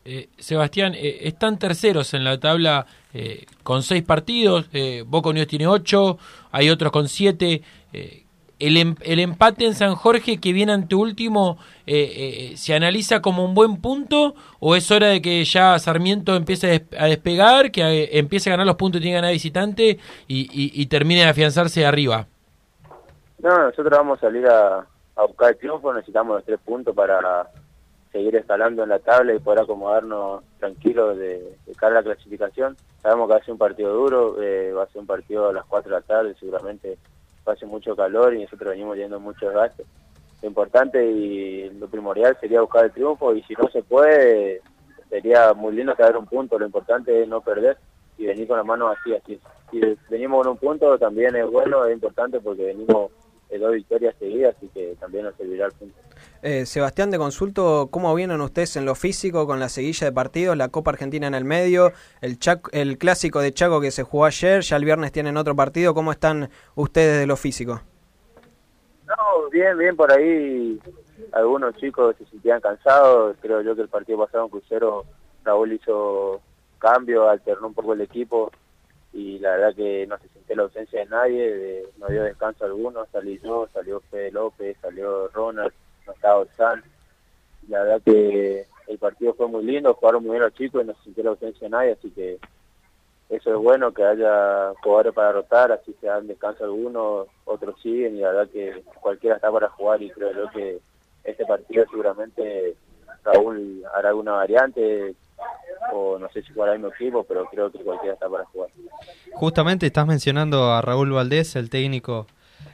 Eh, 0.05 0.29
Sebastián, 0.37 0.94
eh, 0.96 1.20
están 1.22 1.59
terceros 1.59 2.12
en 2.14 2.25
la 2.25 2.38
tabla 2.40 2.87
eh, 3.14 3.46
con 3.62 3.83
seis 3.83 4.03
partidos. 4.03 4.68
Eh, 4.72 5.05
Boca 5.07 5.31
Unidos 5.31 5.46
tiene 5.48 5.66
ocho, 5.66 6.18
hay 6.51 6.70
otros 6.70 6.90
con 6.90 7.09
siete. 7.09 7.62
Eh, 7.92 8.25
el, 8.59 8.77
em- 8.77 8.96
el 9.03 9.18
empate 9.20 9.64
en 9.64 9.75
San 9.75 9.94
Jorge 9.94 10.38
que 10.38 10.53
viene 10.53 10.72
ante 10.72 10.94
último, 10.94 11.59
¿se 11.87 12.75
analiza 12.75 13.20
como 13.20 13.44
un 13.44 13.55
buen 13.55 13.77
punto 13.79 14.35
o 14.61 14.77
es 14.77 14.88
hora 14.92 15.09
de 15.09 15.20
que 15.20 15.44
ya 15.44 15.77
Sarmiento 15.81 16.37
empiece 16.37 16.66
a, 16.66 16.70
des- 16.70 16.83
a 16.98 17.07
despegar, 17.07 17.70
que 17.72 18.11
empiece 18.12 18.51
a 18.51 18.53
ganar 18.53 18.66
los 18.66 18.77
puntos 18.77 19.01
que 19.01 19.03
tiene 19.05 19.16
ganar 19.16 19.33
visitante 19.33 19.98
y, 20.29 20.42
y- 20.53 20.72
y 20.81 20.87
termine 20.87 21.22
de 21.22 21.29
afianzarse 21.29 21.85
arriba? 21.85 22.29
No, 23.43 23.59
nosotros 23.59 23.91
vamos 23.91 24.19
a 24.19 24.21
salir 24.21 24.47
a, 24.47 24.87
buscar 25.27 25.51
el 25.51 25.59
triunfo, 25.59 25.93
necesitamos 25.93 26.37
los 26.37 26.45
tres 26.45 26.61
puntos 26.65 26.95
para 26.95 27.51
seguir 28.13 28.37
escalando 28.37 28.85
en 28.85 28.90
la 28.90 29.01
tabla 29.01 29.35
y 29.35 29.40
poder 29.40 29.61
acomodarnos 29.61 30.45
tranquilos 30.61 31.19
de, 31.19 31.59
cara 31.77 31.99
a 31.99 32.03
la 32.03 32.05
clasificación. 32.05 32.77
Sabemos 33.03 33.27
que 33.27 33.33
va 33.33 33.40
a 33.40 33.45
ser 33.45 33.53
un 33.53 33.59
partido 33.59 33.93
duro, 33.95 34.40
eh, 34.40 34.73
va 34.73 34.85
a 34.85 34.87
ser 34.87 35.01
un 35.01 35.09
partido 35.09 35.49
a 35.49 35.53
las 35.53 35.65
4 35.65 35.90
de 35.90 36.01
la 36.01 36.07
tarde, 36.07 36.37
seguramente 36.38 36.99
va 37.47 37.55
a 37.55 37.57
ser 37.57 37.67
mucho 37.67 37.97
calor 37.97 38.33
y 38.33 38.43
nosotros 38.43 38.71
venimos 38.71 38.97
yendo 38.97 39.19
mucho 39.19 39.47
desgaste. 39.47 39.85
Lo 40.40 40.49
importante 40.49 41.05
y 41.05 41.69
lo 41.71 41.88
primordial 41.88 42.37
sería 42.40 42.61
buscar 42.61 42.85
el 42.85 42.93
triunfo 42.93 43.35
y 43.35 43.43
si 43.43 43.55
no 43.55 43.69
se 43.71 43.83
puede, 43.83 44.61
sería 45.11 45.53
muy 45.53 45.75
lindo 45.75 45.97
saber 45.97 46.17
un 46.17 46.27
punto. 46.27 46.61
Lo 46.61 46.67
importante 46.67 47.23
es 47.23 47.29
no 47.29 47.40
perder 47.40 47.77
y 48.19 48.27
venir 48.27 48.47
con 48.47 48.59
las 48.59 48.67
manos 48.67 48.97
así, 48.97 49.15
así. 49.15 49.40
Si 49.73 49.81
venimos 50.11 50.43
con 50.43 50.53
un 50.53 50.59
punto 50.59 50.97
también 50.97 51.35
es 51.35 51.51
bueno, 51.51 51.85
es 51.87 51.95
importante 51.95 52.38
porque 52.38 52.67
venimos 52.67 53.11
dos 53.59 53.73
victorias 53.73 54.15
seguidas, 54.19 54.55
así 54.57 54.69
que 54.75 54.96
también 55.00 55.25
nos 55.25 55.35
servirá 55.37 55.67
al 55.67 55.73
punto. 55.73 55.94
Eh, 56.42 56.67
Sebastián, 56.67 57.11
de 57.11 57.19
consulto, 57.19 57.88
¿cómo 57.90 58.15
vienen 58.15 58.40
ustedes 58.40 58.77
en 58.77 58.85
lo 58.85 58.94
físico 58.94 59.46
con 59.46 59.61
la 59.61 59.69
seguilla 59.69 60.07
de 60.07 60.13
partidos, 60.13 60.57
la 60.57 60.69
Copa 60.69 60.90
Argentina 60.90 61.27
en 61.27 61.35
el 61.35 61.44
medio, 61.44 61.92
el, 62.21 62.38
Chac- 62.38 62.69
el 62.73 62.98
clásico 62.98 63.40
de 63.40 63.53
Chaco 63.53 63.81
que 63.81 63.90
se 63.90 64.03
jugó 64.03 64.25
ayer, 64.25 64.63
ya 64.63 64.77
el 64.77 64.85
viernes 64.85 65.13
tienen 65.13 65.37
otro 65.37 65.55
partido, 65.55 65.94
¿cómo 65.94 66.13
están 66.13 66.50
ustedes 66.75 67.21
de 67.21 67.27
lo 67.27 67.37
físico? 67.37 67.81
No, 69.07 69.50
bien, 69.50 69.77
bien 69.77 69.94
por 69.94 70.11
ahí. 70.11 70.81
Algunos 71.33 71.77
chicos 71.77 72.17
se 72.19 72.25
sentían 72.27 72.61
cansados. 72.61 73.37
Creo 73.42 73.61
yo 73.61 73.77
que 73.77 73.83
el 73.83 73.88
partido 73.88 74.19
pasado 74.19 74.44
en 74.44 74.50
Crucero, 74.50 75.05
Raúl 75.44 75.73
hizo 75.75 76.40
cambio, 76.79 77.29
alternó 77.29 77.67
un 77.69 77.75
poco 77.75 77.92
el 77.92 78.00
equipo 78.00 78.50
y 79.13 79.38
la 79.38 79.50
verdad 79.56 79.75
que 79.75 80.06
no 80.06 80.17
se 80.19 80.29
sintió 80.29 80.56
la 80.56 80.63
ausencia 80.65 81.00
de 81.00 81.06
nadie, 81.06 81.54
de- 81.54 81.87
no 81.98 82.06
dio 82.08 82.23
descanso 82.23 82.65
alguno. 82.65 83.06
Salí 83.13 83.38
yo, 83.42 83.69
salió 83.73 84.00
Fede 84.10 84.31
López, 84.33 84.77
salió 84.81 85.29
Ronald, 85.29 85.73
no 86.06 86.13
estaba 86.13 86.38
Orsán. 86.40 86.83
La 87.69 87.83
verdad 87.83 88.02
que 88.04 88.67
el 88.88 88.98
partido 88.98 89.35
fue 89.35 89.48
muy 89.48 89.65
lindo, 89.65 89.94
jugaron 89.94 90.23
muy 90.23 90.33
bien 90.33 90.42
los 90.42 90.54
chicos 90.54 90.83
y 90.83 90.87
no 90.87 90.94
se 90.94 91.02
sintió 91.04 91.25
la 91.25 91.31
ausencia 91.31 91.67
de 91.67 91.71
nadie, 91.71 91.92
así 91.92 92.10
que 92.10 92.38
eso 93.29 93.50
es 93.50 93.56
bueno 93.56 93.92
que 93.94 94.04
haya 94.04 94.73
jugadores 94.83 95.15
para 95.15 95.33
rotar, 95.33 95.73
así 95.73 95.94
se 96.00 96.06
dan 96.06 96.27
descanso 96.27 96.65
algunos, 96.65 97.29
otros 97.44 97.81
siguen 97.81 98.17
y 98.17 98.21
la 98.21 98.29
verdad 98.33 98.48
que 98.52 98.83
cualquiera 99.00 99.37
está 99.37 99.50
para 99.50 99.69
jugar 99.71 100.02
y 100.02 100.10
creo 100.10 100.50
que 100.50 100.81
este 101.25 101.46
partido 101.46 101.85
seguramente 101.90 102.75
Raúl 103.25 103.85
hará 103.94 104.08
alguna 104.10 104.33
variante 104.33 105.15
o 105.93 106.19
no 106.19 106.29
sé 106.31 106.43
si 106.43 106.53
jugará 106.53 106.73
el 106.75 106.79
mismo 106.79 106.95
equipo, 106.95 107.25
pero 107.25 107.45
creo 107.47 107.71
que 107.71 107.79
cualquiera 107.81 108.15
está 108.15 108.29
para 108.29 108.45
jugar. 108.47 108.71
Justamente 109.35 109.87
estás 109.87 110.07
mencionando 110.07 110.73
a 110.73 110.81
Raúl 110.81 111.13
Valdés, 111.13 111.57
el 111.57 111.71
técnico 111.71 112.27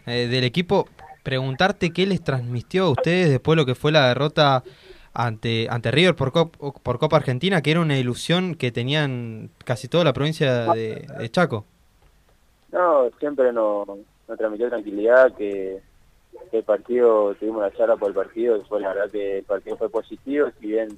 eh, 0.07 0.29
del 0.29 0.45
equipo. 0.45 0.87
Preguntarte 1.23 1.93
qué 1.93 2.07
les 2.07 2.23
transmitió 2.23 2.85
a 2.85 2.91
ustedes 2.91 3.31
después 3.31 3.57
de 3.57 3.62
lo 3.62 3.66
que 3.66 3.75
fue 3.75 3.93
la 3.93 4.09
derrota 4.09 4.62
ante, 5.12 5.66
ante 5.69 5.91
River 5.91 6.14
por, 6.14 6.33
Cop- 6.33 6.81
por 6.83 6.99
Copa 6.99 7.16
Argentina, 7.16 7.61
que 7.61 7.71
era 7.73 7.81
una 7.81 7.99
ilusión 7.99 8.55
que 8.55 8.71
tenían 8.71 9.51
casi 9.64 9.89
toda 9.89 10.05
la 10.05 10.12
provincia 10.12 10.73
de, 10.73 11.07
de 11.19 11.31
Chaco. 11.31 11.64
No, 12.71 13.11
siempre 13.19 13.53
nos, 13.53 13.89
nos 13.89 14.39
transmitió 14.39 14.69
tranquilidad, 14.69 15.35
que, 15.35 15.81
que 16.51 16.59
el 16.59 16.64
partido, 16.64 17.35
tuvimos 17.35 17.62
la 17.62 17.73
charla 17.73 17.97
por 17.97 18.09
el 18.09 18.14
partido, 18.14 18.59
después 18.59 18.81
la 18.81 18.95
verdad 18.95 19.11
que 19.11 19.39
el 19.39 19.45
partido 19.45 19.77
fue 19.77 19.91
positivo, 19.91 20.49
si 20.61 20.69
bien 20.69 20.97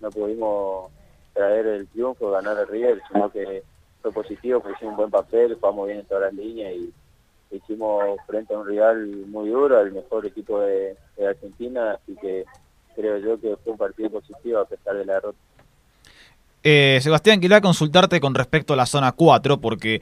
no 0.00 0.10
pudimos 0.10 0.90
traer 1.32 1.66
el 1.66 1.88
triunfo, 1.88 2.30
ganar 2.30 2.58
el 2.58 2.68
River, 2.68 3.00
sino 3.10 3.30
que 3.30 3.62
fue 4.02 4.12
positivo, 4.12 4.60
porque 4.60 4.76
hicimos 4.76 4.92
un 4.92 4.96
buen 4.96 5.10
papel, 5.10 5.56
jugamos 5.60 5.86
bien 5.86 6.00
en 6.00 6.06
todas 6.06 6.24
las 6.24 6.34
líneas 6.34 6.72
y 6.74 6.92
hicimos 7.50 8.18
frente 8.26 8.54
a 8.54 8.58
un 8.58 8.66
rival 8.66 9.06
muy 9.26 9.48
duro, 9.48 9.80
el 9.80 9.92
mejor 9.92 10.26
equipo 10.26 10.60
de, 10.60 10.96
Argentina, 11.26 11.92
así 11.92 12.16
que 12.20 12.44
creo 12.94 13.18
yo 13.18 13.40
que 13.40 13.56
fue 13.64 13.72
un 13.72 13.78
partido 13.78 14.10
positivo 14.10 14.60
a 14.60 14.64
pesar 14.64 14.96
de 14.96 15.04
la 15.04 15.14
derrota. 15.14 15.38
Eh, 16.62 16.98
Sebastián, 17.02 17.40
quería 17.40 17.60
consultarte 17.60 18.20
con 18.20 18.34
respecto 18.34 18.72
a 18.72 18.76
la 18.76 18.86
zona 18.86 19.12
4, 19.12 19.60
porque 19.60 20.00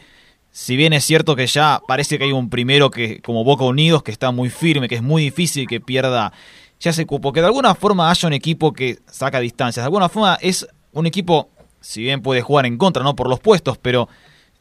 si 0.51 0.77
bien 0.77 0.93
es 0.93 1.05
cierto 1.05 1.37
que 1.37 1.47
ya 1.47 1.81
parece 1.87 2.19
que 2.19 2.25
hay 2.25 2.33
un 2.33 2.51
primero 2.51 2.91
que, 2.91 3.21
como 3.23 3.45
Boca 3.45 3.65
Unidos, 3.65 4.03
que 4.03 4.11
está 4.11 4.31
muy 4.31 4.51
firme, 4.51 4.89
que 4.89 4.97
es 4.97 5.03
muy 5.03 5.23
difícil 5.23 5.67
que 5.67 5.81
pierda 5.81 6.33
ya 6.81 6.91
ese 6.91 7.07
cupo, 7.07 7.33
que 7.33 7.41
de 7.41 7.47
alguna 7.47 7.75
forma 7.75 8.11
haya 8.11 8.27
un 8.27 8.35
equipo 8.35 8.73
que 8.73 8.99
saca 9.07 9.41
distancias, 9.41 9.83
de 9.83 9.87
alguna 9.87 10.09
forma 10.09 10.39
es 10.41 10.67
un 11.01 11.07
equipo, 11.07 11.49
si 11.81 12.03
bien 12.03 12.23
puede 12.23 12.43
jugar 12.43 12.67
en 12.67 12.79
contra, 12.79 13.03
no 13.03 13.15
por 13.15 13.29
los 13.29 13.41
puestos, 13.41 13.79
pero 13.79 14.09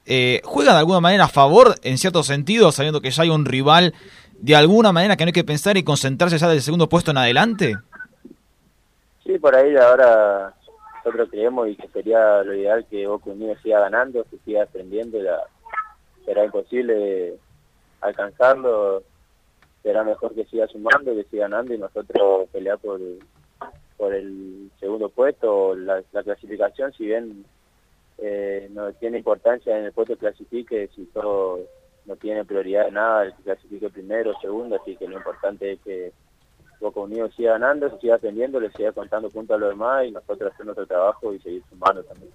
eh, 0.05 0.41
juega 0.43 0.73
de 0.73 0.79
alguna 0.79 0.99
manera 0.99 1.25
a 1.25 1.29
favor, 1.29 1.75
en 1.83 1.97
cierto 1.97 2.23
sentido, 2.23 2.71
sabiendo 2.71 3.01
que 3.01 3.11
ya 3.11 3.23
hay 3.23 3.29
un 3.29 3.45
rival, 3.45 3.93
de 4.39 4.55
alguna 4.55 4.91
manera 4.91 5.15
que 5.15 5.25
no 5.25 5.29
hay 5.29 5.33
que 5.33 5.43
pensar 5.43 5.77
y 5.77 5.83
concentrarse 5.83 6.37
ya 6.37 6.47
del 6.47 6.61
segundo 6.61 6.89
puesto 6.89 7.11
en 7.11 7.17
adelante. 7.17 7.75
Sí, 9.23 9.39
por 9.39 9.55
ahí 9.55 9.75
ahora 9.75 10.53
nosotros 11.03 11.29
creemos 11.31 11.69
y 11.69 11.75
que 11.75 11.87
sería 11.87 12.43
lo 12.43 12.53
ideal 12.53 12.85
que 12.89 13.07
Boca 13.07 13.29
Unidos 13.29 13.57
siga 13.63 13.79
ganando, 13.79 14.23
que 14.25 14.37
siga 14.45 14.63
aprendiendo, 14.63 15.19
la, 15.19 15.39
será 16.25 16.45
imposible 16.45 17.35
alcanzarlo, 18.01 19.03
será 19.81 20.03
mejor 20.03 20.35
que 20.35 20.45
siga 20.45 20.67
sumando, 20.67 21.15
que 21.15 21.23
siga 21.25 21.47
ganando 21.47 21.73
y 21.73 21.77
nosotros 21.77 22.49
pelear 22.51 22.77
por, 22.79 22.99
por 23.97 24.13
el 24.13 24.71
segundo 24.79 25.09
puesto, 25.09 25.75
la, 25.75 26.03
la 26.11 26.23
clasificación, 26.23 26.93
si 26.93 27.05
bien 27.05 27.45
eh, 28.17 28.67
no 28.71 28.91
tiene 28.93 29.17
importancia 29.17 29.77
en 29.77 29.85
el 29.85 29.91
puesto 29.93 30.13
que 30.13 30.19
clasifique, 30.19 30.89
si 30.95 31.05
todo 31.05 31.59
no 32.05 32.15
tiene 32.17 32.45
prioridad 32.45 32.85
de 32.85 32.91
nada, 32.91 33.23
el 33.23 33.33
que 33.35 33.43
clasifique 33.43 33.89
primero 33.89 34.31
o 34.31 34.39
segundo, 34.41 34.75
así 34.75 34.95
que 34.95 35.07
lo 35.07 35.17
importante 35.17 35.73
es 35.73 35.79
que 35.81 36.13
Boca 36.79 36.99
Unidos 36.99 37.31
siga 37.35 37.53
ganando, 37.53 37.89
se 37.89 37.99
siga 37.99 38.15
aprendiendo, 38.15 38.59
le 38.59 38.71
siga 38.71 38.91
contando 38.91 39.29
puntos 39.29 39.55
a 39.55 39.59
los 39.59 39.69
demás 39.69 40.05
y 40.05 40.11
nosotros 40.11 40.51
hacer 40.53 40.65
nuestro 40.65 40.85
trabajo 40.85 41.33
y 41.33 41.39
seguir 41.39 41.63
sumando 41.69 42.03
también. 42.03 42.31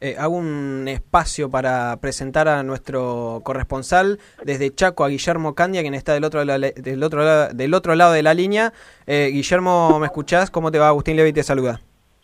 Eh, 0.00 0.16
hago 0.18 0.36
un 0.36 0.86
espacio 0.88 1.50
para 1.50 1.96
presentar 2.00 2.48
a 2.48 2.62
nuestro 2.62 3.40
corresponsal 3.44 4.18
desde 4.44 4.74
Chaco, 4.74 5.04
a 5.04 5.08
Guillermo 5.08 5.54
Candia, 5.54 5.82
quien 5.82 5.94
está 5.94 6.14
del 6.14 6.24
otro, 6.24 6.42
la- 6.44 6.58
del 6.58 7.02
otro, 7.02 7.22
la- 7.22 7.48
del 7.48 7.74
otro 7.74 7.94
lado 7.94 8.12
de 8.12 8.22
la 8.22 8.32
línea. 8.32 8.72
Eh, 9.06 9.28
Guillermo, 9.32 9.98
¿me 9.98 10.06
escuchás? 10.06 10.50
¿Cómo 10.50 10.70
te 10.70 10.78
va? 10.78 10.88
Agustín 10.88 11.16
Levi 11.16 11.32
te 11.32 11.42
saluda. 11.42 11.80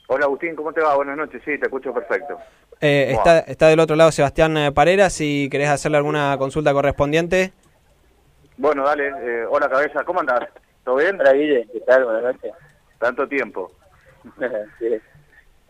Hola 0.08 0.24
Agustín, 0.26 0.54
¿cómo 0.54 0.72
te 0.72 0.80
va? 0.80 0.94
Buenas 0.96 1.16
noches, 1.16 1.42
sí, 1.44 1.58
te 1.58 1.66
escucho 1.66 1.92
perfecto. 1.92 2.38
Eh, 2.80 3.08
Wow. 3.10 3.18
está, 3.18 3.38
está 3.40 3.66
del 3.68 3.80
otro 3.80 3.96
lado 3.96 4.12
Sebastián 4.12 4.56
eh, 4.56 4.72
Parera, 4.72 5.10
si 5.10 5.48
querés 5.50 5.68
hacerle 5.68 5.96
alguna 5.98 6.36
consulta 6.38 6.72
correspondiente. 6.72 7.52
Bueno, 8.56 8.84
dale, 8.84 9.08
eh, 9.08 9.44
hola 9.50 9.68
cabeza, 9.68 10.02
¿cómo 10.04 10.20
andás? 10.20 10.48
¿Todo 10.86 10.96
bien? 10.98 11.20
Hola 11.20 11.32
Guille, 11.32 11.68
¿qué 11.72 11.80
tal? 11.80 12.04
Buenas 12.04 12.22
noches. 12.22 12.52
Tanto 12.98 13.28
tiempo. 13.28 13.72
Sí. 14.78 15.00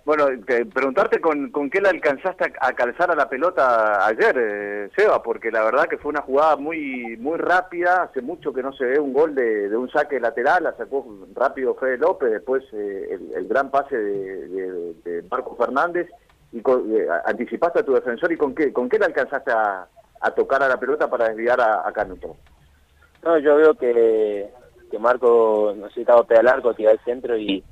Bueno, 0.04 0.26
preguntarte 0.72 1.20
con, 1.20 1.50
con 1.50 1.68
qué 1.68 1.80
le 1.80 1.88
alcanzaste 1.88 2.52
a, 2.60 2.72
calzar 2.74 3.10
a 3.10 3.16
la 3.16 3.28
pelota 3.28 4.06
ayer, 4.06 4.36
eh, 4.38 4.90
Seba, 4.96 5.20
porque 5.22 5.50
la 5.50 5.64
verdad 5.64 5.88
que 5.88 5.98
fue 5.98 6.10
una 6.10 6.20
jugada 6.22 6.54
muy 6.56 7.16
muy 7.16 7.36
rápida, 7.38 8.04
hace 8.04 8.20
mucho 8.22 8.52
que 8.52 8.62
no 8.62 8.72
se 8.74 8.84
ve 8.84 9.00
un 9.00 9.12
gol 9.12 9.34
de, 9.34 9.68
de 9.68 9.76
un 9.76 9.90
saque 9.90 10.20
lateral, 10.20 10.62
la 10.62 10.76
sacó 10.76 11.04
rápido 11.34 11.74
Fede 11.74 11.98
López, 11.98 12.30
después 12.30 12.62
eh, 12.72 13.08
el, 13.10 13.32
el 13.34 13.48
gran 13.48 13.70
pase 13.72 13.96
de, 13.96 14.46
de- 14.48 14.94
de 15.04 15.22
Marco 15.28 15.56
Fernández, 15.56 16.08
y 16.52 16.60
con- 16.62 16.84
eh, 16.94 17.06
anticipaste 17.24 17.80
a 17.80 17.84
tu 17.84 17.94
defensor, 17.94 18.30
¿y 18.30 18.36
con 18.36 18.54
qué, 18.54 18.72
con 18.72 18.88
qué 18.88 19.00
le 19.00 19.06
alcanzaste 19.06 19.50
a, 19.50 19.88
a 20.20 20.30
tocar 20.30 20.62
a 20.62 20.68
la 20.68 20.78
pelota 20.78 21.10
para 21.10 21.28
desviar 21.30 21.60
a, 21.60 21.88
a 21.88 21.92
Canuto? 21.92 22.36
No, 23.24 23.38
yo 23.38 23.56
veo 23.56 23.74
que, 23.74 24.48
que 24.90 24.98
Marco 24.98 25.74
necesitaba 25.76 26.24
pegar 26.24 26.46
al 26.46 26.54
arco, 26.54 26.74
tirar 26.74 26.92
al 26.92 27.04
centro 27.04 27.36
y 27.36 27.62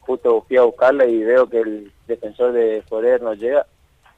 justo 0.00 0.42
fui 0.46 0.56
a 0.56 0.62
buscarla 0.62 1.06
y 1.06 1.22
veo 1.22 1.48
que 1.48 1.60
el 1.60 1.92
defensor 2.06 2.52
de 2.52 2.82
Forer 2.88 3.22
no 3.22 3.34
llega 3.34 3.66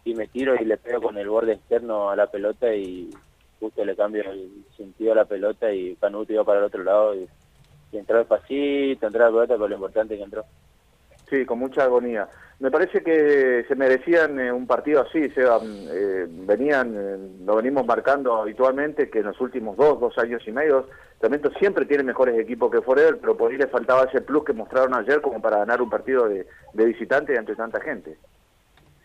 y 0.05 0.15
me 0.15 0.29
tiro 0.29 0.55
y 0.55 0.65
le 0.65 0.77
pego 0.77 1.03
con 1.03 1.19
el 1.19 1.29
borde 1.29 1.55
externo 1.55 2.11
a 2.11 2.17
la 2.17 2.27
pelota 2.27 2.75
y 2.75 3.11
justo 3.59 3.85
le 3.85 3.97
cambio 3.97 4.31
el 4.31 4.65
sentido 4.77 5.13
a 5.13 5.17
la 5.17 5.25
pelota 5.25 5.73
y 5.73 5.97
Canuto 5.97 6.33
iba 6.33 6.45
para 6.45 6.61
el 6.61 6.65
otro 6.67 6.83
lado 6.83 7.15
y, 7.15 7.29
y 7.93 7.99
entró 7.99 8.19
despacito, 8.19 9.07
entró 9.07 9.25
la 9.25 9.31
pelota, 9.31 9.55
pero 9.55 9.69
lo 9.69 9.75
importante 9.75 10.15
es 10.15 10.19
que 10.19 10.25
entró. 10.25 10.45
Sí, 11.31 11.47
con 11.47 11.61
mucha 11.61 11.85
agonía. 11.85 12.29
Me 12.59 12.71
parece 12.71 13.03
que 13.03 13.65
se 13.67 13.75
merecían 13.77 14.39
eh, 14.41 14.53
un 14.53 14.67
partido 14.67 15.01
así, 15.01 15.31
Seba. 15.31 15.61
Mm, 15.61 15.89
eh, 15.91 16.27
venían, 16.29 16.95
eh, 16.95 17.17
lo 17.47 17.57
venimos 17.57 17.87
marcando 17.87 18.35
habitualmente, 18.35 19.09
que 19.09 19.21
en 19.21 19.27
los 19.27 19.41
últimos 19.41 19.77
dos, 19.77 20.01
dos 20.01 20.19
años 20.19 20.43
y 20.47 20.53
medio, 20.53 20.89
Sarmiento 21.21 21.51
siempre 21.59 21.87
tiene 21.87 22.03
mejores 22.03 22.39
equipos 22.39 22.71
que 22.71 22.83
Forever, 22.83 23.19
pero 23.19 23.37
por 23.37 23.51
ahí 23.51 23.57
le 23.59 23.69
faltaba 23.69 24.05
ese 24.05 24.21
plus 24.21 24.45
que 24.45 24.53
mostraron 24.53 24.95
ayer 24.95 25.21
como 25.21 25.41
para 25.41 25.59
ganar 25.59 25.81
un 25.81 25.89
partido 25.89 26.29
de, 26.29 26.47
visitante 26.75 27.39
ante 27.39 27.55
tanta 27.55 27.81
gente. 27.81 28.17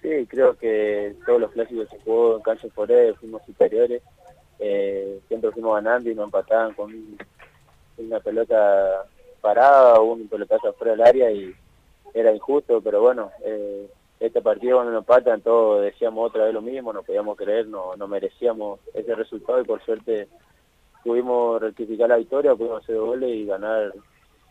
Sí, 0.01 0.25
creo 0.29 0.57
que 0.57 1.15
todos 1.25 1.39
los 1.41 1.51
clásicos 1.51 1.89
que 1.89 1.99
jugó 1.99 2.37
en 2.37 2.41
cancha 2.43 2.67
Forer 2.73 3.15
fuimos 3.15 3.41
superiores, 3.45 4.01
eh, 4.59 5.19
siempre 5.27 5.51
fuimos 5.51 5.75
ganando 5.75 6.09
y 6.09 6.15
nos 6.15 6.25
empataban 6.25 6.73
con 6.73 6.91
un- 6.91 7.17
una 7.97 8.19
pelota 8.19 9.05
parada 9.41 9.95
o 9.99 10.13
un 10.13 10.27
pelotazo 10.27 10.69
afuera 10.69 10.93
del 10.93 11.01
área 11.01 11.31
y 11.31 11.53
era 12.15 12.33
injusto, 12.33 12.81
pero 12.81 13.01
bueno, 13.01 13.29
eh, 13.43 13.87
este 14.19 14.41
partido 14.41 14.77
cuando 14.77 14.93
nos 14.93 15.01
empatan 15.01 15.41
todos 15.41 15.83
decíamos 15.83 16.29
otra 16.29 16.45
vez 16.45 16.53
lo 16.53 16.61
mismo, 16.61 16.91
no 16.93 17.03
podíamos 17.03 17.37
creer, 17.37 17.67
no, 17.67 17.95
no 17.97 18.07
merecíamos 18.07 18.79
ese 18.93 19.13
resultado 19.13 19.59
y 19.61 19.65
por 19.65 19.83
suerte 19.83 20.27
pudimos 21.03 21.61
rectificar 21.61 22.09
la 22.09 22.17
victoria, 22.17 22.55
pudimos 22.55 22.83
hacer 22.83 22.97
goles 22.97 23.29
y 23.29 23.45
ganar 23.45 23.93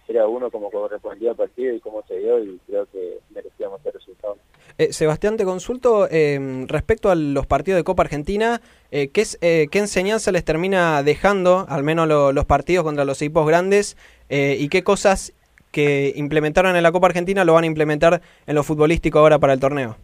3 0.06 0.20
a 0.20 0.26
1 0.28 0.50
como 0.50 0.70
correspondía 0.70 1.30
al 1.30 1.36
partido 1.36 1.74
y 1.74 1.80
como 1.80 2.02
se 2.06 2.18
dio 2.18 2.38
y 2.38 2.60
creo 2.66 2.86
que 2.92 3.18
merecíamos 3.30 3.80
ese 3.80 3.90
resultado. 3.92 4.36
Eh, 4.76 4.92
Sebastián, 4.92 5.36
te 5.36 5.44
consulto 5.44 6.06
eh, 6.10 6.66
respecto 6.68 7.10
a 7.10 7.14
los 7.14 7.46
partidos 7.46 7.78
de 7.78 7.84
Copa 7.84 8.02
Argentina, 8.02 8.60
eh, 8.90 9.08
¿qué, 9.08 9.24
eh, 9.40 9.68
¿qué 9.70 9.78
enseñanza 9.78 10.30
les 10.32 10.44
termina 10.44 11.02
dejando, 11.02 11.64
al 11.68 11.82
menos 11.82 12.06
lo- 12.06 12.32
los 12.32 12.44
partidos 12.44 12.84
contra 12.84 13.04
los 13.06 13.22
equipos 13.22 13.46
grandes, 13.46 13.96
eh, 14.28 14.56
y 14.58 14.68
qué 14.68 14.84
cosas 14.84 15.32
que 15.74 16.12
implementaron 16.14 16.76
en 16.76 16.84
la 16.84 16.92
Copa 16.92 17.08
Argentina 17.08 17.44
lo 17.44 17.54
van 17.54 17.64
a 17.64 17.66
implementar 17.66 18.22
en 18.46 18.54
lo 18.54 18.62
futbolístico 18.62 19.18
ahora 19.18 19.40
para 19.40 19.52
el 19.52 19.60
torneo? 19.60 19.96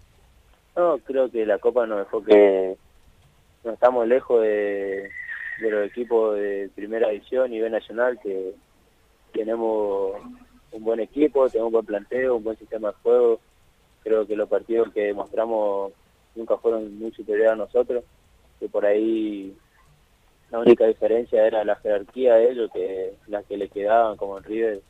No, 0.77 0.99
creo 0.99 1.31
que 1.31 1.47
la 1.47 1.59
Copa 1.59 1.87
nos 1.87 2.01
dejó 2.01 2.25
que 2.25 2.77
no 3.63 3.73
estamos 3.73 4.09
lejos 4.09 4.43
de, 4.43 5.09
los 5.61 5.87
equipos 5.87 6.35
de 6.35 6.71
primera 6.75 7.11
división 7.11 7.53
y 7.53 7.61
B 7.61 7.71
nacional 7.71 8.19
que 8.21 8.53
tenemos 9.33 10.17
un 10.73 10.85
buen 10.85 10.99
equipo, 10.99 11.49
tenemos 11.49 11.69
un 11.69 11.75
buen 11.75 11.87
planteo, 11.87 12.37
un 12.37 12.45
buen 12.45 12.59
sistema 12.59 12.89
de 12.89 12.95
juego. 13.03 13.41
Creo 14.03 14.27
que 14.27 14.35
los 14.35 14.49
partidos 14.49 14.93
que 14.93 15.03
demostramos 15.03 15.93
nunca 16.35 16.57
fueron 16.57 16.99
muy 16.99 17.13
superiores 17.13 17.53
a 17.53 17.57
nosotros, 17.57 18.03
que 18.59 18.69
por 18.69 18.85
ahí 18.85 19.55
la 20.51 20.59
única 20.59 20.85
diferencia 20.87 21.47
era 21.47 21.63
la 21.63 21.77
jerarquía 21.77 22.35
de 22.35 22.51
ellos, 22.51 22.71
que 22.73 23.13
las 23.29 23.45
que 23.45 23.57
le 23.57 23.69
quedaban 23.69 24.17
como 24.17 24.39
en 24.39 24.45
River 24.45 24.81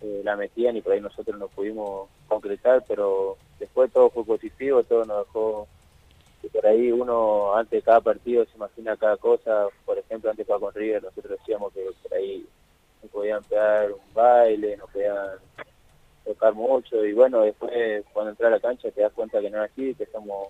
eh, 0.00 0.20
la 0.24 0.36
metían 0.36 0.76
y 0.76 0.82
por 0.82 0.92
ahí 0.92 1.00
nosotros 1.00 1.38
no 1.38 1.48
pudimos 1.48 2.08
concretar, 2.28 2.84
pero 2.86 3.36
después 3.58 3.92
todo 3.92 4.10
fue 4.10 4.24
positivo, 4.24 4.82
todo 4.84 5.04
nos 5.04 5.26
dejó 5.26 5.68
que 6.40 6.48
por 6.48 6.66
ahí 6.66 6.92
uno 6.92 7.54
antes 7.56 7.80
de 7.80 7.82
cada 7.82 8.00
partido 8.00 8.44
se 8.44 8.56
imagina 8.56 8.96
cada 8.96 9.16
cosa, 9.16 9.66
por 9.84 9.98
ejemplo 9.98 10.30
antes 10.30 10.46
de 10.46 10.52
jugar 10.52 10.72
con 10.72 10.80
River 10.80 11.02
nosotros 11.02 11.38
decíamos 11.38 11.72
que 11.72 11.84
por 12.02 12.14
ahí 12.14 12.46
nos 13.02 13.10
podían 13.10 13.42
pegar 13.42 13.90
un 13.90 14.14
baile, 14.14 14.76
nos 14.76 14.88
podían 14.90 15.38
tocar 16.24 16.54
mucho 16.54 17.04
y 17.04 17.12
bueno 17.12 17.40
después 17.40 18.04
cuando 18.12 18.30
entras 18.30 18.48
a 18.48 18.54
la 18.54 18.60
cancha 18.60 18.90
te 18.92 19.00
das 19.00 19.12
cuenta 19.12 19.40
que 19.40 19.50
no 19.50 19.64
es 19.64 19.70
así, 19.70 19.94
que 19.96 20.06
somos 20.06 20.48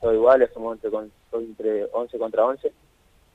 todos 0.00 0.14
iguales, 0.14 0.50
somos 0.52 0.76
entre, 0.82 0.90
entre 1.38 1.84
11 1.92 2.18
contra 2.18 2.44
11 2.44 2.72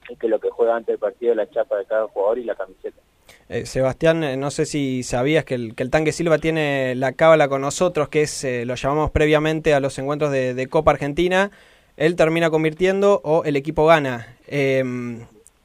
y 0.09 0.15
que 0.17 0.27
lo 0.27 0.39
que 0.39 0.49
juega 0.49 0.75
antes 0.75 0.87
del 0.87 0.99
partido 0.99 1.31
es 1.31 1.37
la 1.37 1.49
chapa 1.49 1.77
de 1.77 1.85
cada 1.85 2.07
jugador 2.07 2.39
y 2.39 2.43
la 2.43 2.55
camiseta. 2.55 3.01
Eh, 3.49 3.65
Sebastián, 3.65 4.23
eh, 4.23 4.37
no 4.37 4.51
sé 4.51 4.65
si 4.65 5.03
sabías 5.03 5.45
que 5.45 5.55
el, 5.55 5.75
que 5.75 5.83
el 5.83 5.89
tanque 5.89 6.11
Silva 6.11 6.37
tiene 6.37 6.95
la 6.95 7.13
cábala 7.13 7.47
con 7.47 7.61
nosotros, 7.61 8.09
que 8.09 8.23
es, 8.23 8.43
eh, 8.43 8.65
lo 8.65 8.75
llamamos 8.75 9.11
previamente 9.11 9.73
a 9.73 9.79
los 9.79 9.97
encuentros 9.99 10.31
de, 10.31 10.67
Copa 10.69 10.91
Argentina. 10.91 11.51
Él 11.95 12.15
termina 12.15 12.49
convirtiendo 12.49 13.21
o 13.23 13.43
el 13.45 13.55
equipo 13.55 13.85
gana. 13.85 14.35
Eh, 14.47 14.83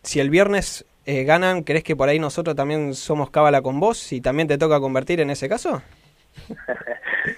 si 0.02 0.20
el 0.20 0.30
viernes 0.30 0.84
eh, 1.06 1.24
ganan, 1.24 1.62
¿crees 1.62 1.84
que 1.84 1.96
por 1.96 2.08
ahí 2.08 2.18
nosotros 2.18 2.54
también 2.54 2.94
somos 2.94 3.30
cábala 3.30 3.62
con 3.62 3.80
vos? 3.80 3.98
Si 3.98 4.20
también 4.20 4.48
te 4.48 4.58
toca 4.58 4.80
convertir 4.80 5.20
en 5.20 5.30
ese 5.30 5.48
caso. 5.48 5.82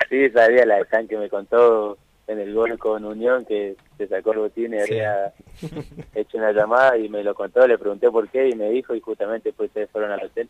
Sí, 0.09 0.31
sabía 0.31 0.65
la 0.65 0.77
de 0.77 0.87
San 0.87 1.07
que 1.07 1.19
me 1.19 1.29
contó 1.29 1.99
en 2.27 2.39
el 2.41 2.55
gol 2.55 2.79
con 2.79 3.05
Unión 3.05 3.45
que 3.45 3.77
se 3.99 4.07
sacó 4.09 4.33
el 4.33 4.39
botín 4.39 4.75
y 4.75 4.81
había 4.81 5.33
hecho 6.15 6.39
una 6.39 6.53
llamada 6.53 6.97
y 6.99 7.09
me 7.09 7.23
lo 7.23 7.35
contó, 7.35 7.67
le 7.67 7.79
pregunté 7.79 8.11
por 8.11 8.29
qué 8.29 8.49
y 8.49 8.55
me 8.55 8.71
dijo 8.71 8.95
y 8.95 9.01
justamente 9.01 9.51
después 9.51 9.69
ustedes 9.69 9.91
fueron 9.91 10.11
al 10.13 10.25
hotel. 10.25 10.49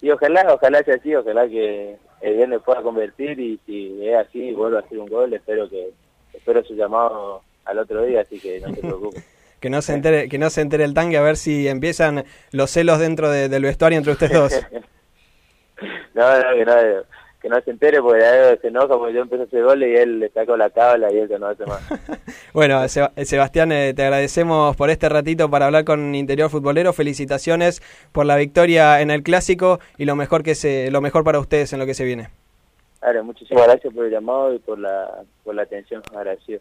Y 0.00 0.10
ojalá, 0.10 0.46
ojalá 0.52 0.82
sea 0.82 0.94
así, 0.96 1.14
ojalá 1.14 1.46
que 1.48 1.96
el 2.22 2.36
viernes 2.36 2.60
pueda 2.64 2.82
convertir 2.82 3.38
y 3.38 3.58
si 3.66 4.06
es 4.08 4.16
así 4.16 4.52
vuelva 4.52 4.78
a 4.80 4.82
hacer 4.82 4.98
un 4.98 5.08
gol, 5.08 5.32
espero 5.34 5.68
que 5.68 5.90
espero 6.32 6.64
su 6.64 6.74
llamado 6.74 7.42
al 7.64 7.78
otro 7.78 8.02
día, 8.04 8.22
así 8.22 8.40
que 8.40 8.60
no 8.60 8.72
te 8.72 8.80
preocupes. 8.80 9.24
Que 9.60 9.70
no 9.70 9.80
se 9.80 9.92
entere, 9.94 10.28
que 10.28 10.38
no 10.38 10.50
se 10.50 10.60
entere 10.60 10.82
el 10.82 10.92
tanque 10.94 11.18
a 11.18 11.22
ver 11.22 11.36
si 11.36 11.68
empiezan 11.68 12.24
los 12.50 12.70
celos 12.70 12.98
dentro 12.98 13.30
de- 13.30 13.48
del 13.48 13.62
vestuario 13.62 13.98
entre 13.98 14.12
ustedes 14.12 14.32
dos. 14.32 14.52
no, 16.14 16.38
no, 16.38 16.56
que 16.56 16.64
no, 16.64 16.72
que 17.42 17.48
no 17.48 17.60
se 17.60 17.72
entere 17.72 18.00
porque 18.00 18.58
se 18.62 18.68
enoja 18.68 18.96
porque 18.96 19.14
yo 19.14 19.22
empecé 19.22 19.42
a 19.42 19.46
hacer 19.46 19.64
goles 19.64 19.90
y 19.90 19.96
él 20.00 20.20
le 20.20 20.28
sacó 20.30 20.56
la 20.56 20.70
cábala 20.70 21.12
y 21.12 21.18
él 21.18 21.28
no 21.40 21.46
hace 21.48 21.66
más. 21.66 21.80
Bueno, 22.54 22.86
Seba- 22.88 23.10
eh, 23.16 23.24
Sebastián, 23.24 23.72
eh, 23.72 23.92
te 23.94 24.02
agradecemos 24.04 24.76
por 24.76 24.90
este 24.90 25.08
ratito 25.08 25.50
para 25.50 25.66
hablar 25.66 25.84
con 25.84 26.14
Interior 26.14 26.48
Futbolero. 26.50 26.92
Felicitaciones 26.92 27.82
por 28.12 28.26
la 28.26 28.36
victoria 28.36 29.00
en 29.00 29.10
el 29.10 29.22
clásico 29.22 29.80
y 29.98 30.04
lo 30.04 30.14
mejor 30.16 30.42
que 30.42 30.54
se, 30.54 30.90
lo 30.90 31.00
mejor 31.00 31.24
para 31.24 31.40
ustedes 31.40 31.72
en 31.72 31.78
lo 31.80 31.86
que 31.86 31.94
se 31.94 32.04
viene. 32.04 32.28
Ahora, 33.00 33.22
muchísimas 33.22 33.64
gracias 33.66 33.92
por 33.92 34.04
el 34.04 34.12
llamado 34.12 34.54
y 34.54 34.58
por 34.60 34.78
la, 34.78 35.22
por 35.42 35.54
la 35.56 35.62
atención, 35.62 36.02
agradecido. 36.14 36.60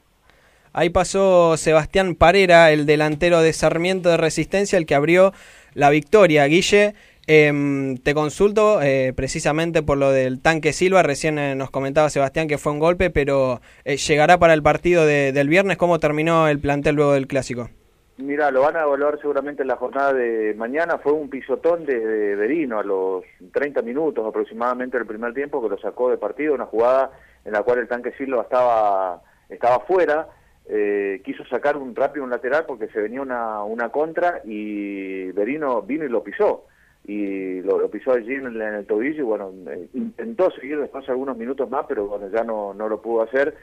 Ahí 0.74 0.90
pasó 0.90 1.58
Sebastián 1.58 2.16
Parera, 2.16 2.72
el 2.72 2.86
delantero 2.86 3.42
de 3.42 3.52
Sarmiento 3.54 4.10
de 4.10 4.18
Resistencia, 4.18 4.78
el 4.78 4.86
que 4.86 4.96
abrió 4.96 5.34
la 5.74 5.90
victoria. 5.90 6.46
Guille, 6.46 6.96
em, 7.36 7.98
te 7.98 8.14
consulto 8.14 8.82
eh, 8.82 9.14
precisamente 9.16 9.82
por 9.84 9.98
lo 9.98 10.12
del 10.12 10.42
tanque 10.42 10.74
Silva. 10.74 11.02
Recién 11.04 11.40
eh, 11.40 11.56
nos 11.56 11.70
comentaba 11.72 12.10
Sebastián 12.10 12.48
que 12.48 12.58
fue 12.58 12.72
un 12.74 12.80
golpe, 12.80 13.10
pero 13.10 13.62
eh, 13.86 13.96
llegará 13.98 14.38
para 14.38 14.54
el 14.54 14.62
partido 14.64 15.06
de- 15.06 15.32
del 15.32 15.48
viernes. 15.48 15.78
¿Cómo 15.78 16.00
terminó 16.00 16.48
el 16.48 16.60
plantel 16.60 16.96
luego 16.96 17.14
del 17.14 17.28
clásico? 17.28 17.70
Mira, 18.18 18.52
lo 18.52 18.62
van 18.62 18.76
a 18.76 18.82
evaluar 18.84 19.18
seguramente 19.20 19.62
en 19.64 19.70
la 19.70 19.78
jornada 19.78 20.14
de 20.14 20.54
mañana. 20.56 20.98
Fue 21.00 21.14
un 21.14 21.30
pisotón 21.30 21.86
de, 21.86 22.00
de 22.06 22.36
Berino 22.36 22.80
a 22.80 22.84
los 22.84 23.24
30 23.54 23.82
minutos 23.82 24.28
aproximadamente 24.28 24.98
del 24.98 25.08
primer 25.08 25.34
tiempo 25.34 25.62
que 25.62 25.70
lo 25.70 25.80
sacó 25.80 26.12
de 26.12 26.18
partido, 26.18 26.54
una 26.54 26.66
jugada 26.66 27.12
en 27.46 27.54
la 27.54 27.64
cual 27.64 27.80
el 27.80 27.88
tanque 27.88 28.12
Silva 28.18 28.44
estaba, 28.44 29.22
estaba 29.50 29.80
fuera. 29.88 30.28
eh, 30.70 31.22
quiso 31.26 31.44
sacar 31.46 31.76
un 31.78 31.96
rápido 31.96 32.24
un 32.24 32.30
lateral 32.30 32.66
porque 32.68 32.88
se 32.90 33.00
venía 33.02 33.22
una, 33.22 33.64
una 33.64 33.90
contra 33.90 34.42
y 34.46 35.32
Berino 35.32 35.82
vino 35.82 36.04
y 36.06 36.10
lo 36.10 36.24
pisó. 36.24 36.66
Y 37.06 37.62
lo, 37.62 37.90
pisó 37.90 38.14
allí 38.14 38.36
en 38.36 38.46
el, 38.46 38.62
en 38.62 38.74
el 38.76 38.86
tobillo 38.86 39.20
y 39.20 39.26
bueno, 39.26 39.52
eh, 39.68 39.88
intentó 39.94 40.52
seguir 40.52 40.80
después 40.80 41.08
algunos 41.10 41.36
minutos 41.36 41.70
más, 41.70 41.86
pero 41.88 42.08
bueno, 42.08 42.30
ya 42.30 42.44
no, 42.44 42.74
no 42.74 42.88
lo 42.88 43.02
pudo 43.02 43.24
hacer. 43.24 43.56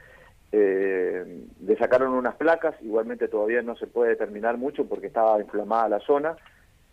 Eh, 0.51 1.45
le 1.61 1.77
sacaron 1.77 2.13
unas 2.13 2.35
placas, 2.35 2.75
igualmente 2.81 3.27
todavía 3.27 3.61
no 3.61 3.75
se 3.75 3.87
puede 3.87 4.11
determinar 4.11 4.57
mucho 4.57 4.85
porque 4.85 5.07
estaba 5.07 5.39
inflamada 5.39 5.89
la 5.89 5.99
zona, 5.99 6.35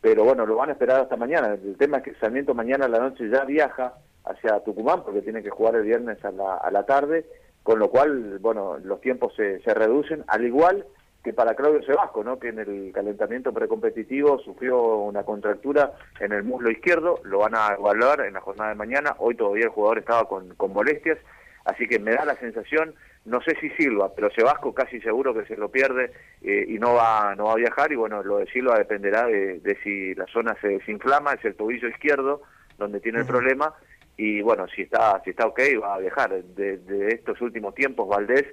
pero 0.01 0.25
bueno, 0.25 0.47
lo 0.47 0.57
van 0.57 0.69
a 0.69 0.73
esperar 0.73 1.01
hasta 1.01 1.17
mañana. 1.17 1.55
El 1.55 1.77
tema 1.77 1.99
es 1.99 2.05
que 2.05 2.15
Sarmiento 2.15 2.55
mañana 2.55 2.85
a 2.85 2.89
la 2.89 3.01
noche 3.01 3.29
ya 3.29 3.45
viaja 3.45 3.95
hacia 4.25 4.61
Tucumán 4.61 5.03
porque 5.05 5.23
tiene 5.23 5.43
que 5.43 5.51
jugar 5.51 5.75
el 5.77 5.83
viernes 5.83 6.25
a 6.25 6.31
la, 6.31 6.57
a 6.57 6.71
la 6.71 6.85
tarde, 6.85 7.27
con 7.63 7.79
lo 7.79 7.91
cual, 7.91 8.39
bueno, 8.41 8.79
los 8.79 9.01
tiempos 9.01 9.35
se, 9.35 9.61
se 9.63 9.75
reducen, 9.75 10.23
al 10.29 10.45
igual 10.45 10.85
que 11.27 11.33
para 11.33 11.57
Claudio 11.57 11.83
Sebasco, 11.83 12.23
¿no? 12.23 12.39
que 12.39 12.51
en 12.51 12.61
el 12.61 12.93
calentamiento 12.95 13.53
precompetitivo 13.53 14.39
sufrió 14.39 14.99
una 14.99 15.25
contractura 15.25 15.91
en 16.21 16.31
el 16.31 16.45
muslo 16.45 16.71
izquierdo, 16.71 17.19
lo 17.25 17.41
van 17.41 17.57
a 17.57 17.75
evaluar 17.77 18.21
en 18.21 18.35
la 18.35 18.41
jornada 18.41 18.71
de 18.71 18.77
mañana, 18.77 19.17
hoy 19.19 19.35
todavía 19.35 19.65
el 19.65 19.71
jugador 19.71 19.99
estaba 19.99 20.29
con, 20.29 20.55
con 20.55 20.73
molestias, 20.73 21.19
así 21.65 21.89
que 21.89 21.99
me 21.99 22.13
da 22.13 22.25
la 22.25 22.37
sensación, 22.37 22.95
no 23.25 23.41
sé 23.41 23.57
si 23.61 23.71
Silva, 23.71 24.15
pero 24.15 24.31
Sebasco 24.31 24.73
casi 24.73 25.01
seguro 25.01 25.35
que 25.35 25.45
se 25.47 25.57
lo 25.57 25.69
pierde 25.69 26.13
eh, 26.43 26.65
y 26.69 26.79
no 26.79 26.95
va, 26.95 27.35
no 27.35 27.47
va 27.47 27.55
a 27.55 27.57
viajar, 27.57 27.91
y 27.91 27.97
bueno, 27.97 28.23
lo 28.23 28.39
de 28.39 28.47
Silva 28.47 28.79
dependerá 28.79 29.27
de, 29.27 29.59
de 29.59 29.77
si 29.83 30.15
la 30.15 30.27
zona 30.27 30.57
se 30.61 30.69
desinflama, 30.69 31.33
es 31.33 31.45
el 31.45 31.57
tobillo 31.57 31.89
izquierdo 31.89 32.43
donde 32.79 33.01
tiene 33.01 33.19
el 33.19 33.27
problema, 33.27 33.75
y 34.17 34.43
bueno, 34.43 34.69
si 34.69 34.83
está, 34.83 35.21
si 35.25 35.31
está 35.31 35.45
ok 35.45 35.59
va 35.83 35.97
a 35.97 35.99
viajar. 35.99 36.41
De, 36.41 36.79
de 36.79 37.09
estos 37.09 37.41
últimos 37.41 37.75
tiempos, 37.75 38.09
Valdés 38.09 38.47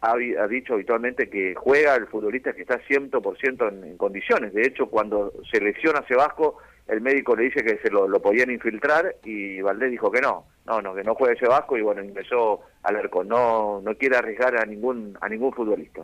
ha, 0.00 0.12
ha 0.12 0.48
dicho 0.48 0.74
habitualmente 0.74 1.28
que 1.28 1.54
juega 1.54 1.94
el 1.96 2.06
futbolista 2.06 2.52
que 2.52 2.62
está 2.62 2.80
100% 2.80 3.68
en, 3.68 3.84
en 3.84 3.96
condiciones. 3.96 4.52
De 4.52 4.62
hecho, 4.62 4.86
cuando 4.86 5.32
se 5.50 5.60
lesiona 5.60 6.04
Sebasco, 6.06 6.58
el 6.90 7.00
médico 7.00 7.36
le 7.36 7.44
dice 7.44 7.62
que 7.62 7.78
se 7.78 7.90
lo, 7.90 8.08
lo 8.08 8.20
podían 8.20 8.50
infiltrar 8.50 9.14
y 9.24 9.60
Valdés 9.60 9.90
dijo 9.92 10.10
que 10.10 10.20
no, 10.20 10.46
no, 10.66 10.82
no, 10.82 10.94
que 10.94 11.04
no 11.04 11.14
juegue 11.14 11.38
Sebasco 11.38 11.76
y 11.78 11.82
bueno, 11.82 12.02
ingresó 12.02 12.60
al 12.82 12.96
arco. 12.96 13.22
No, 13.22 13.80
no 13.80 13.94
quiere 13.94 14.16
arriesgar 14.16 14.56
a 14.56 14.66
ningún, 14.66 15.16
a 15.20 15.28
ningún 15.28 15.52
futbolista. 15.52 16.02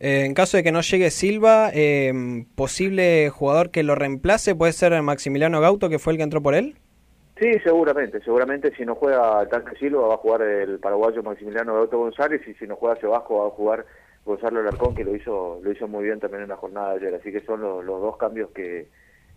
Eh, 0.00 0.24
en 0.24 0.34
caso 0.34 0.56
de 0.56 0.62
que 0.62 0.70
no 0.70 0.80
llegue 0.80 1.10
Silva, 1.10 1.70
eh, 1.74 2.44
posible 2.54 3.30
jugador 3.30 3.70
que 3.70 3.82
lo 3.82 3.96
reemplace 3.96 4.54
puede 4.54 4.72
ser 4.72 5.00
Maximiliano 5.02 5.60
Gauto, 5.60 5.88
que 5.88 5.98
fue 5.98 6.12
el 6.12 6.18
que 6.18 6.22
entró 6.22 6.40
por 6.40 6.54
él. 6.54 6.76
Sí, 7.40 7.52
seguramente, 7.62 8.20
seguramente 8.22 8.74
si 8.74 8.84
no 8.84 8.96
juega 8.96 9.46
Tanque 9.46 9.76
Silva 9.76 10.08
va 10.08 10.14
a 10.14 10.18
jugar 10.18 10.42
el 10.42 10.80
paraguayo 10.80 11.22
Maximiliano 11.22 11.72
Gauto 11.74 11.98
González 11.98 12.42
y 12.48 12.54
si 12.54 12.66
no 12.66 12.74
juega 12.74 13.00
Sebasco 13.00 13.38
va 13.38 13.46
a 13.46 13.50
jugar 13.50 13.86
Gonzalo 14.24 14.60
Larcón 14.60 14.96
que 14.96 15.04
lo 15.04 15.14
hizo 15.14 15.60
lo 15.62 15.70
hizo 15.70 15.86
muy 15.86 16.04
bien 16.04 16.18
también 16.18 16.42
en 16.42 16.48
la 16.48 16.56
jornada 16.56 16.90
de 16.90 16.96
ayer, 16.96 17.14
así 17.14 17.30
que 17.30 17.40
son 17.42 17.60
los, 17.60 17.86
dos 17.86 18.16
cambios 18.16 18.50
que 18.50 18.88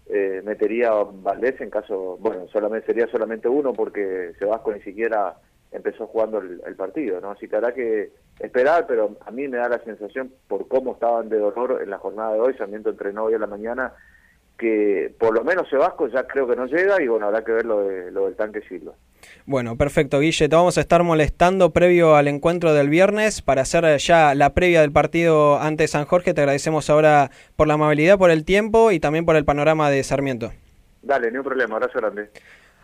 eh, 0.08 0.42
metería 0.44 0.92
Valdés 0.94 1.62
en 1.62 1.70
caso, 1.70 2.18
bueno, 2.20 2.48
solamente 2.48 2.88
sería 2.88 3.06
solamente 3.06 3.48
uno 3.48 3.72
porque 3.72 4.34
Sebasco 4.40 4.74
ni 4.74 4.82
siquiera 4.82 5.36
empezó 5.72 6.08
jugando 6.08 6.40
el, 6.40 6.60
el 6.66 6.76
partido, 6.76 7.22
¿no? 7.22 7.30
Así 7.32 7.48
que 7.48 7.56
habrá 7.56 7.72
que 7.72 8.10
esperar, 8.40 8.88
pero 8.88 9.16
a 9.24 9.30
mí 9.30 9.48
me 9.48 9.58
da 9.58 9.70
la 9.70 9.84
sensación 9.84 10.34
por 10.48 10.68
cómo 10.68 10.94
estaban 10.94 11.30
de 11.30 11.38
dolor 11.38 11.80
en 11.84 11.92
la 11.92 12.00
jornada 12.00 12.34
de 12.34 12.40
hoy, 12.40 12.56
Sarmiento 12.56 12.90
entrenó 12.90 13.26
hoy 13.26 13.36
a 13.36 13.40
la 13.40 13.48
mañana 13.48 13.94
que 14.62 15.12
por 15.20 15.34
lo 15.34 15.44
menos 15.44 15.68
Sebasco 15.70 16.08
ya 16.08 16.28
creo 16.28 16.48
que 16.48 16.56
no 16.56 16.68
llega 16.68 17.02
y 17.02 17.08
bueno, 17.08 17.26
habrá 17.26 17.44
que 17.44 17.52
ver 17.52 17.66
lo, 17.66 17.82
de, 17.82 18.12
lo 18.12 18.26
del 18.26 18.36
tanque 18.36 18.62
Silva. 18.62 18.94
Bueno, 19.48 19.76
perfecto, 19.76 20.20
Guille. 20.20 20.48
Te 20.48 20.56
vamos 20.56 20.78
a 20.78 20.82
estar 20.82 21.02
molestando 21.02 21.72
previo 21.72 22.16
al 22.16 22.28
encuentro 22.28 22.72
del 22.76 22.88
viernes 22.88 23.42
para 23.42 23.64
hacer 23.64 23.98
ya 23.98 24.36
la 24.36 24.54
previa 24.54 24.82
del 24.82 24.92
partido 24.92 25.60
ante 25.60 25.88
San 25.88 26.06
Jorge. 26.06 26.36
Te 26.36 26.42
agradecemos 26.42 26.92
ahora 26.92 27.32
por 27.56 27.68
la 27.68 27.74
amabilidad, 27.74 28.20
por 28.20 28.30
el 28.30 28.46
tiempo 28.46 28.92
y 28.92 29.00
también 29.00 29.26
por 29.26 29.36
el 29.36 29.46
panorama 29.46 29.90
de 29.90 30.04
Sarmiento. 30.04 30.52
Dale, 31.02 31.32
ni 31.32 31.40
un 31.40 31.44
problema, 31.44 31.78
abrazo 31.78 31.98
grande. 31.98 32.30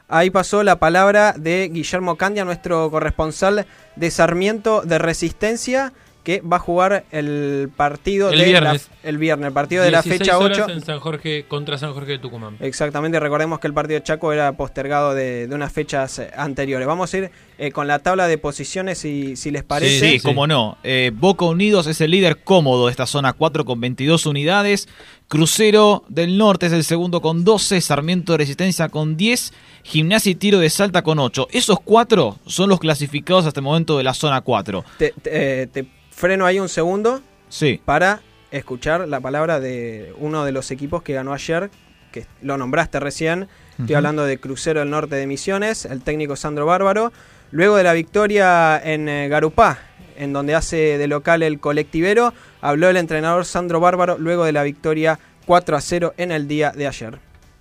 Ahí 0.07 0.31
pasó 0.31 0.63
la 0.63 0.79
palabra 0.79 1.33
de 1.33 1.69
Guillermo 1.71 2.17
Candia, 2.17 2.43
nuestro 2.43 2.89
corresponsal 2.89 3.67
de 3.95 4.09
Sarmiento 4.09 4.81
de 4.81 4.97
Resistencia, 4.97 5.93
que 6.27 6.41
va 6.41 6.57
a 6.57 6.59
jugar 6.59 7.05
el 7.13 7.69
partido 7.73 8.29
El 8.31 8.39
de 8.39 8.45
viernes. 8.47 8.89
La, 9.01 9.09
el 9.09 9.17
viernes, 9.17 9.47
el 9.47 9.53
partido 9.53 9.81
de 9.81 9.91
la 9.91 10.01
16 10.01 10.19
fecha 10.19 10.37
horas 10.37 10.59
8. 10.59 10.73
en 10.73 10.81
San 10.83 10.99
Jorge 10.99 11.45
contra 11.47 11.77
San 11.77 11.93
Jorge 11.93 12.11
de 12.11 12.19
Tucumán. 12.19 12.57
Exactamente, 12.59 13.17
recordemos 13.21 13.59
que 13.61 13.67
el 13.67 13.73
partido 13.73 13.97
de 13.97 14.03
Chaco 14.03 14.33
era 14.33 14.51
postergado 14.57 15.15
de, 15.15 15.47
de 15.47 15.55
unas 15.55 15.71
fechas 15.71 16.19
eh, 16.19 16.29
anteriores. 16.35 16.85
Vamos 16.85 17.13
a 17.13 17.17
ir 17.17 17.31
eh, 17.57 17.71
con 17.71 17.87
la 17.87 17.99
tabla 17.99 18.27
de 18.27 18.37
posiciones 18.37 18.97
si, 18.97 19.37
si 19.37 19.51
les 19.51 19.63
parece. 19.63 20.09
Sí, 20.11 20.19
cómo 20.19 20.47
no. 20.47 20.77
Eh, 20.83 21.11
Boca 21.15 21.45
Unidos 21.45 21.87
es 21.87 22.01
el 22.01 22.11
líder 22.11 22.39
cómodo 22.43 22.87
de 22.87 22.91
esta 22.91 23.05
zona 23.05 23.31
4 23.31 23.63
con 23.63 23.79
22 23.79 24.25
unidades. 24.25 24.89
Crucero 25.29 26.03
del 26.09 26.37
Norte 26.37 26.65
es 26.65 26.73
el 26.73 26.83
segundo 26.83 27.21
con 27.21 27.43
12. 27.45 27.79
Sarmiento 27.81 28.33
de 28.33 28.39
Resistencia 28.39 28.89
con 28.89 29.15
10. 29.17 29.53
Gimnasia 29.83 30.31
y 30.31 30.35
Tiro 30.35 30.59
de 30.59 30.69
Salta 30.69 31.01
con 31.03 31.19
8. 31.19 31.47
Esos 31.51 31.79
cuatro 31.79 32.37
son 32.45 32.69
los 32.69 32.79
clasificados 32.79 33.45
hasta 33.45 33.59
el 33.61 33.63
momento 33.63 33.97
de 33.97 34.03
la 34.03 34.13
zona 34.13 34.41
4. 34.41 34.83
Te, 34.97 35.13
te- 35.21 35.61
eh, 35.63 35.67
te 35.67 35.85
freno 36.17 36.47
ahí 36.47 36.59
un 36.59 36.67
segundo 36.67 37.21
Sí. 37.47 37.79
para 37.85 38.21
escuchar 38.49 39.07
la 39.07 39.19
palabra 39.19 39.59
de 39.59 40.13
uno 40.17 40.43
de 40.45 40.51
los 40.51 40.71
equipos 40.71 41.03
que 41.03 41.13
ganó 41.13 41.31
ayer, 41.31 41.69
que 42.11 42.25
lo 42.41 42.57
nombraste 42.57 42.99
recién. 42.99 43.47
Estoy 43.79 43.95
hablando 43.95 44.25
de 44.25 44.39
Crucero 44.39 44.79
del 44.79 44.89
Norte 44.89 45.15
de 45.15 45.27
Misiones, 45.27 45.85
el 45.85 46.01
técnico 46.01 46.35
Sandro 46.35 46.65
Bárbaro. 46.65 47.13
Luego 47.51 47.75
de 47.75 47.83
la 47.83 47.93
victoria 47.93 48.81
en 48.83 49.07
eh, 49.07 49.27
Garupá, 49.29 49.77
en 50.17 50.33
donde 50.33 50.55
hace 50.55 50.97
de 50.97 51.07
local 51.07 51.43
el 51.43 51.59
colectivero, 51.59 52.33
habló 52.61 52.89
el 52.89 52.97
entrenador 52.97 53.45
Sandro 53.45 53.79
Bárbaro 53.79 54.17
luego 54.17 54.43
de 54.45 54.53
la 54.53 54.63
victoria 54.63 55.19
4 55.45 55.77
a 55.77 55.81
0 55.81 56.13
en 56.17 56.31
el 56.31 56.47
día 56.47 56.71
de 56.71 56.87
ayer. 56.87 57.19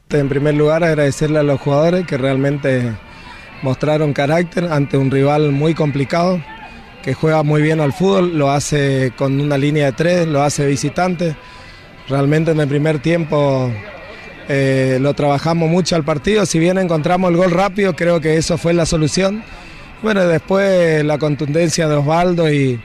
En 0.09 0.29
primer 0.31 0.55
lugar, 0.55 0.83
agradecerle 0.83 1.41
a 1.41 1.43
los 1.43 1.61
jugadores 1.61 2.07
que 2.07 2.17
realmente 2.17 2.97
mostraron 3.63 4.15
carácter 4.15 4.65
ante 4.73 4.97
un 4.97 5.11
rival 5.11 5.53
muy 5.53 5.75
complicado, 5.75 6.41
que 7.07 7.15
juega 7.15 7.45
muy 7.45 7.63
bien 7.63 7.81
al 7.81 7.93
fútbol, 7.93 8.37
lo 8.37 8.51
hace 8.51 9.13
con 9.17 9.41
una 9.41 9.57
línea 9.57 9.87
de 9.87 9.93
tres, 9.93 10.27
lo 10.27 10.43
hace 10.43 10.67
visitante. 10.67 11.37
Realmente 12.09 12.51
en 12.51 12.59
el 12.59 12.67
primer 12.67 12.99
tiempo 12.99 13.71
eh, 14.49 14.99
lo 15.01 15.15
trabajamos 15.15 15.71
mucho 15.71 15.95
al 15.95 16.03
partido, 16.03 16.45
si 16.47 16.59
bien 16.59 16.79
encontramos 16.79 17.31
el 17.31 17.37
gol 17.37 17.53
rápido, 17.53 17.95
creo 17.95 18.21
que 18.21 18.37
eso 18.37 18.59
fue 18.59 18.75
la 18.75 18.87
solución. 18.87 19.45
Bueno, 20.03 20.27
después 20.27 21.05
la 21.05 21.17
contundencia 21.19 21.87
de 21.87 21.95
Osvaldo 21.95 22.53
y, 22.53 22.81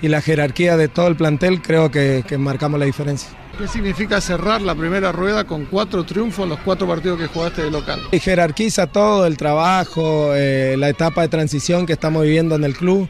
y 0.00 0.08
la 0.08 0.22
jerarquía 0.22 0.78
de 0.78 0.88
todo 0.88 1.08
el 1.08 1.16
plantel, 1.16 1.60
creo 1.60 1.90
que- 1.90 2.24
que 2.26 2.38
marcamos 2.38 2.80
la 2.80 2.86
diferencia. 2.86 3.28
¿Qué 3.58 3.68
significa 3.68 4.22
cerrar 4.22 4.62
la 4.62 4.74
primera 4.74 5.12
rueda 5.12 5.44
con 5.44 5.66
cuatro 5.66 6.04
triunfos 6.04 6.44
en 6.44 6.48
los 6.48 6.60
cuatro 6.60 6.86
partidos 6.88 7.18
que 7.18 7.26
jugaste 7.26 7.62
de 7.64 7.70
local? 7.70 8.00
Y 8.10 8.20
jerarquiza 8.20 8.86
todo 8.86 9.26
el 9.26 9.36
trabajo, 9.36 10.30
eh, 10.34 10.76
la 10.78 10.88
etapa 10.88 11.20
de 11.20 11.28
transición 11.28 11.84
que 11.84 11.92
estamos 11.92 12.22
viviendo 12.22 12.54
en 12.54 12.64
el 12.64 12.74
club. 12.74 13.06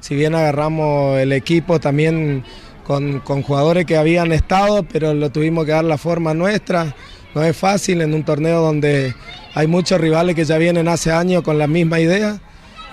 Si 0.00 0.14
bien 0.14 0.34
agarramos 0.34 1.18
el 1.18 1.32
equipo 1.32 1.80
también 1.80 2.44
con, 2.84 3.20
con 3.20 3.42
jugadores 3.42 3.86
que 3.86 3.96
habían 3.96 4.32
estado, 4.32 4.82
pero 4.82 5.14
lo 5.14 5.30
tuvimos 5.30 5.64
que 5.64 5.72
dar 5.72 5.84
la 5.84 5.98
forma 5.98 6.34
nuestra. 6.34 6.94
No 7.34 7.44
es 7.44 7.56
fácil 7.56 8.00
en 8.00 8.14
un 8.14 8.24
torneo 8.24 8.60
donde 8.60 9.14
hay 9.54 9.66
muchos 9.66 10.00
rivales 10.00 10.34
que 10.34 10.44
ya 10.44 10.58
vienen 10.58 10.88
hace 10.88 11.12
años 11.12 11.42
con 11.42 11.58
la 11.58 11.66
misma 11.66 12.00
idea. 12.00 12.40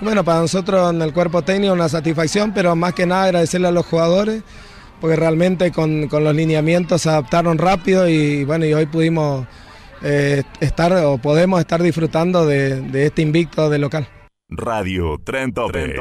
Bueno, 0.00 0.24
para 0.24 0.40
nosotros 0.40 0.94
en 0.94 1.02
el 1.02 1.12
cuerpo 1.12 1.42
técnico 1.42 1.72
una 1.72 1.88
satisfacción, 1.88 2.52
pero 2.54 2.76
más 2.76 2.94
que 2.94 3.06
nada 3.06 3.24
agradecerle 3.24 3.68
a 3.68 3.72
los 3.72 3.86
jugadores, 3.86 4.42
porque 5.00 5.16
realmente 5.16 5.72
con, 5.72 6.06
con 6.06 6.22
los 6.22 6.34
lineamientos 6.34 7.02
se 7.02 7.08
adaptaron 7.08 7.58
rápido 7.58 8.08
y 8.08 8.44
bueno, 8.44 8.64
y 8.64 8.74
hoy 8.74 8.86
pudimos 8.86 9.46
eh, 10.02 10.44
estar 10.60 10.92
o 10.92 11.18
podemos 11.18 11.58
estar 11.58 11.82
disfrutando 11.82 12.46
de, 12.46 12.80
de 12.80 13.06
este 13.06 13.22
invicto 13.22 13.68
de 13.68 13.78
local. 13.78 14.08
Radio 14.50 15.18
Trentope. 15.24 15.96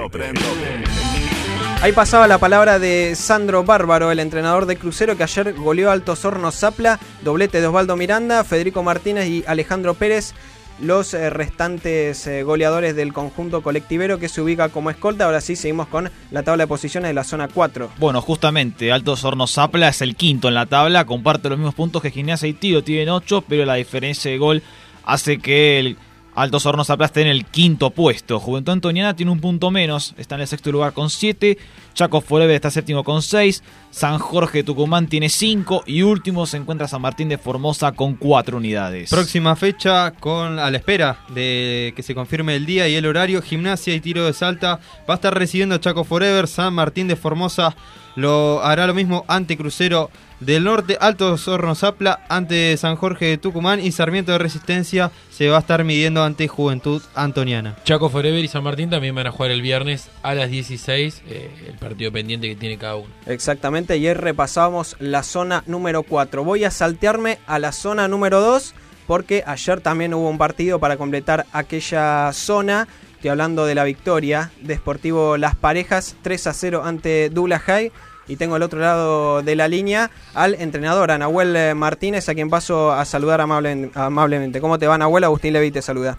Ahí 1.80 1.92
pasaba 1.92 2.28
la 2.28 2.40
palabra 2.40 2.80
de 2.80 3.14
Sandro 3.16 3.64
Bárbaro, 3.64 4.12
el 4.12 4.20
entrenador 4.20 4.66
de 4.66 4.78
Crucero 4.78 5.16
que 5.16 5.24
ayer 5.24 5.54
goleó 5.54 5.90
a 5.90 5.94
Altos 5.94 6.26
Hornos 6.26 6.56
Zapla, 6.56 7.00
doblete 7.24 7.62
de 7.62 7.68
Osvaldo 7.68 7.96
Miranda, 7.96 8.44
Federico 8.44 8.82
Martínez 8.82 9.28
y 9.28 9.44
Alejandro 9.46 9.94
Pérez, 9.94 10.34
los 10.82 11.14
eh, 11.14 11.30
restantes 11.30 12.26
eh, 12.26 12.42
goleadores 12.42 12.96
del 12.96 13.14
conjunto 13.14 13.62
colectivero 13.62 14.18
que 14.18 14.28
se 14.28 14.42
ubica 14.42 14.70
como 14.70 14.90
escolta. 14.90 15.26
Ahora 15.26 15.40
sí, 15.40 15.56
seguimos 15.56 15.88
con 15.88 16.10
la 16.32 16.42
tabla 16.44 16.64
de 16.64 16.68
posiciones 16.68 17.10
de 17.10 17.14
la 17.14 17.24
zona 17.24 17.48
4. 17.48 17.92
Bueno, 18.00 18.22
justamente, 18.22 18.92
Altos 18.92 19.24
Hornos 19.24 19.54
Zapla 19.54 19.90
es 19.90 20.02
el 20.02 20.16
quinto 20.16 20.48
en 20.48 20.56
la 20.56 20.66
tabla, 20.66 21.06
comparte 21.06 21.48
los 21.48 21.60
mismos 21.60 21.76
puntos 21.76 22.02
que 22.02 22.10
Gimnasia 22.10 22.50
y 22.50 22.54
Tiro, 22.54 22.84
tienen 22.84 23.10
8, 23.10 23.46
pero 23.48 23.66
la 23.66 23.76
diferencia 23.76 24.32
de 24.32 24.40
gol 24.40 24.64
hace 25.06 25.38
que 25.38 25.80
el 25.80 25.98
Altos 26.38 26.68
Hornos 26.68 26.86
Zapla 26.86 27.08
esté 27.08 27.22
en 27.22 27.30
el 27.30 27.46
quinto 27.46 27.90
puesto. 27.90 28.40
Juventud 28.40 28.72
Antoniana 28.72 29.16
tiene 29.16 29.32
un 29.32 29.40
punto 29.40 29.72
menos, 29.72 30.14
está 30.20 30.36
en 30.36 30.42
el 30.42 30.48
sexto 30.48 30.72
lugar 30.72 30.94
con 30.94 31.10
7, 31.10 31.58
Chaco 31.96 32.22
Forever 32.22 32.54
está 32.54 32.70
séptimo 32.70 33.04
con 33.04 33.24
6, 33.24 33.64
San 33.90 34.20
Jorge 34.20 34.62
Tucumán 34.64 35.08
tiene 35.08 35.30
5 35.30 35.86
y 35.88 36.04
último 36.04 36.46
se 36.46 36.58
encuentra 36.58 36.88
San 36.88 37.02
Martín 37.02 37.28
de 37.28 37.40
Formosa 37.40 37.94
con 37.94 38.14
4 38.14 38.56
unidades. 38.56 39.10
Próxima 39.10 39.56
fecha 39.56 40.12
con 40.12 40.60
a 40.60 40.70
la 40.70 40.78
espera 40.78 41.22
de 41.30 41.94
que 41.96 42.04
se 42.04 42.14
confirme 42.14 42.56
el 42.56 42.68
día 42.68 42.88
y 42.88 42.94
el 42.94 43.08
horario. 43.08 43.42
Gimnasia 43.42 43.96
y 43.96 44.00
tiro 44.00 44.24
de 44.24 44.34
Salta 44.34 44.80
va 45.10 45.16
a 45.16 45.16
estar 45.16 45.34
recibiendo 45.34 45.80
Chaco 45.80 46.04
Forever. 46.04 46.48
San 46.48 46.72
Martín 46.76 47.08
de 47.08 47.16
Formosa 47.16 47.76
lo 48.14 48.64
hará 48.64 48.86
lo 48.86 48.94
mismo 48.94 49.26
ante 49.28 49.58
Crucero 49.58 50.12
del 50.40 50.64
Norte. 50.64 50.98
Altos 51.00 51.48
Hornos 51.48 51.80
Zapla 51.80 52.26
ante 52.30 52.76
San 52.78 52.96
Jorge 52.96 53.26
de 53.26 53.38
Tucumán 53.38 53.80
y 53.80 53.92
Sarmiento 53.92 54.32
de 54.32 54.38
Resistencia 54.38 55.12
se 55.30 55.50
va 55.50 55.58
a 55.58 55.60
estar 55.60 55.84
midiendo 55.84 56.24
ante 56.24 56.48
Juventud 56.48 57.02
Antoniana. 57.16 57.76
Chaco 57.84 58.10
Forever 58.10 58.44
y 58.44 58.48
San 58.48 58.64
Martín 58.64 58.90
también 58.90 59.16
van 59.16 59.28
a 59.28 59.32
jugar 59.32 59.52
el 59.52 59.62
viernes 59.62 60.10
a 60.24 60.34
las 60.34 60.50
16, 60.50 61.24
eh, 61.28 61.50
el 61.68 61.76
partido 61.76 62.12
pendiente 62.12 62.48
que 62.48 62.56
tiene 62.56 62.78
cada 62.78 62.96
uno. 62.96 63.10
Exactamente, 63.26 63.98
y 63.98 64.08
ahí 64.08 64.14
repasamos 64.14 64.96
la 65.00 65.24
zona 65.24 65.64
número 65.68 66.04
4. 66.04 66.44
Voy 66.44 66.64
a 66.64 66.72
saltearme 66.72 67.40
a 67.48 67.60
la 67.60 67.72
zona 67.72 68.08
número 68.08 68.42
2 68.42 68.74
porque 69.08 69.44
ayer 69.48 69.82
también 69.82 70.14
hubo 70.14 70.30
un 70.30 70.38
partido 70.38 70.80
para 70.80 70.98
completar 70.98 71.46
aquella 71.54 72.32
zona. 72.34 72.88
Estoy 73.16 73.30
hablando 73.30 73.66
de 73.66 73.74
la 73.74 73.86
victoria 73.86 74.52
de 74.62 74.76
Sportivo 74.76 75.38
Las 75.38 75.56
Parejas 75.56 76.16
3 76.22 76.48
a 76.48 76.54
0 76.54 76.82
ante 76.84 77.30
Dula 77.30 77.58
High. 77.58 77.92
Y 78.28 78.36
tengo 78.36 78.56
al 78.56 78.64
otro 78.64 78.80
lado 78.80 79.42
de 79.42 79.56
la 79.56 79.68
línea 79.68 80.12
al 80.34 80.54
entrenador, 80.56 81.12
a 81.12 81.18
Nahuel 81.18 81.56
eh, 81.56 81.74
Martínez, 81.74 82.28
a 82.30 82.34
quien 82.36 82.50
paso 82.50 82.92
a 82.92 83.06
saludar 83.06 83.40
amable- 83.42 83.90
amablemente. 83.96 84.60
¿Cómo 84.60 84.78
te 84.78 84.88
va, 84.88 84.98
Nahuel? 84.98 85.24
Agustín 85.24 85.54
Levi 85.54 85.72
te 85.72 85.82
saluda. 85.82 86.18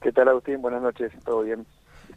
¿Qué 0.00 0.12
tal, 0.12 0.28
Agustín? 0.28 0.62
Buenas 0.62 0.82
noches, 0.82 1.12
todo 1.24 1.42
bien. 1.42 1.66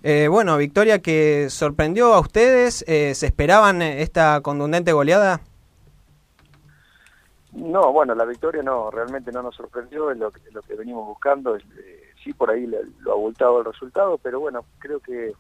Eh, 0.03 0.27
bueno, 0.29 0.55
victoria 0.57 0.99
que 0.99 1.47
sorprendió 1.49 2.13
a 2.13 2.19
ustedes. 2.19 2.83
Eh, 2.87 3.15
¿Se 3.15 3.25
esperaban 3.25 3.81
eh, 3.81 4.01
esta 4.03 4.41
contundente 4.41 4.91
goleada? 4.91 5.41
No, 7.53 7.91
bueno, 7.93 8.13
la 8.15 8.25
victoria 8.25 8.61
no, 8.61 8.91
realmente 8.91 9.31
no 9.31 9.41
nos 9.41 9.55
sorprendió, 9.55 10.11
es 10.11 10.17
lo 10.17 10.29
que, 10.29 10.41
lo 10.51 10.61
que 10.61 10.75
venimos 10.75 11.07
buscando, 11.07 11.55
es, 11.55 11.63
eh, 11.79 12.01
sí 12.23 12.33
por 12.33 12.49
ahí 12.51 12.67
le- 12.67 12.83
lo 12.99 13.11
ha 13.11 13.13
abultado 13.13 13.59
el 13.59 13.65
resultado, 13.65 14.17
pero 14.17 14.41
bueno, 14.41 14.65
creo 14.79 14.99
que 14.99 15.33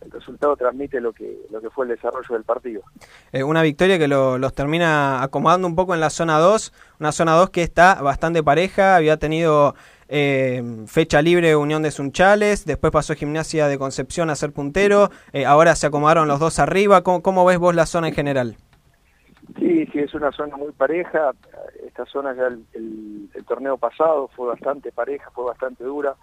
el 0.00 0.10
resultado 0.10 0.56
transmite 0.56 1.00
lo 1.00 1.12
que, 1.12 1.38
lo 1.50 1.60
que 1.60 1.70
fue 1.70 1.86
el 1.86 1.90
desarrollo 1.92 2.34
del 2.34 2.44
partido. 2.44 2.82
Eh, 3.32 3.42
una 3.42 3.62
victoria 3.62 3.98
que 3.98 4.08
lo- 4.08 4.38
los 4.38 4.54
termina 4.54 5.22
acomodando 5.22 5.66
un 5.66 5.74
poco 5.74 5.94
en 5.94 6.00
la 6.00 6.10
zona 6.10 6.38
2, 6.38 6.72
una 7.00 7.12
zona 7.12 7.32
2 7.34 7.50
que 7.50 7.62
está 7.62 8.00
bastante 8.02 8.42
pareja, 8.42 8.96
había 8.96 9.16
tenido 9.16 9.74
eh, 10.08 10.62
fecha 10.86 11.20
libre 11.20 11.56
Unión 11.56 11.82
de 11.82 11.90
Sunchales, 11.90 12.64
después 12.64 12.92
pasó 12.92 13.14
Gimnasia 13.14 13.66
de 13.66 13.76
Concepción 13.78 14.30
a 14.30 14.36
ser 14.36 14.52
puntero, 14.52 15.10
eh, 15.32 15.44
ahora 15.46 15.74
se 15.74 15.88
acomodaron 15.88 16.28
los 16.28 16.38
dos 16.38 16.58
arriba, 16.60 17.02
¿Cómo, 17.02 17.22
cómo 17.22 17.44
ves 17.44 17.58
vos 17.58 17.74
la 17.74 17.86
zona 17.86 18.08
en 18.08 18.14
general? 18.14 18.56
Sí, 19.58 19.86
sí, 19.92 19.98
es 20.00 20.12
una 20.14 20.30
zona 20.32 20.56
muy 20.56 20.72
pareja, 20.72 21.32
esta 21.86 22.04
zona 22.06 22.34
ya 22.34 22.46
el, 22.48 22.64
el- 22.74 23.30
el 23.34 23.44
torneo 23.44 23.76
pasado 23.78 24.28
fue 24.34 24.48
bastante 24.48 24.92
pareja, 24.92 25.30
fue 25.34 25.44
bastante 25.44 25.82
dura, 25.84 26.14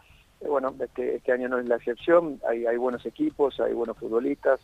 bueno, 0.48 0.74
este, 0.80 1.16
este 1.16 1.32
año 1.32 1.50
no 1.50 1.58
es 1.60 1.68
la 1.68 1.76
excepción, 1.76 2.40
hay, 2.48 2.66
hay 2.66 2.78
buenos 2.78 3.06
equipos, 3.06 3.60
hay 3.60 3.74
buenos 3.74 3.98
futbolistas, 3.98 4.60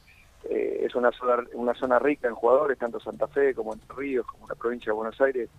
eh, 0.49 0.81
es 0.85 0.95
una 0.95 1.11
zona, 1.11 1.43
una 1.53 1.73
zona 1.73 1.99
rica 1.99 2.27
en 2.27 2.35
jugadores, 2.35 2.77
tanto 2.77 2.99
Santa 2.99 3.27
Fe 3.27 3.53
como 3.53 3.73
Entre 3.73 3.95
Ríos, 3.95 4.25
como 4.25 4.47
la 4.47 4.55
provincia 4.55 4.91
de 4.91 4.95
Buenos 4.95 5.19
Aires, 5.21 5.49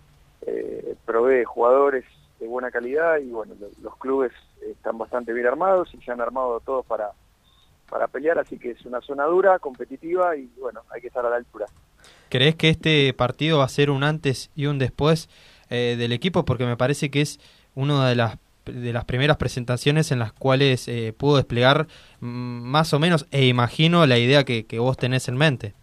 eh, 0.45 0.95
provee 1.05 1.43
jugadores 1.43 2.03
de 2.39 2.47
buena 2.47 2.71
calidad 2.71 3.17
y 3.19 3.29
bueno, 3.29 3.53
lo- 3.59 3.69
los 3.81 3.95
clubes 3.97 4.31
están 4.61 4.97
bastante 4.97 5.33
bien 5.33 5.45
armados 5.47 5.93
y 5.93 5.97
se 6.01 6.11
han 6.11 6.19
armado 6.21 6.59
todos 6.61 6.85
para, 6.85 7.11
para 7.89 8.07
pelear, 8.07 8.39
así 8.39 8.57
que 8.57 8.71
es 8.71 8.85
una 8.85 9.01
zona 9.01 9.25
dura, 9.25 9.59
competitiva 9.59 10.35
y 10.35 10.49
bueno, 10.59 10.81
hay 10.89 11.01
que 11.01 11.07
estar 11.07 11.25
a 11.25 11.29
la 11.29 11.35
altura. 11.35 11.67
¿Crees 12.29 12.55
que 12.55 12.69
este 12.69 13.13
partido 13.13 13.59
va 13.59 13.65
a 13.65 13.69
ser 13.69 13.91
un 13.91 14.03
antes 14.03 14.49
y 14.55 14.65
un 14.65 14.79
después 14.79 15.29
eh, 15.69 15.95
del 15.99 16.11
equipo? 16.13 16.45
Porque 16.45 16.65
me 16.65 16.77
parece 16.77 17.11
que 17.11 17.21
es 17.21 17.39
una 17.75 18.07
de 18.09 18.15
las 18.15 18.37
de 18.65 18.93
las 18.93 19.05
primeras 19.05 19.37
presentaciones 19.37 20.11
en 20.11 20.19
las 20.19 20.33
cuales 20.33 20.87
eh, 20.87 21.13
pudo 21.17 21.37
desplegar 21.37 21.87
mm, 22.19 22.25
más 22.27 22.93
o 22.93 22.99
menos, 22.99 23.27
e 23.31 23.47
imagino, 23.47 24.05
la 24.05 24.17
idea 24.17 24.43
que, 24.43 24.65
que 24.65 24.79
vos 24.79 24.97
tenés 24.97 25.27
en 25.27 25.37
mente. 25.37 25.73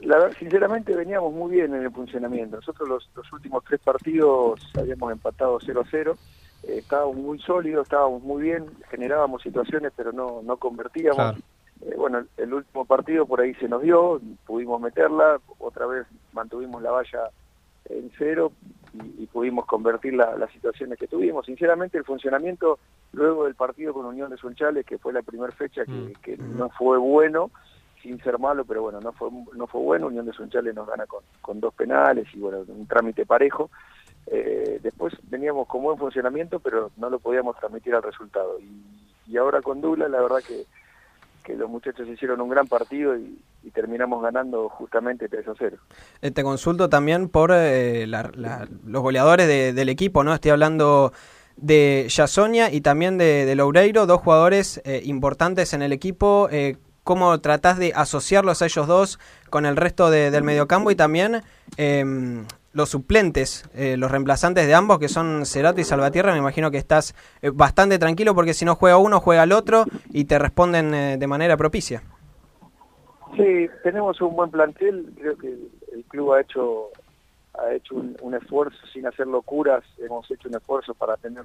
La 0.00 0.18
verdad, 0.18 0.36
sinceramente 0.38 0.94
veníamos 0.94 1.32
muy 1.32 1.56
bien 1.56 1.74
en 1.74 1.82
el 1.82 1.90
funcionamiento. 1.90 2.56
Nosotros 2.56 2.88
los, 2.88 3.10
los 3.16 3.32
últimos 3.32 3.64
tres 3.64 3.80
partidos 3.80 4.60
habíamos 4.78 5.10
empatado 5.10 5.58
0 5.64 5.82
a 5.84 5.88
0. 5.90 6.16
Eh, 6.62 6.78
estábamos 6.78 7.16
muy 7.16 7.38
sólidos, 7.40 7.84
estábamos 7.84 8.22
muy 8.22 8.42
bien, 8.42 8.66
generábamos 8.90 9.42
situaciones 9.42 9.92
pero 9.96 10.12
no, 10.12 10.42
no 10.42 10.56
convertíamos. 10.58 11.16
Claro. 11.16 11.38
Eh, 11.82 11.94
bueno, 11.96 12.24
el 12.36 12.54
último 12.54 12.84
partido 12.84 13.26
por 13.26 13.40
ahí 13.40 13.54
se 13.54 13.68
nos 13.68 13.82
dio, 13.82 14.20
pudimos 14.46 14.80
meterla, 14.80 15.40
otra 15.58 15.86
vez 15.86 16.06
mantuvimos 16.32 16.82
la 16.82 16.90
valla 16.90 17.30
en 17.88 18.10
cero 18.18 18.52
y, 18.92 19.22
y 19.22 19.26
pudimos 19.26 19.66
convertir 19.66 20.14
la- 20.14 20.36
las 20.36 20.50
situaciones 20.52 20.98
que 20.98 21.06
tuvimos. 21.08 21.46
Sinceramente, 21.46 21.98
el 21.98 22.04
funcionamiento 22.04 22.78
luego 23.12 23.44
del 23.44 23.54
partido 23.54 23.92
con 23.94 24.06
Unión 24.06 24.30
de 24.30 24.36
Sunchales, 24.36 24.84
que 24.86 24.98
fue 24.98 25.12
la 25.12 25.22
primera 25.22 25.52
fecha 25.52 25.84
que, 25.84 26.14
que 26.22 26.36
no 26.36 26.70
fue 26.70 26.98
bueno, 26.98 27.50
sin 28.02 28.18
ser 28.22 28.38
malo, 28.38 28.64
pero 28.64 28.82
bueno, 28.82 29.00
no 29.00 29.12
fue 29.12 29.30
no 29.54 29.66
fue 29.66 29.80
bueno. 29.80 30.06
Unión 30.08 30.26
de 30.26 30.32
Sunchales 30.32 30.74
nos 30.74 30.86
gana 30.86 31.06
con, 31.06 31.22
con 31.40 31.60
dos 31.60 31.74
penales 31.74 32.26
y 32.34 32.38
bueno, 32.38 32.64
un 32.68 32.86
trámite 32.86 33.26
parejo. 33.26 33.70
Eh, 34.28 34.80
después 34.82 35.14
veníamos 35.30 35.68
con 35.68 35.82
buen 35.82 35.98
funcionamiento, 35.98 36.58
pero 36.60 36.90
no 36.96 37.10
lo 37.10 37.18
podíamos 37.18 37.56
transmitir 37.56 37.94
al 37.94 38.02
resultado. 38.02 38.58
Y, 38.60 39.32
y 39.32 39.36
ahora 39.36 39.60
con 39.62 39.80
Dula, 39.80 40.08
la 40.08 40.20
verdad 40.20 40.38
que, 40.46 40.64
que 41.46 41.54
los 41.54 41.70
muchachos 41.70 42.08
hicieron 42.08 42.40
un 42.40 42.48
gran 42.48 42.66
partido 42.66 43.16
y, 43.16 43.38
terminamos 43.74 44.22
ganando 44.22 44.68
justamente 44.68 45.28
3 45.28 45.48
a 45.48 45.52
0. 45.58 45.76
Eh, 46.22 46.30
te 46.30 46.42
consulto 46.44 46.88
también 46.88 47.28
por 47.28 47.50
eh, 47.52 48.06
los 48.06 49.02
goleadores 49.02 49.46
de- 49.48 49.72
del 49.72 49.88
equipo, 49.88 50.22
¿no? 50.24 50.32
Estoy 50.32 50.52
hablando 50.52 51.12
de 51.56 52.06
Yasonia 52.08 52.72
y 52.72 52.80
también 52.80 53.18
de, 53.18 53.44
de 53.44 53.54
Loureiro, 53.56 54.06
dos 54.06 54.20
jugadores 54.22 54.80
eh, 54.84 55.02
importantes 55.04 55.72
en 55.74 55.82
el 55.82 55.92
equipo. 55.92 56.48
Eh, 56.50 56.76
¿Cómo 57.04 57.38
tratás 57.40 57.78
de 57.78 57.92
asociarlos 57.94 58.62
a 58.62 58.66
ellos 58.66 58.86
dos 58.86 59.18
con 59.50 59.66
el 59.66 59.76
resto 59.76 60.10
de- 60.10 60.30
del 60.30 60.42
mediocampo 60.44 60.90
y 60.90 60.96
también 60.96 61.42
em, 61.76 62.44
los 62.76 62.90
suplentes, 62.90 63.64
eh, 63.74 63.96
los 63.96 64.10
reemplazantes 64.10 64.66
de 64.66 64.74
ambos, 64.74 64.98
que 64.98 65.08
son 65.08 65.46
Cerato 65.46 65.80
y 65.80 65.84
Salvatierra? 65.84 66.32
Me 66.32 66.38
imagino 66.38 66.70
que 66.70 66.76
estás 66.76 67.14
eh, 67.40 67.50
bastante 67.52 67.98
tranquilo 67.98 68.34
porque 68.34 68.52
si 68.52 68.66
no 68.66 68.74
juega 68.74 68.98
uno, 68.98 69.18
juega 69.18 69.44
el 69.44 69.52
otro 69.52 69.86
y 70.10 70.26
te 70.26 70.38
responden 70.38 70.92
eh, 70.92 71.16
de 71.16 71.26
manera 71.26 71.56
propicia. 71.56 72.02
Sí, 73.34 73.66
tenemos 73.82 74.20
un 74.20 74.36
buen 74.36 74.50
plantel, 74.50 75.10
creo 75.18 75.36
que 75.38 75.48
el, 75.48 76.04
club 76.08 76.34
ha 76.34 76.42
hecho 76.42 76.90
ha 77.54 77.72
hecho 77.72 77.94
un, 77.94 78.34
esfuerzo 78.34 78.76
sin 78.92 79.06
hacer 79.06 79.26
locuras, 79.26 79.82
hemos 79.98 80.30
hecho 80.30 80.48
un 80.48 80.56
esfuerzo 80.56 80.92
para 80.92 81.16
tener 81.16 81.42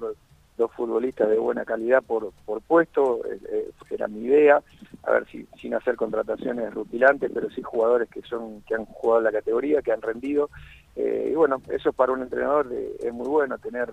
dos 0.58 0.70
futbolistas 0.72 1.30
de 1.30 1.38
buena 1.38 1.64
calidad 1.64 2.02
por, 2.02 2.30
por 2.44 2.60
puesto, 2.60 3.22
eh, 3.24 3.70
era 3.90 4.08
mi 4.08 4.20
idea, 4.20 4.62
a 5.02 5.10
ver 5.12 5.26
si 5.28 5.46
sin 5.60 5.74
hacer 5.74 5.96
contrataciones 5.96 6.72
rutilantes, 6.74 7.30
pero 7.32 7.50
sí 7.50 7.62
jugadores 7.62 8.08
que 8.10 8.20
son 8.22 8.60
que 8.62 8.74
han 8.74 8.84
jugado 8.84 9.22
la 9.22 9.32
categoría, 9.32 9.80
que 9.80 9.92
han 9.92 10.02
rendido, 10.02 10.50
eh, 10.96 11.30
y 11.32 11.34
bueno, 11.34 11.62
eso 11.68 11.92
para 11.92 12.12
un 12.12 12.22
entrenador 12.22 12.68
eh, 12.72 12.96
es 13.02 13.12
muy 13.12 13.28
bueno 13.28 13.58
tener 13.58 13.92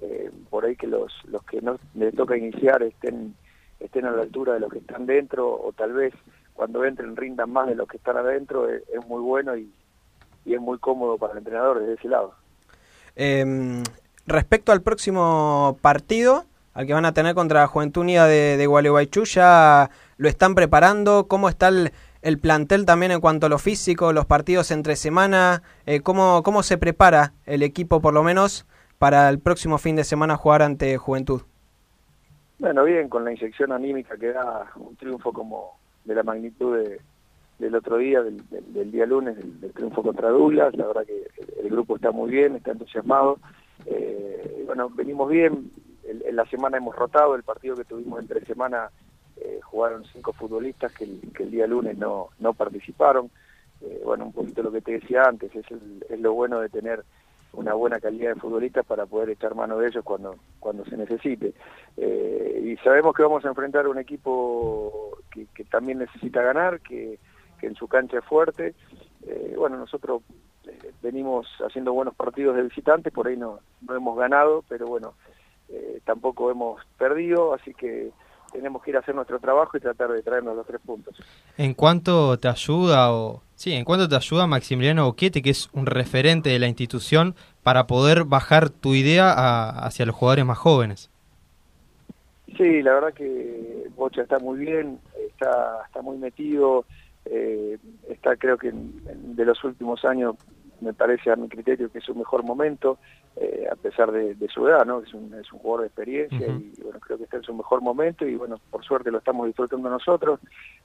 eh, 0.00 0.30
por 0.50 0.64
ahí 0.64 0.76
que 0.76 0.86
los 0.86 1.12
los 1.26 1.42
que 1.44 1.60
no 1.60 1.78
le 1.94 2.12
toca 2.12 2.36
iniciar 2.36 2.82
estén 2.82 3.34
estén 3.80 4.06
a 4.06 4.12
la 4.12 4.22
altura 4.22 4.54
de 4.54 4.60
los 4.60 4.70
que 4.72 4.78
están 4.78 5.06
dentro 5.06 5.48
o 5.48 5.72
tal 5.72 5.92
vez 5.92 6.14
cuando 6.54 6.84
entren 6.84 7.16
rindan 7.16 7.50
más 7.50 7.68
de 7.68 7.74
los 7.74 7.88
que 7.88 7.96
están 7.96 8.16
adentro 8.16 8.68
es, 8.68 8.82
es 8.88 9.06
muy 9.06 9.20
bueno 9.20 9.56
y, 9.56 9.72
y 10.44 10.54
es 10.54 10.60
muy 10.60 10.78
cómodo 10.78 11.18
para 11.18 11.32
el 11.32 11.38
entrenador 11.38 11.80
desde 11.80 11.94
ese 11.94 12.08
lado. 12.08 12.34
Eh, 13.16 13.82
respecto 14.26 14.72
al 14.72 14.82
próximo 14.82 15.78
partido, 15.80 16.44
al 16.74 16.86
que 16.86 16.94
van 16.94 17.04
a 17.04 17.12
tener 17.12 17.34
contra 17.34 17.66
Juventud 17.66 18.02
Unida 18.02 18.26
de, 18.26 18.56
de 18.56 18.66
Gualeguaychú, 18.66 19.24
¿ya 19.24 19.90
lo 20.16 20.28
están 20.28 20.54
preparando? 20.54 21.26
¿Cómo 21.26 21.48
está 21.48 21.68
el, 21.68 21.92
el 22.22 22.38
plantel 22.38 22.84
también 22.84 23.12
en 23.12 23.20
cuanto 23.20 23.46
a 23.46 23.48
lo 23.48 23.58
físico, 23.58 24.12
los 24.12 24.26
partidos 24.26 24.70
entre 24.70 24.96
semana? 24.96 25.62
Eh, 25.86 26.00
¿cómo, 26.00 26.42
¿Cómo 26.42 26.62
se 26.62 26.78
prepara 26.78 27.32
el 27.46 27.62
equipo, 27.62 28.00
por 28.00 28.14
lo 28.14 28.22
menos, 28.22 28.66
para 28.98 29.28
el 29.28 29.38
próximo 29.38 29.78
fin 29.78 29.96
de 29.96 30.04
semana 30.04 30.36
jugar 30.36 30.62
ante 30.62 30.96
Juventud? 30.96 31.42
Bueno, 32.58 32.84
bien, 32.84 33.08
con 33.08 33.24
la 33.24 33.32
inyección 33.32 33.70
anímica 33.72 34.16
que 34.16 34.32
da 34.32 34.66
un 34.76 34.96
triunfo 34.96 35.32
como 35.32 35.78
de 36.04 36.14
la 36.14 36.22
magnitud 36.24 36.76
de- 36.76 37.00
del 37.60 37.74
otro 37.74 37.96
día, 37.98 38.22
del, 38.22 38.90
día 38.92 39.04
lunes, 39.06 39.36
del, 39.60 39.72
triunfo 39.72 40.02
contra 40.02 40.28
Douglas, 40.30 40.74
la 40.76 40.86
verdad 40.86 41.04
que 41.04 41.26
el, 41.60 41.68
grupo 41.70 41.96
está 41.96 42.10
muy 42.12 42.30
bien, 42.30 42.54
está 42.56 42.70
entusiasmado. 42.72 43.38
Eh, 43.86 44.62
bueno, 44.66 44.88
venimos 44.90 45.28
bien, 45.30 45.70
El- 46.08 46.22
en 46.26 46.36
la 46.36 46.46
semana 46.46 46.78
hemos 46.78 46.96
rotado, 46.96 47.34
el 47.34 47.42
partido 47.42 47.76
que 47.76 47.84
tuvimos 47.84 48.20
entre 48.20 48.44
semana 48.46 48.90
eh, 49.40 49.60
jugaron 49.62 50.04
cinco 50.12 50.32
futbolistas 50.32 50.92
que 50.92 51.04
el, 51.04 51.50
día 51.50 51.66
lunes 51.66 51.96
no, 51.96 52.28
no 52.38 52.54
participaron. 52.54 53.30
Eh, 53.80 54.00
bueno, 54.04 54.26
un 54.26 54.32
poquito 54.32 54.62
lo 54.62 54.72
que 54.72 54.80
te 54.80 54.92
decía 54.92 55.22
antes, 55.24 55.54
es, 55.54 55.66
es 56.08 56.20
lo 56.20 56.32
bueno 56.32 56.60
de 56.60 56.68
tener 56.68 57.04
una 57.52 57.74
buena 57.74 58.00
calidad 58.00 58.34
de 58.34 58.40
futbolistas 58.40 58.84
para 58.84 59.06
poder 59.06 59.30
echar 59.30 59.54
mano 59.54 59.78
de 59.78 59.88
ellos 59.88 60.04
cuando, 60.04 60.36
cuando 60.58 60.84
se 60.84 60.96
necesite. 60.96 61.54
Eh, 61.96 62.62
y 62.64 62.76
sabemos 62.84 63.14
que 63.14 63.22
vamos 63.22 63.44
a 63.44 63.48
enfrentar 63.48 63.86
un 63.86 63.98
equipo 63.98 65.18
que, 65.30 65.46
también 65.64 65.98
necesita 65.98 66.42
ganar, 66.42 66.80
que, 66.80 67.18
que 67.60 67.66
en 67.66 67.74
su 67.74 67.88
cancha 67.88 68.18
es 68.18 68.24
fuerte. 68.24 68.74
Bueno, 69.56 69.76
nosotros 69.76 70.22
venimos 71.02 71.46
haciendo 71.66 71.92
buenos 71.92 72.14
partidos 72.14 72.56
de 72.56 72.62
visitantes, 72.62 73.12
por 73.12 73.26
ahí 73.26 73.36
no, 73.36 73.60
no 73.82 73.94
hemos 73.94 74.16
ganado, 74.16 74.64
pero 74.68 74.86
bueno, 74.86 75.14
tampoco 76.04 76.50
hemos 76.50 76.82
perdido, 76.96 77.52
así 77.54 77.74
que 77.74 78.10
tenemos 78.52 78.82
que 78.82 78.90
ir 78.90 78.96
a 78.96 79.00
hacer 79.00 79.14
nuestro 79.14 79.38
trabajo 79.38 79.76
y 79.76 79.80
tratar 79.80 80.10
de 80.10 80.22
traernos 80.22 80.56
los 80.56 80.66
tres 80.66 80.80
puntos. 80.84 81.16
¿En 81.56 81.74
cuánto 81.74 82.38
te 82.38 82.48
ayuda 82.48 83.12
o 83.12 83.42
sí, 83.54 83.72
en 83.72 83.84
cuánto 83.84 84.08
te 84.08 84.16
ayuda 84.16 84.46
Maximiliano 84.46 85.04
Boquete, 85.06 85.42
que 85.42 85.50
es 85.50 85.68
un 85.72 85.86
referente 85.86 86.50
de 86.50 86.58
la 86.58 86.68
institución, 86.68 87.34
para 87.62 87.86
poder 87.86 88.24
bajar 88.24 88.70
tu 88.70 88.94
idea 88.94 89.30
a- 89.32 89.86
hacia 89.86 90.06
los 90.06 90.14
jugadores 90.14 90.44
más 90.44 90.58
jóvenes? 90.58 91.10
Sí, 92.56 92.82
la 92.82 92.94
verdad 92.94 93.12
que 93.14 93.88
Bocha 93.96 94.22
está 94.22 94.38
muy 94.38 94.58
bien, 94.58 94.98
está, 95.30 95.82
está 95.86 96.02
muy 96.02 96.16
metido, 96.16 96.84
eh, 97.26 97.78
está 98.08 98.36
creo 98.36 98.56
que 98.56 98.68
en- 98.68 99.00
en- 99.08 99.36
de 99.36 99.44
los 99.44 99.62
últimos 99.64 100.04
años 100.04 100.34
me 100.80 100.92
parece 100.92 101.30
a 101.30 101.36
mi 101.36 101.48
criterio 101.48 101.90
que 101.90 101.98
es 101.98 102.04
su 102.04 102.14
mejor 102.14 102.44
momento, 102.44 102.98
eh, 103.36 103.66
a 103.70 103.76
pesar 103.76 104.12
de, 104.12 104.34
de 104.34 104.48
su 104.48 104.66
edad, 104.66 104.84
¿no? 104.84 105.00
Es 105.00 105.12
un, 105.14 105.32
es 105.34 105.52
un 105.52 105.58
jugador 105.58 105.82
de 105.82 105.86
experiencia 105.88 106.46
y 106.46 106.82
bueno, 106.82 106.98
creo 107.00 107.18
que 107.18 107.24
está 107.24 107.36
en 107.36 107.42
su 107.42 107.54
mejor 107.54 107.82
momento 107.82 108.26
y 108.26 108.34
bueno, 108.34 108.60
por 108.70 108.84
suerte 108.84 109.10
lo 109.10 109.18
estamos 109.18 109.46
disfrutando 109.46 109.88
nosotros. 109.88 110.40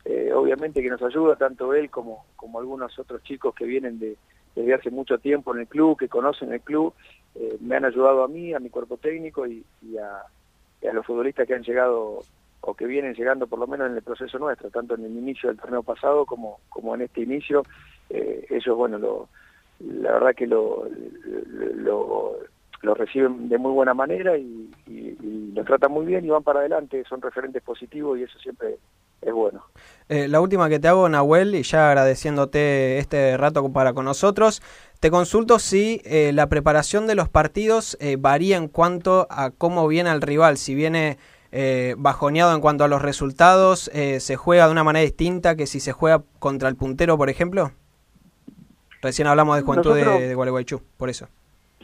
Eh, 0.06 0.32
obviamente 0.34 0.82
que 0.82 0.90
nos 0.90 1.02
ayuda 1.02 1.36
tanto 1.36 1.74
él 1.74 1.90
como, 1.90 2.26
como 2.36 2.60
algunos 2.60 2.98
otros 3.00 3.24
chicos 3.24 3.56
que 3.56 3.66
vienen 3.66 4.00
de, 4.00 4.18
desde 4.56 4.74
hace 4.74 4.92
mucho 4.92 5.18
tiempo 5.18 5.54
en 5.54 5.62
el 5.62 5.68
club, 5.68 5.98
que 5.98 6.10
conocen 6.10 6.54
el 6.54 6.62
club, 6.62 6.94
eh, 7.36 7.58
me 7.62 7.76
han 7.76 7.86
ayudado 7.86 8.24
a 8.24 8.28
mí, 8.28 8.54
a 8.54 8.60
mi 8.60 8.70
cuerpo 8.70 8.98
técnico 8.98 9.48
y, 9.48 9.66
y 9.82 9.98
a, 9.98 10.24
y 10.82 10.88
a 10.88 10.94
los 10.94 11.06
futbolistas 11.06 11.48
que 11.48 11.56
han 11.56 11.64
llegado 11.64 12.22
o 12.66 12.74
que 12.76 12.86
vienen 12.86 13.14
llegando 13.14 13.48
por 13.48 13.60
lo 13.60 13.68
menos 13.68 13.90
en 13.90 13.98
el 13.98 14.04
proceso 14.04 14.40
nuestro, 14.40 14.70
tanto 14.70 14.96
en 14.96 15.04
el 15.04 15.12
inicio 15.12 15.50
del 15.50 15.60
torneo 15.60 15.84
pasado 15.84 16.26
como, 16.26 16.60
como 16.70 16.96
en 16.96 17.02
este 17.02 17.22
inicio, 17.22 17.64
eh, 18.10 18.46
ellos, 18.50 18.78
bueno, 18.78 18.98
lo, 18.98 19.28
la 19.80 20.14
verdad 20.14 20.36
que 20.36 20.48
lo, 20.48 20.88
lo, 22.82 22.94
reciben 22.96 23.50
de 23.50 23.58
muy 23.58 23.72
buena 23.72 23.94
manera 23.94 24.38
y, 24.38 24.70
y, 24.88 25.18
y 25.22 25.52
lo 25.54 25.64
tratan 25.64 25.92
muy 25.92 26.06
bien 26.06 26.26
y 26.26 26.30
van 26.30 26.44
para 26.44 26.60
adelante, 26.60 27.04
son 27.08 27.22
referentes 27.22 27.64
positivos 27.64 28.20
y 28.20 28.24
eso 28.24 28.38
siempre 28.40 28.78
es 29.22 29.34
bueno. 29.34 29.64
Eh, 30.10 30.28
la 30.28 30.42
última 30.42 30.70
que 30.70 30.80
te 30.80 30.88
hago, 30.90 31.08
Nahuel, 31.08 31.56
y 31.56 31.64
ya 31.64 31.90
agradeciéndote 31.90 32.98
este 32.98 33.38
rato 33.38 33.72
para 33.72 33.94
con 33.94 34.06
nosotros, 34.06 34.62
te 35.00 35.10
consulto 35.12 35.60
si 35.60 36.02
eh, 36.04 36.32
la 36.34 36.48
preparación 36.48 37.08
de 37.08 37.16
los 37.16 37.30
partidos 37.30 37.98
eh, 38.00 38.18
varía 38.20 38.58
en 38.58 38.68
cuanto 38.68 39.28
a 39.30 39.52
cómo 39.52 39.88
viene 39.88 40.12
el 40.12 40.22
rival, 40.22 40.58
si 40.58 40.76
viene 40.76 41.18
eh, 41.56 41.94
bajoneado 42.00 42.56
en 42.56 42.62
cuanto 42.62 42.84
a 42.84 42.88
los 42.88 43.04
resultados, 43.04 43.92
eh, 43.94 44.20
se 44.20 44.36
juega 44.36 44.66
de 44.66 44.72
una 44.72 44.84
manera 44.84 45.04
distinta 45.04 45.56
que 45.56 45.68
si 45.68 45.80
se 45.80 45.92
juega 45.92 46.24
contra 46.40 46.68
el 46.68 46.76
puntero, 46.76 47.16
por 47.16 47.30
ejemplo. 47.30 47.72
Recién 49.04 49.28
hablamos 49.28 49.58
de 49.58 49.62
Juventud 49.62 49.92
Nosotros- 49.92 50.20
de, 50.22 50.28
de 50.30 50.36
Gualeguaychú, 50.36 50.82
por 50.98 51.10
eso. 51.10 51.28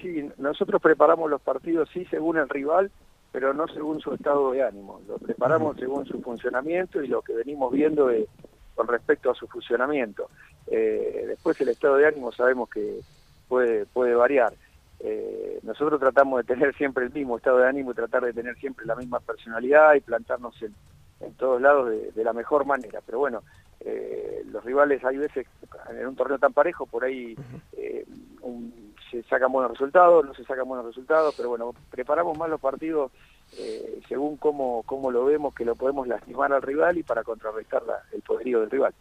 Sí, 0.01 0.27
nosotros 0.37 0.81
preparamos 0.81 1.29
los 1.29 1.41
partidos 1.41 1.89
sí 1.93 2.05
según 2.09 2.37
el 2.37 2.47
rival, 2.49 2.89
pero 3.31 3.53
no 3.53 3.67
según 3.67 3.99
su 3.99 4.13
estado 4.13 4.51
de 4.53 4.63
ánimo. 4.63 5.01
Lo 5.07 5.17
preparamos 5.19 5.75
según 5.77 6.05
su 6.05 6.21
funcionamiento 6.21 7.03
y 7.03 7.07
lo 7.07 7.21
que 7.21 7.33
venimos 7.33 7.71
viendo 7.71 8.07
de- 8.07 8.27
con 8.73 8.87
respecto 8.87 9.29
a 9.29 9.35
su 9.35 9.45
funcionamiento. 9.47 10.29
Eh, 10.67 11.25
después 11.27 11.59
el 11.61 11.69
estado 11.69 11.97
de 11.97 12.07
ánimo 12.07 12.31
sabemos 12.31 12.69
que 12.69 13.01
puede, 13.49 13.85
puede 13.87 14.15
variar. 14.15 14.53
Eh, 15.01 15.59
nosotros 15.63 15.99
tratamos 15.99 16.37
de 16.45 16.53
tener 16.55 16.73
siempre 16.75 17.05
el 17.05 17.11
mismo 17.11 17.37
estado 17.37 17.57
de 17.57 17.67
ánimo 17.67 17.91
y 17.91 17.95
tratar 17.95 18.23
de 18.23 18.33
tener 18.33 18.55
siempre 18.57 18.85
la 18.85 18.95
misma 18.95 19.19
personalidad 19.19 19.95
y 19.95 19.99
plantarnos 20.01 20.61
en, 20.61 20.73
en 21.21 21.33
todos 21.33 21.61
lados 21.61 21.89
de, 21.89 22.11
de 22.11 22.23
la 22.23 22.33
mejor 22.33 22.65
manera. 22.65 23.01
Pero 23.05 23.19
bueno, 23.19 23.43
eh, 23.81 24.43
los 24.51 24.63
rivales 24.63 25.03
hay 25.03 25.17
veces 25.17 25.47
en 25.89 26.07
un 26.07 26.15
torneo 26.15 26.37
tan 26.39 26.53
parejo, 26.53 26.85
por 26.85 27.03
ahí 27.03 27.35
eh, 27.73 28.05
un- 28.41 28.89
se 29.09 29.23
sacan 29.23 29.51
buenos 29.51 29.71
resultados, 29.71 30.23
no 30.23 30.33
se 30.35 30.43
sacan 30.43 30.67
buenos 30.67 30.85
resultados, 30.85 31.33
pero 31.35 31.49
bueno, 31.49 31.73
preparamos 31.89 32.37
más 32.37 32.47
los 32.49 32.59
partidos 32.61 33.11
eh, 33.57 33.99
según 34.07 34.37
cómo, 34.37 34.83
cómo 34.85 35.09
lo 35.09 35.25
vemos, 35.25 35.55
que 35.55 35.65
lo 35.65 35.75
podemos 35.75 36.07
lastimar 36.07 36.53
al 36.53 36.61
rival 36.61 36.97
y 36.99 37.03
para 37.03 37.23
contrarrestar 37.23 37.81
la- 37.87 38.03
el 38.11 38.21
poderío 38.21 38.59
del 38.59 38.69
rival. 38.69 38.93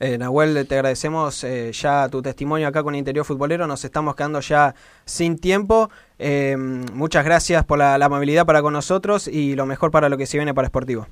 Eh, 0.00 0.16
Nahuel, 0.18 0.66
te 0.66 0.74
agradecemos 0.76 1.44
eh, 1.44 1.70
ya 1.72 2.08
tu 2.08 2.22
testimonio 2.22 2.66
acá 2.68 2.82
con 2.82 2.94
Interior 2.94 3.24
Futbolero. 3.26 3.66
Nos 3.66 3.84
estamos 3.84 4.16
quedando 4.16 4.40
ya 4.40 4.74
sin 5.04 5.38
tiempo. 5.38 5.90
Eh, 6.18 6.56
muchas 6.56 7.24
gracias 7.24 7.64
por 7.64 7.78
la, 7.78 7.98
la 7.98 8.06
amabilidad 8.06 8.46
para 8.46 8.62
con 8.62 8.72
nosotros 8.72 9.28
y 9.28 9.54
lo 9.54 9.66
mejor 9.66 9.90
para 9.90 10.08
lo 10.08 10.16
que 10.16 10.24
se 10.26 10.38
viene 10.38 10.54
para 10.54 10.68
Sportivo. 10.68 11.06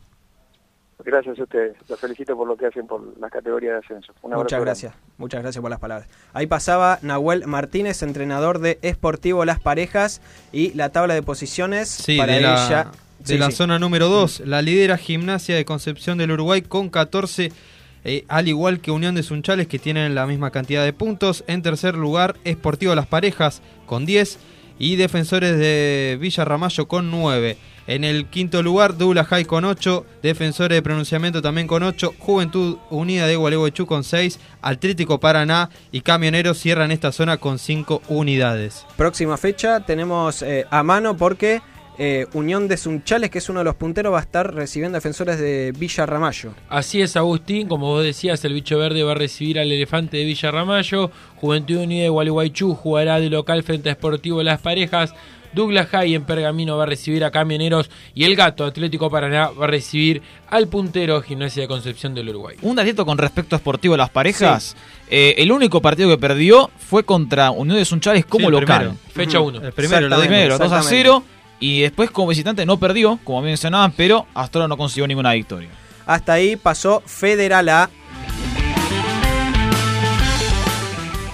Gracias 1.05 1.39
a 1.39 1.43
ustedes. 1.43 1.77
Los 1.89 1.99
felicito 2.01 2.37
por 2.37 2.47
lo 2.47 2.57
que 2.57 2.67
hacen 2.67 2.87
por 2.87 3.03
las 3.19 3.31
categorías 3.31 3.73
de 3.75 3.79
ascenso. 3.79 4.13
Un 4.23 4.33
Muchas 4.33 4.51
grande. 4.51 4.65
gracias, 4.67 4.95
muchas 5.19 5.43
gracias 5.43 5.61
por 5.63 5.71
las 5.71 5.81
palabras. 5.81 6.09
Ahí 6.33 6.47
pasaba 6.47 6.99
Nahuel 7.03 7.47
Martínez, 7.47 8.03
entrenador 8.03 8.59
de 8.59 8.79
Esportivo 8.83 9.45
Las 9.45 9.61
Parejas 9.61 10.21
y 10.53 10.73
la 10.75 10.91
tabla 10.91 11.15
de 11.15 11.23
posiciones 11.23 11.89
Sí, 11.89 12.17
para 12.17 12.35
de 12.35 12.41
la, 12.43 12.67
ella. 12.67 12.85
de 13.21 13.27
Sí, 13.27 13.39
la 13.39 13.47
sí. 13.47 13.53
zona 13.53 13.79
número 13.79 14.09
2. 14.09 14.41
La 14.47 14.63
lidera 14.63 14.97
Gimnasia 14.97 15.57
de 15.57 15.65
Concepción 15.65 16.19
del 16.19 16.33
Uruguay 16.33 16.63
con 16.63 16.89
14, 16.91 17.53
eh, 18.05 18.25
al 18.29 18.49
igual 18.49 18.81
que 18.81 18.91
Unión 18.91 19.15
de 19.15 19.23
Sunchales 19.23 19.67
que 19.69 19.79
tienen 19.79 20.15
la 20.15 20.27
misma 20.27 20.51
cantidad 20.51 20.85
de 20.85 20.93
puntos. 20.93 21.45
En 21.47 21.63
tercer 21.63 21.95
lugar, 21.95 22.37
Esportivo 22.45 22.95
Las 22.95 23.07
Parejas 23.07 23.61
con 23.87 24.07
10 24.07 24.39
y 24.79 24.97
Defensores 24.97 25.59
de 25.59 26.17
Villa 26.21 26.45
Ramallo 26.47 26.89
con 26.89 27.11
9. 27.11 27.59
En 27.87 28.05
el 28.05 28.27
quinto 28.27 28.63
lugar, 28.63 28.97
Douglas 28.97 29.27
High 29.29 29.45
con 29.45 29.65
8, 29.65 30.07
Defensores 30.23 30.77
de 30.77 30.83
Pronunciamiento 30.83 31.43
también 31.43 31.67
con 31.67 31.83
8, 31.83 32.15
Juventud 32.19 32.79
Unida 32.91 33.27
de 33.27 33.37
Gualeguaychú 33.37 33.87
con 33.87 34.05
6, 34.05 34.39
Atlético 34.63 35.19
Paraná 35.21 35.71
y 35.91 36.03
Camioneros 36.03 36.59
cierran 36.59 36.91
esta 36.91 37.13
zona 37.13 37.39
con 37.39 37.59
5 37.59 38.03
unidades. 38.09 38.87
Próxima 38.97 39.37
fecha 39.37 39.81
tenemos 39.81 40.43
eh, 40.43 40.67
a 40.71 40.83
mano 40.83 41.17
porque 41.17 41.63
eh, 42.03 42.27
Unión 42.33 42.67
de 42.67 42.79
Sunchales, 42.79 43.29
que 43.29 43.37
es 43.37 43.51
uno 43.51 43.59
de 43.59 43.65
los 43.67 43.75
punteros, 43.75 44.15
va 44.15 44.21
a 44.21 44.23
estar 44.23 44.55
recibiendo 44.55 44.97
defensores 44.97 45.39
de 45.39 45.75
Villa 45.77 46.07
Ramallo. 46.07 46.55
Así 46.71 47.03
es, 47.03 47.15
Agustín. 47.15 47.69
Como 47.69 47.89
vos 47.89 48.03
decías, 48.03 48.43
el 48.47 48.55
bicho 48.55 48.79
verde 48.79 49.03
va 49.03 49.13
a 49.13 49.17
recibir 49.17 49.59
al 49.59 49.71
elefante 49.71 50.17
de 50.17 50.25
Villa 50.25 50.51
Ramallo. 50.51 51.11
Juventud 51.37 51.77
Unida 51.77 52.05
de 52.05 52.09
Gualeguaychú 52.09 52.75
jugará 52.75 53.21
de 53.21 53.29
local 53.29 53.63
frente 53.65 53.91
a 53.91 53.93
Sportivo 53.93 54.43
Las 54.43 54.63
Parejas. 54.63 55.13
Douglas 55.53 55.89
High 55.89 56.15
en 56.15 56.25
Pergamino 56.25 56.77
va 56.77 56.85
a 56.85 56.87
recibir 56.87 57.25
a 57.25 57.31
Camioneros. 57.31 57.91
Y 58.15 58.25
el 58.25 58.37
gato 58.37 58.65
Atlético 58.65 59.11
Paraná 59.11 59.51
va 59.51 59.65
a 59.65 59.69
recibir 59.69 60.23
al 60.49 60.69
puntero 60.69 61.21
Gimnasia 61.23 61.63
de 61.63 61.69
Concepción 61.69 62.15
del 62.15 62.29
Uruguay. 62.29 62.57
Un 62.63 62.77
datito 62.77 63.05
con 63.07 63.19
respecto 63.19 63.57
a 63.57 63.59
Sportivo 63.59 63.97
Las 63.97 64.11
Parejas. 64.11 64.77
Eh, 65.09 65.35
el 65.39 65.51
único 65.53 65.81
partido 65.83 66.09
que 66.09 66.19
perdió 66.19 66.71
fue 66.79 67.05
contra 67.05 67.51
Unión 67.51 67.77
de 67.79 67.85
Sunchales 67.85 68.25
como 68.27 68.47
Sí, 68.47 68.53
local. 68.53 68.79
primero, 68.79 68.97
fecha 69.13 69.41
uno. 69.41 69.61
El 69.61 69.73
primero, 69.73 70.09
lo 70.09 70.17
El 70.17 70.21
primero, 70.29 70.59
2 70.59 70.61
a 70.61 70.65
exactamente. 70.65 70.97
0. 71.03 71.23
Y 71.59 71.81
después 71.83 72.11
como 72.11 72.29
visitante 72.29 72.65
no 72.65 72.79
perdió, 72.79 73.19
como 73.25 73.43
mencionaban, 73.43 73.93
pero 73.93 74.27
hasta 74.35 74.59
ahora 74.59 74.69
no 74.69 74.77
consiguió 74.77 75.07
ninguna 75.07 75.33
victoria. 75.33 75.69
Hasta 76.07 76.33
ahí 76.33 76.57
pasó 76.57 77.03
Federal 77.05 77.69
A. 77.69 77.91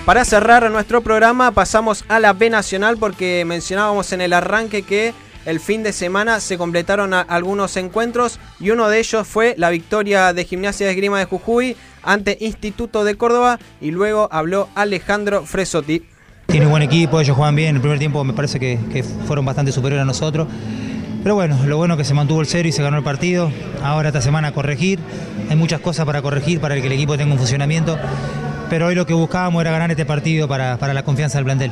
Para 0.06 0.24
cerrar 0.24 0.70
nuestro 0.70 1.00
programa 1.00 1.50
pasamos 1.50 2.04
a 2.06 2.20
la 2.20 2.32
B 2.32 2.48
Nacional 2.48 2.96
porque 2.96 3.44
mencionábamos 3.44 4.12
en 4.12 4.20
el 4.20 4.34
arranque 4.34 4.82
que 4.82 5.12
el 5.44 5.58
fin 5.58 5.82
de 5.82 5.92
semana 5.92 6.38
se 6.38 6.56
completaron 6.56 7.12
algunos 7.12 7.76
encuentros 7.76 8.38
y 8.60 8.70
uno 8.70 8.88
de 8.88 9.00
ellos 9.00 9.26
fue 9.26 9.56
la 9.58 9.68
victoria 9.68 10.32
de 10.32 10.44
Gimnasia 10.44 10.86
de 10.86 10.92
Esgrima 10.92 11.18
de 11.18 11.24
Jujuy 11.24 11.76
ante 12.04 12.38
Instituto 12.40 13.02
de 13.02 13.16
Córdoba 13.16 13.58
y 13.80 13.90
luego 13.90 14.28
habló 14.30 14.68
Alejandro 14.76 15.44
Fresotti. 15.44 16.04
Tiene 16.46 16.66
buen 16.66 16.84
equipo, 16.84 17.20
ellos 17.20 17.36
juegan 17.36 17.56
bien. 17.56 17.74
El 17.74 17.80
primer 17.80 17.98
tiempo 17.98 18.22
me 18.22 18.32
parece 18.32 18.60
que, 18.60 18.78
que 18.92 19.02
fueron 19.02 19.44
bastante 19.44 19.72
superiores 19.72 20.02
a 20.02 20.06
nosotros. 20.06 20.46
Pero 21.24 21.34
bueno, 21.34 21.58
lo 21.66 21.78
bueno 21.78 21.94
es 21.94 21.98
que 21.98 22.04
se 22.04 22.14
mantuvo 22.14 22.40
el 22.40 22.46
cero 22.46 22.68
y 22.68 22.70
se 22.70 22.80
ganó 22.80 22.96
el 22.96 23.02
partido. 23.02 23.50
Ahora 23.82 24.10
esta 24.10 24.22
semana 24.22 24.52
corregir. 24.52 25.00
Hay 25.50 25.56
muchas 25.56 25.80
cosas 25.80 26.06
para 26.06 26.22
corregir 26.22 26.60
para 26.60 26.76
que 26.76 26.86
el 26.86 26.92
equipo 26.92 27.18
tenga 27.18 27.32
un 27.32 27.38
funcionamiento. 27.38 27.98
Pero 28.68 28.86
hoy 28.86 28.94
lo 28.94 29.06
que 29.06 29.14
buscábamos 29.14 29.60
era 29.60 29.70
ganar 29.70 29.90
este 29.90 30.04
partido 30.04 30.48
para, 30.48 30.76
para 30.76 30.92
la 30.92 31.02
confianza 31.02 31.38
del 31.38 31.44
plantel. 31.44 31.70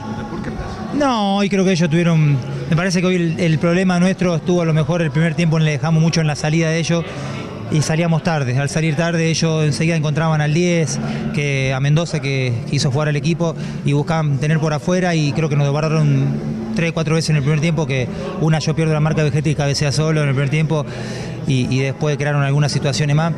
No, 0.95 1.37
hoy 1.37 1.49
creo 1.49 1.65
que 1.65 1.73
ellos 1.73 1.91
tuvieron. 1.91 2.39
Me 2.71 2.77
parece 2.77 3.01
que 3.01 3.07
hoy 3.07 3.35
el, 3.37 3.59
problema 3.59 3.99
nuestro 3.99 4.37
estuvo 4.37 4.63
a 4.63 4.65
lo 4.65 4.73
mejor 4.73 5.03
el 5.03 5.11
primer 5.11 5.35
tiempo 5.35 5.59
le 5.59 5.73
dejamos 5.73 6.01
mucho 6.01 6.21
en 6.21 6.27
la 6.29 6.37
salida 6.37 6.71
de 6.71 6.79
ellos 6.79 7.05
y 7.73 7.83
salíamos 7.83 8.23
tarde. 8.23 8.57
Al 8.57 8.69
salir 8.69 8.95
tarde 8.95 9.29
ellos 9.29 9.65
enseguida 9.65 9.97
encontraban 9.97 10.41
al 10.41 10.55
10, 10.55 11.01
que 11.35 11.73
a 11.75 11.81
Mendoza 11.81 12.21
que 12.21 12.53
quiso 12.71 12.93
jugar 12.93 13.09
al 13.09 13.17
equipo 13.17 13.57
y 13.85 13.93
buscaban 13.93 14.39
tener 14.39 14.61
por 14.61 14.73
afuera 14.73 15.15
y 15.17 15.33
creo 15.33 15.49
que 15.49 15.57
nos 15.57 15.67
desbarraron 15.67 16.55
tres, 16.77 16.93
cuatro 16.93 17.17
veces 17.17 17.31
en 17.31 17.37
el 17.37 17.43
primer 17.43 17.61
tiempo, 17.61 17.87
que 17.87 18.07
una 18.41 18.61
yo 18.61 18.77
pierdo 18.77 18.93
la 18.93 19.01
marca 19.01 19.25
Vegetal 19.25 19.51
y 19.51 19.55
cabecea 19.57 19.91
solo 19.91 20.23
en 20.23 20.29
el 20.29 20.35
primer 20.35 20.51
tiempo 20.51 20.87
y 21.47 21.79
después 21.81 22.17
crearon 22.17 22.43
algunas 22.43 22.71
situaciones 22.71 23.17
más. 23.17 23.33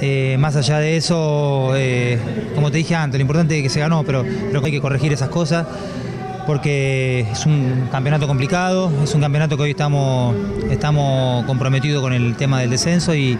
Eh, 0.00 0.36
más 0.38 0.56
allá 0.56 0.78
de 0.78 0.96
eso, 0.96 1.72
eh, 1.74 2.18
como 2.54 2.70
te 2.70 2.78
dije 2.78 2.94
antes, 2.94 3.18
lo 3.18 3.22
importante 3.22 3.56
es 3.56 3.62
que 3.62 3.70
se 3.70 3.80
ganó, 3.80 4.02
pero 4.04 4.24
creo 4.24 4.60
que 4.60 4.66
hay 4.66 4.72
que 4.72 4.80
corregir 4.80 5.12
esas 5.12 5.28
cosas 5.28 5.66
porque 6.46 7.26
es 7.32 7.44
un 7.44 7.88
campeonato 7.90 8.26
complicado, 8.28 8.92
es 9.02 9.14
un 9.14 9.20
campeonato 9.20 9.56
que 9.56 9.64
hoy 9.64 9.70
estamos, 9.70 10.34
estamos 10.70 11.44
comprometidos 11.44 12.00
con 12.00 12.12
el 12.12 12.36
tema 12.36 12.60
del 12.60 12.70
descenso 12.70 13.14
y, 13.14 13.38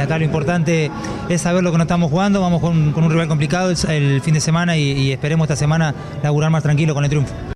acá 0.00 0.18
lo 0.18 0.24
importante 0.24 0.90
es 1.30 1.40
saber 1.40 1.64
lo 1.64 1.72
que 1.72 1.78
nos 1.78 1.86
estamos 1.86 2.10
jugando, 2.10 2.42
vamos 2.42 2.60
con, 2.60 2.94
un 2.94 3.10
rival 3.10 3.28
complicado 3.28 3.70
el, 3.70 3.76
el 3.88 4.20
fin 4.20 4.34
de 4.34 4.40
semana 4.40 4.76
y, 4.76 4.92
y 4.92 5.12
esperemos 5.12 5.46
esta 5.46 5.56
semana 5.56 5.94
laburar 6.22 6.50
más 6.50 6.62
tranquilo 6.62 6.94
con 6.94 7.02
el 7.02 7.10
triunfo. 7.10 7.55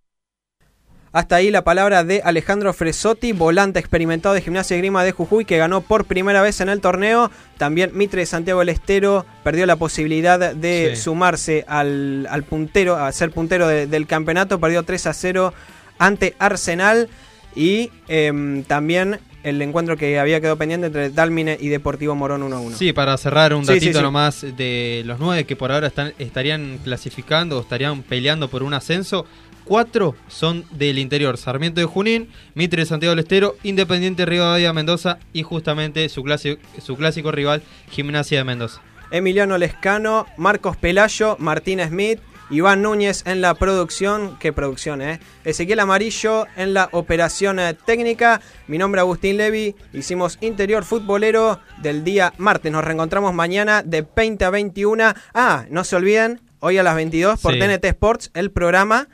Hasta 1.13 1.35
ahí 1.37 1.51
la 1.51 1.65
palabra 1.65 2.05
de 2.05 2.23
Alejandro 2.25 2.73
Fresotti, 2.73 3.33
volante 3.33 3.81
experimentado 3.81 4.33
de 4.35 4.43
Gimnasia 4.43 4.77
y 4.77 4.79
Grima 4.81 5.03
de 5.03 5.11
Jujuy, 5.11 5.45
que 5.45 5.59
ganó 5.59 5.81
por 5.81 6.05
primera 6.05 6.41
vez 6.41 6.61
en 6.61 6.69
el 6.69 6.81
torneo. 6.81 7.33
También 7.59 7.91
Mitre 7.95 8.21
de 8.21 8.27
Santiago 8.27 8.61
del 8.61 8.69
Estero 8.69 9.27
perdió 9.43 9.67
la 9.67 9.75
posibilidad 9.75 10.55
de 10.55 10.93
Sí. 10.95 11.03
sumarse 11.03 11.65
al, 11.67 12.29
al 12.31 12.45
puntero, 12.45 12.95
a 12.97 13.11
ser 13.11 13.33
puntero 13.33 13.67
de- 13.67 13.89
del 13.89 14.07
campeonato. 14.07 14.61
Perdió 14.61 14.85
3 14.85 15.07
a 15.09 15.13
0 15.13 15.53
ante 15.99 16.37
Arsenal. 16.39 17.09
Y 17.57 17.91
em, 18.07 18.63
también 18.63 19.19
el 19.43 19.61
encuentro 19.63 19.97
que 19.97 20.21
había 20.21 20.41
quedado 20.41 20.57
pendiente 20.59 20.87
entre 20.87 21.11
Dalmine 21.11 21.57
y 21.61 21.69
Deportivo 21.71 22.15
Morón 22.15 22.45
1 22.45 22.57
a 22.57 22.61
1. 22.61 22.77
Sí, 22.77 22.93
para 22.93 23.17
cerrar 23.17 23.53
un 23.55 23.65
Sí, 23.67 23.73
datito 23.73 23.87
sí, 23.95 23.95
sí. 23.99 24.03
nomás 24.03 24.43
de 24.57 25.03
los 25.05 25.19
nueve 25.19 25.45
que 25.45 25.57
por 25.57 25.73
ahora 25.73 25.89
están, 25.89 26.13
estarían 26.21 26.79
clasificando 26.85 27.59
o 27.59 27.63
estarían 27.63 28.03
peleando 28.05 28.47
por 28.49 28.63
un 28.63 28.75
ascenso. 28.75 29.27
Cuatro 29.75 30.17
son 30.27 30.65
del 30.73 30.99
interior, 30.99 31.37
Sarmiento 31.37 31.81
de 31.81 31.87
Junín, 31.87 32.29
Mitre 32.55 32.83
de 32.83 32.87
Santiago 32.87 33.13
del 33.15 33.21
Estero, 33.21 33.55
Independiente 33.63 34.27
Rivadavia 34.27 34.73
Mendoza 34.73 35.21
y 35.33 35.45
justamente 35.45 36.09
su, 36.09 36.25
clasi- 36.25 36.59
su 36.83 36.97
clásico 36.97 37.31
rival, 37.31 37.63
Gimnasia 37.89 38.39
de 38.39 38.43
Mendoza. 38.45 38.81
Emiliano 39.13 39.57
Lescano, 39.59 40.27
Marcos 40.37 40.77
Pelayo, 40.77 41.37
Martín 41.39 41.79
Smith, 41.87 42.19
Iván 42.51 42.83
Núñez 42.83 43.23
en 43.29 43.41
la 43.41 43.55
producción. 43.55 44.37
¿Qué 44.41 44.53
producción, 44.53 45.03
eh? 45.03 45.21
Ezequiel 45.45 45.79
Amarillo 45.79 46.47
en 46.57 46.75
la 46.75 46.89
operación 46.91 47.61
eh, 47.61 47.75
técnica. 47.87 48.41
Mi 48.67 48.77
nombre 48.77 48.99
es 48.99 49.03
Agustín 49.05 49.37
Levi. 49.37 49.77
Hicimos 49.93 50.37
interior 50.41 50.83
futbolero 50.85 51.61
del 51.81 52.03
día 52.03 52.33
martes. 52.39 52.73
Nos 52.73 52.83
reencontramos 52.83 53.33
mañana 53.35 53.85
de 53.85 54.05
20 54.17 54.45
a 54.47 54.51
21. 54.51 55.15
Ah, 55.33 55.65
no 55.71 55.85
se 55.85 55.95
olviden, 55.95 56.41
hoy 56.59 56.77
a 56.79 56.83
las 56.83 56.97
22 56.97 57.39
por 57.41 57.53
Sí. 57.55 57.61
TNT 57.61 57.85
Sports, 57.85 58.33
el 58.35 58.51
programa 58.51 59.07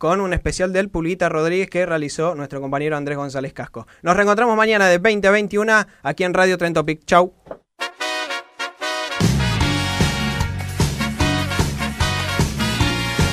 con 0.00 0.22
un 0.22 0.32
especial 0.32 0.72
del 0.72 0.88
Pulguita 0.88 1.28
Rodríguez 1.28 1.68
que 1.68 1.84
realizó 1.84 2.34
nuestro 2.34 2.62
compañero 2.62 2.96
Andrés 2.96 3.18
González 3.18 3.52
Casco. 3.52 3.86
Nos 4.00 4.16
reencontramos 4.16 4.56
mañana 4.56 4.88
de 4.88 4.96
20 4.96 5.28
a 5.28 5.30
21 5.30 5.72
aquí 6.02 6.24
en 6.24 6.32
Radio 6.32 6.56
Trentopic. 6.56 7.04
Chau. 7.04 7.34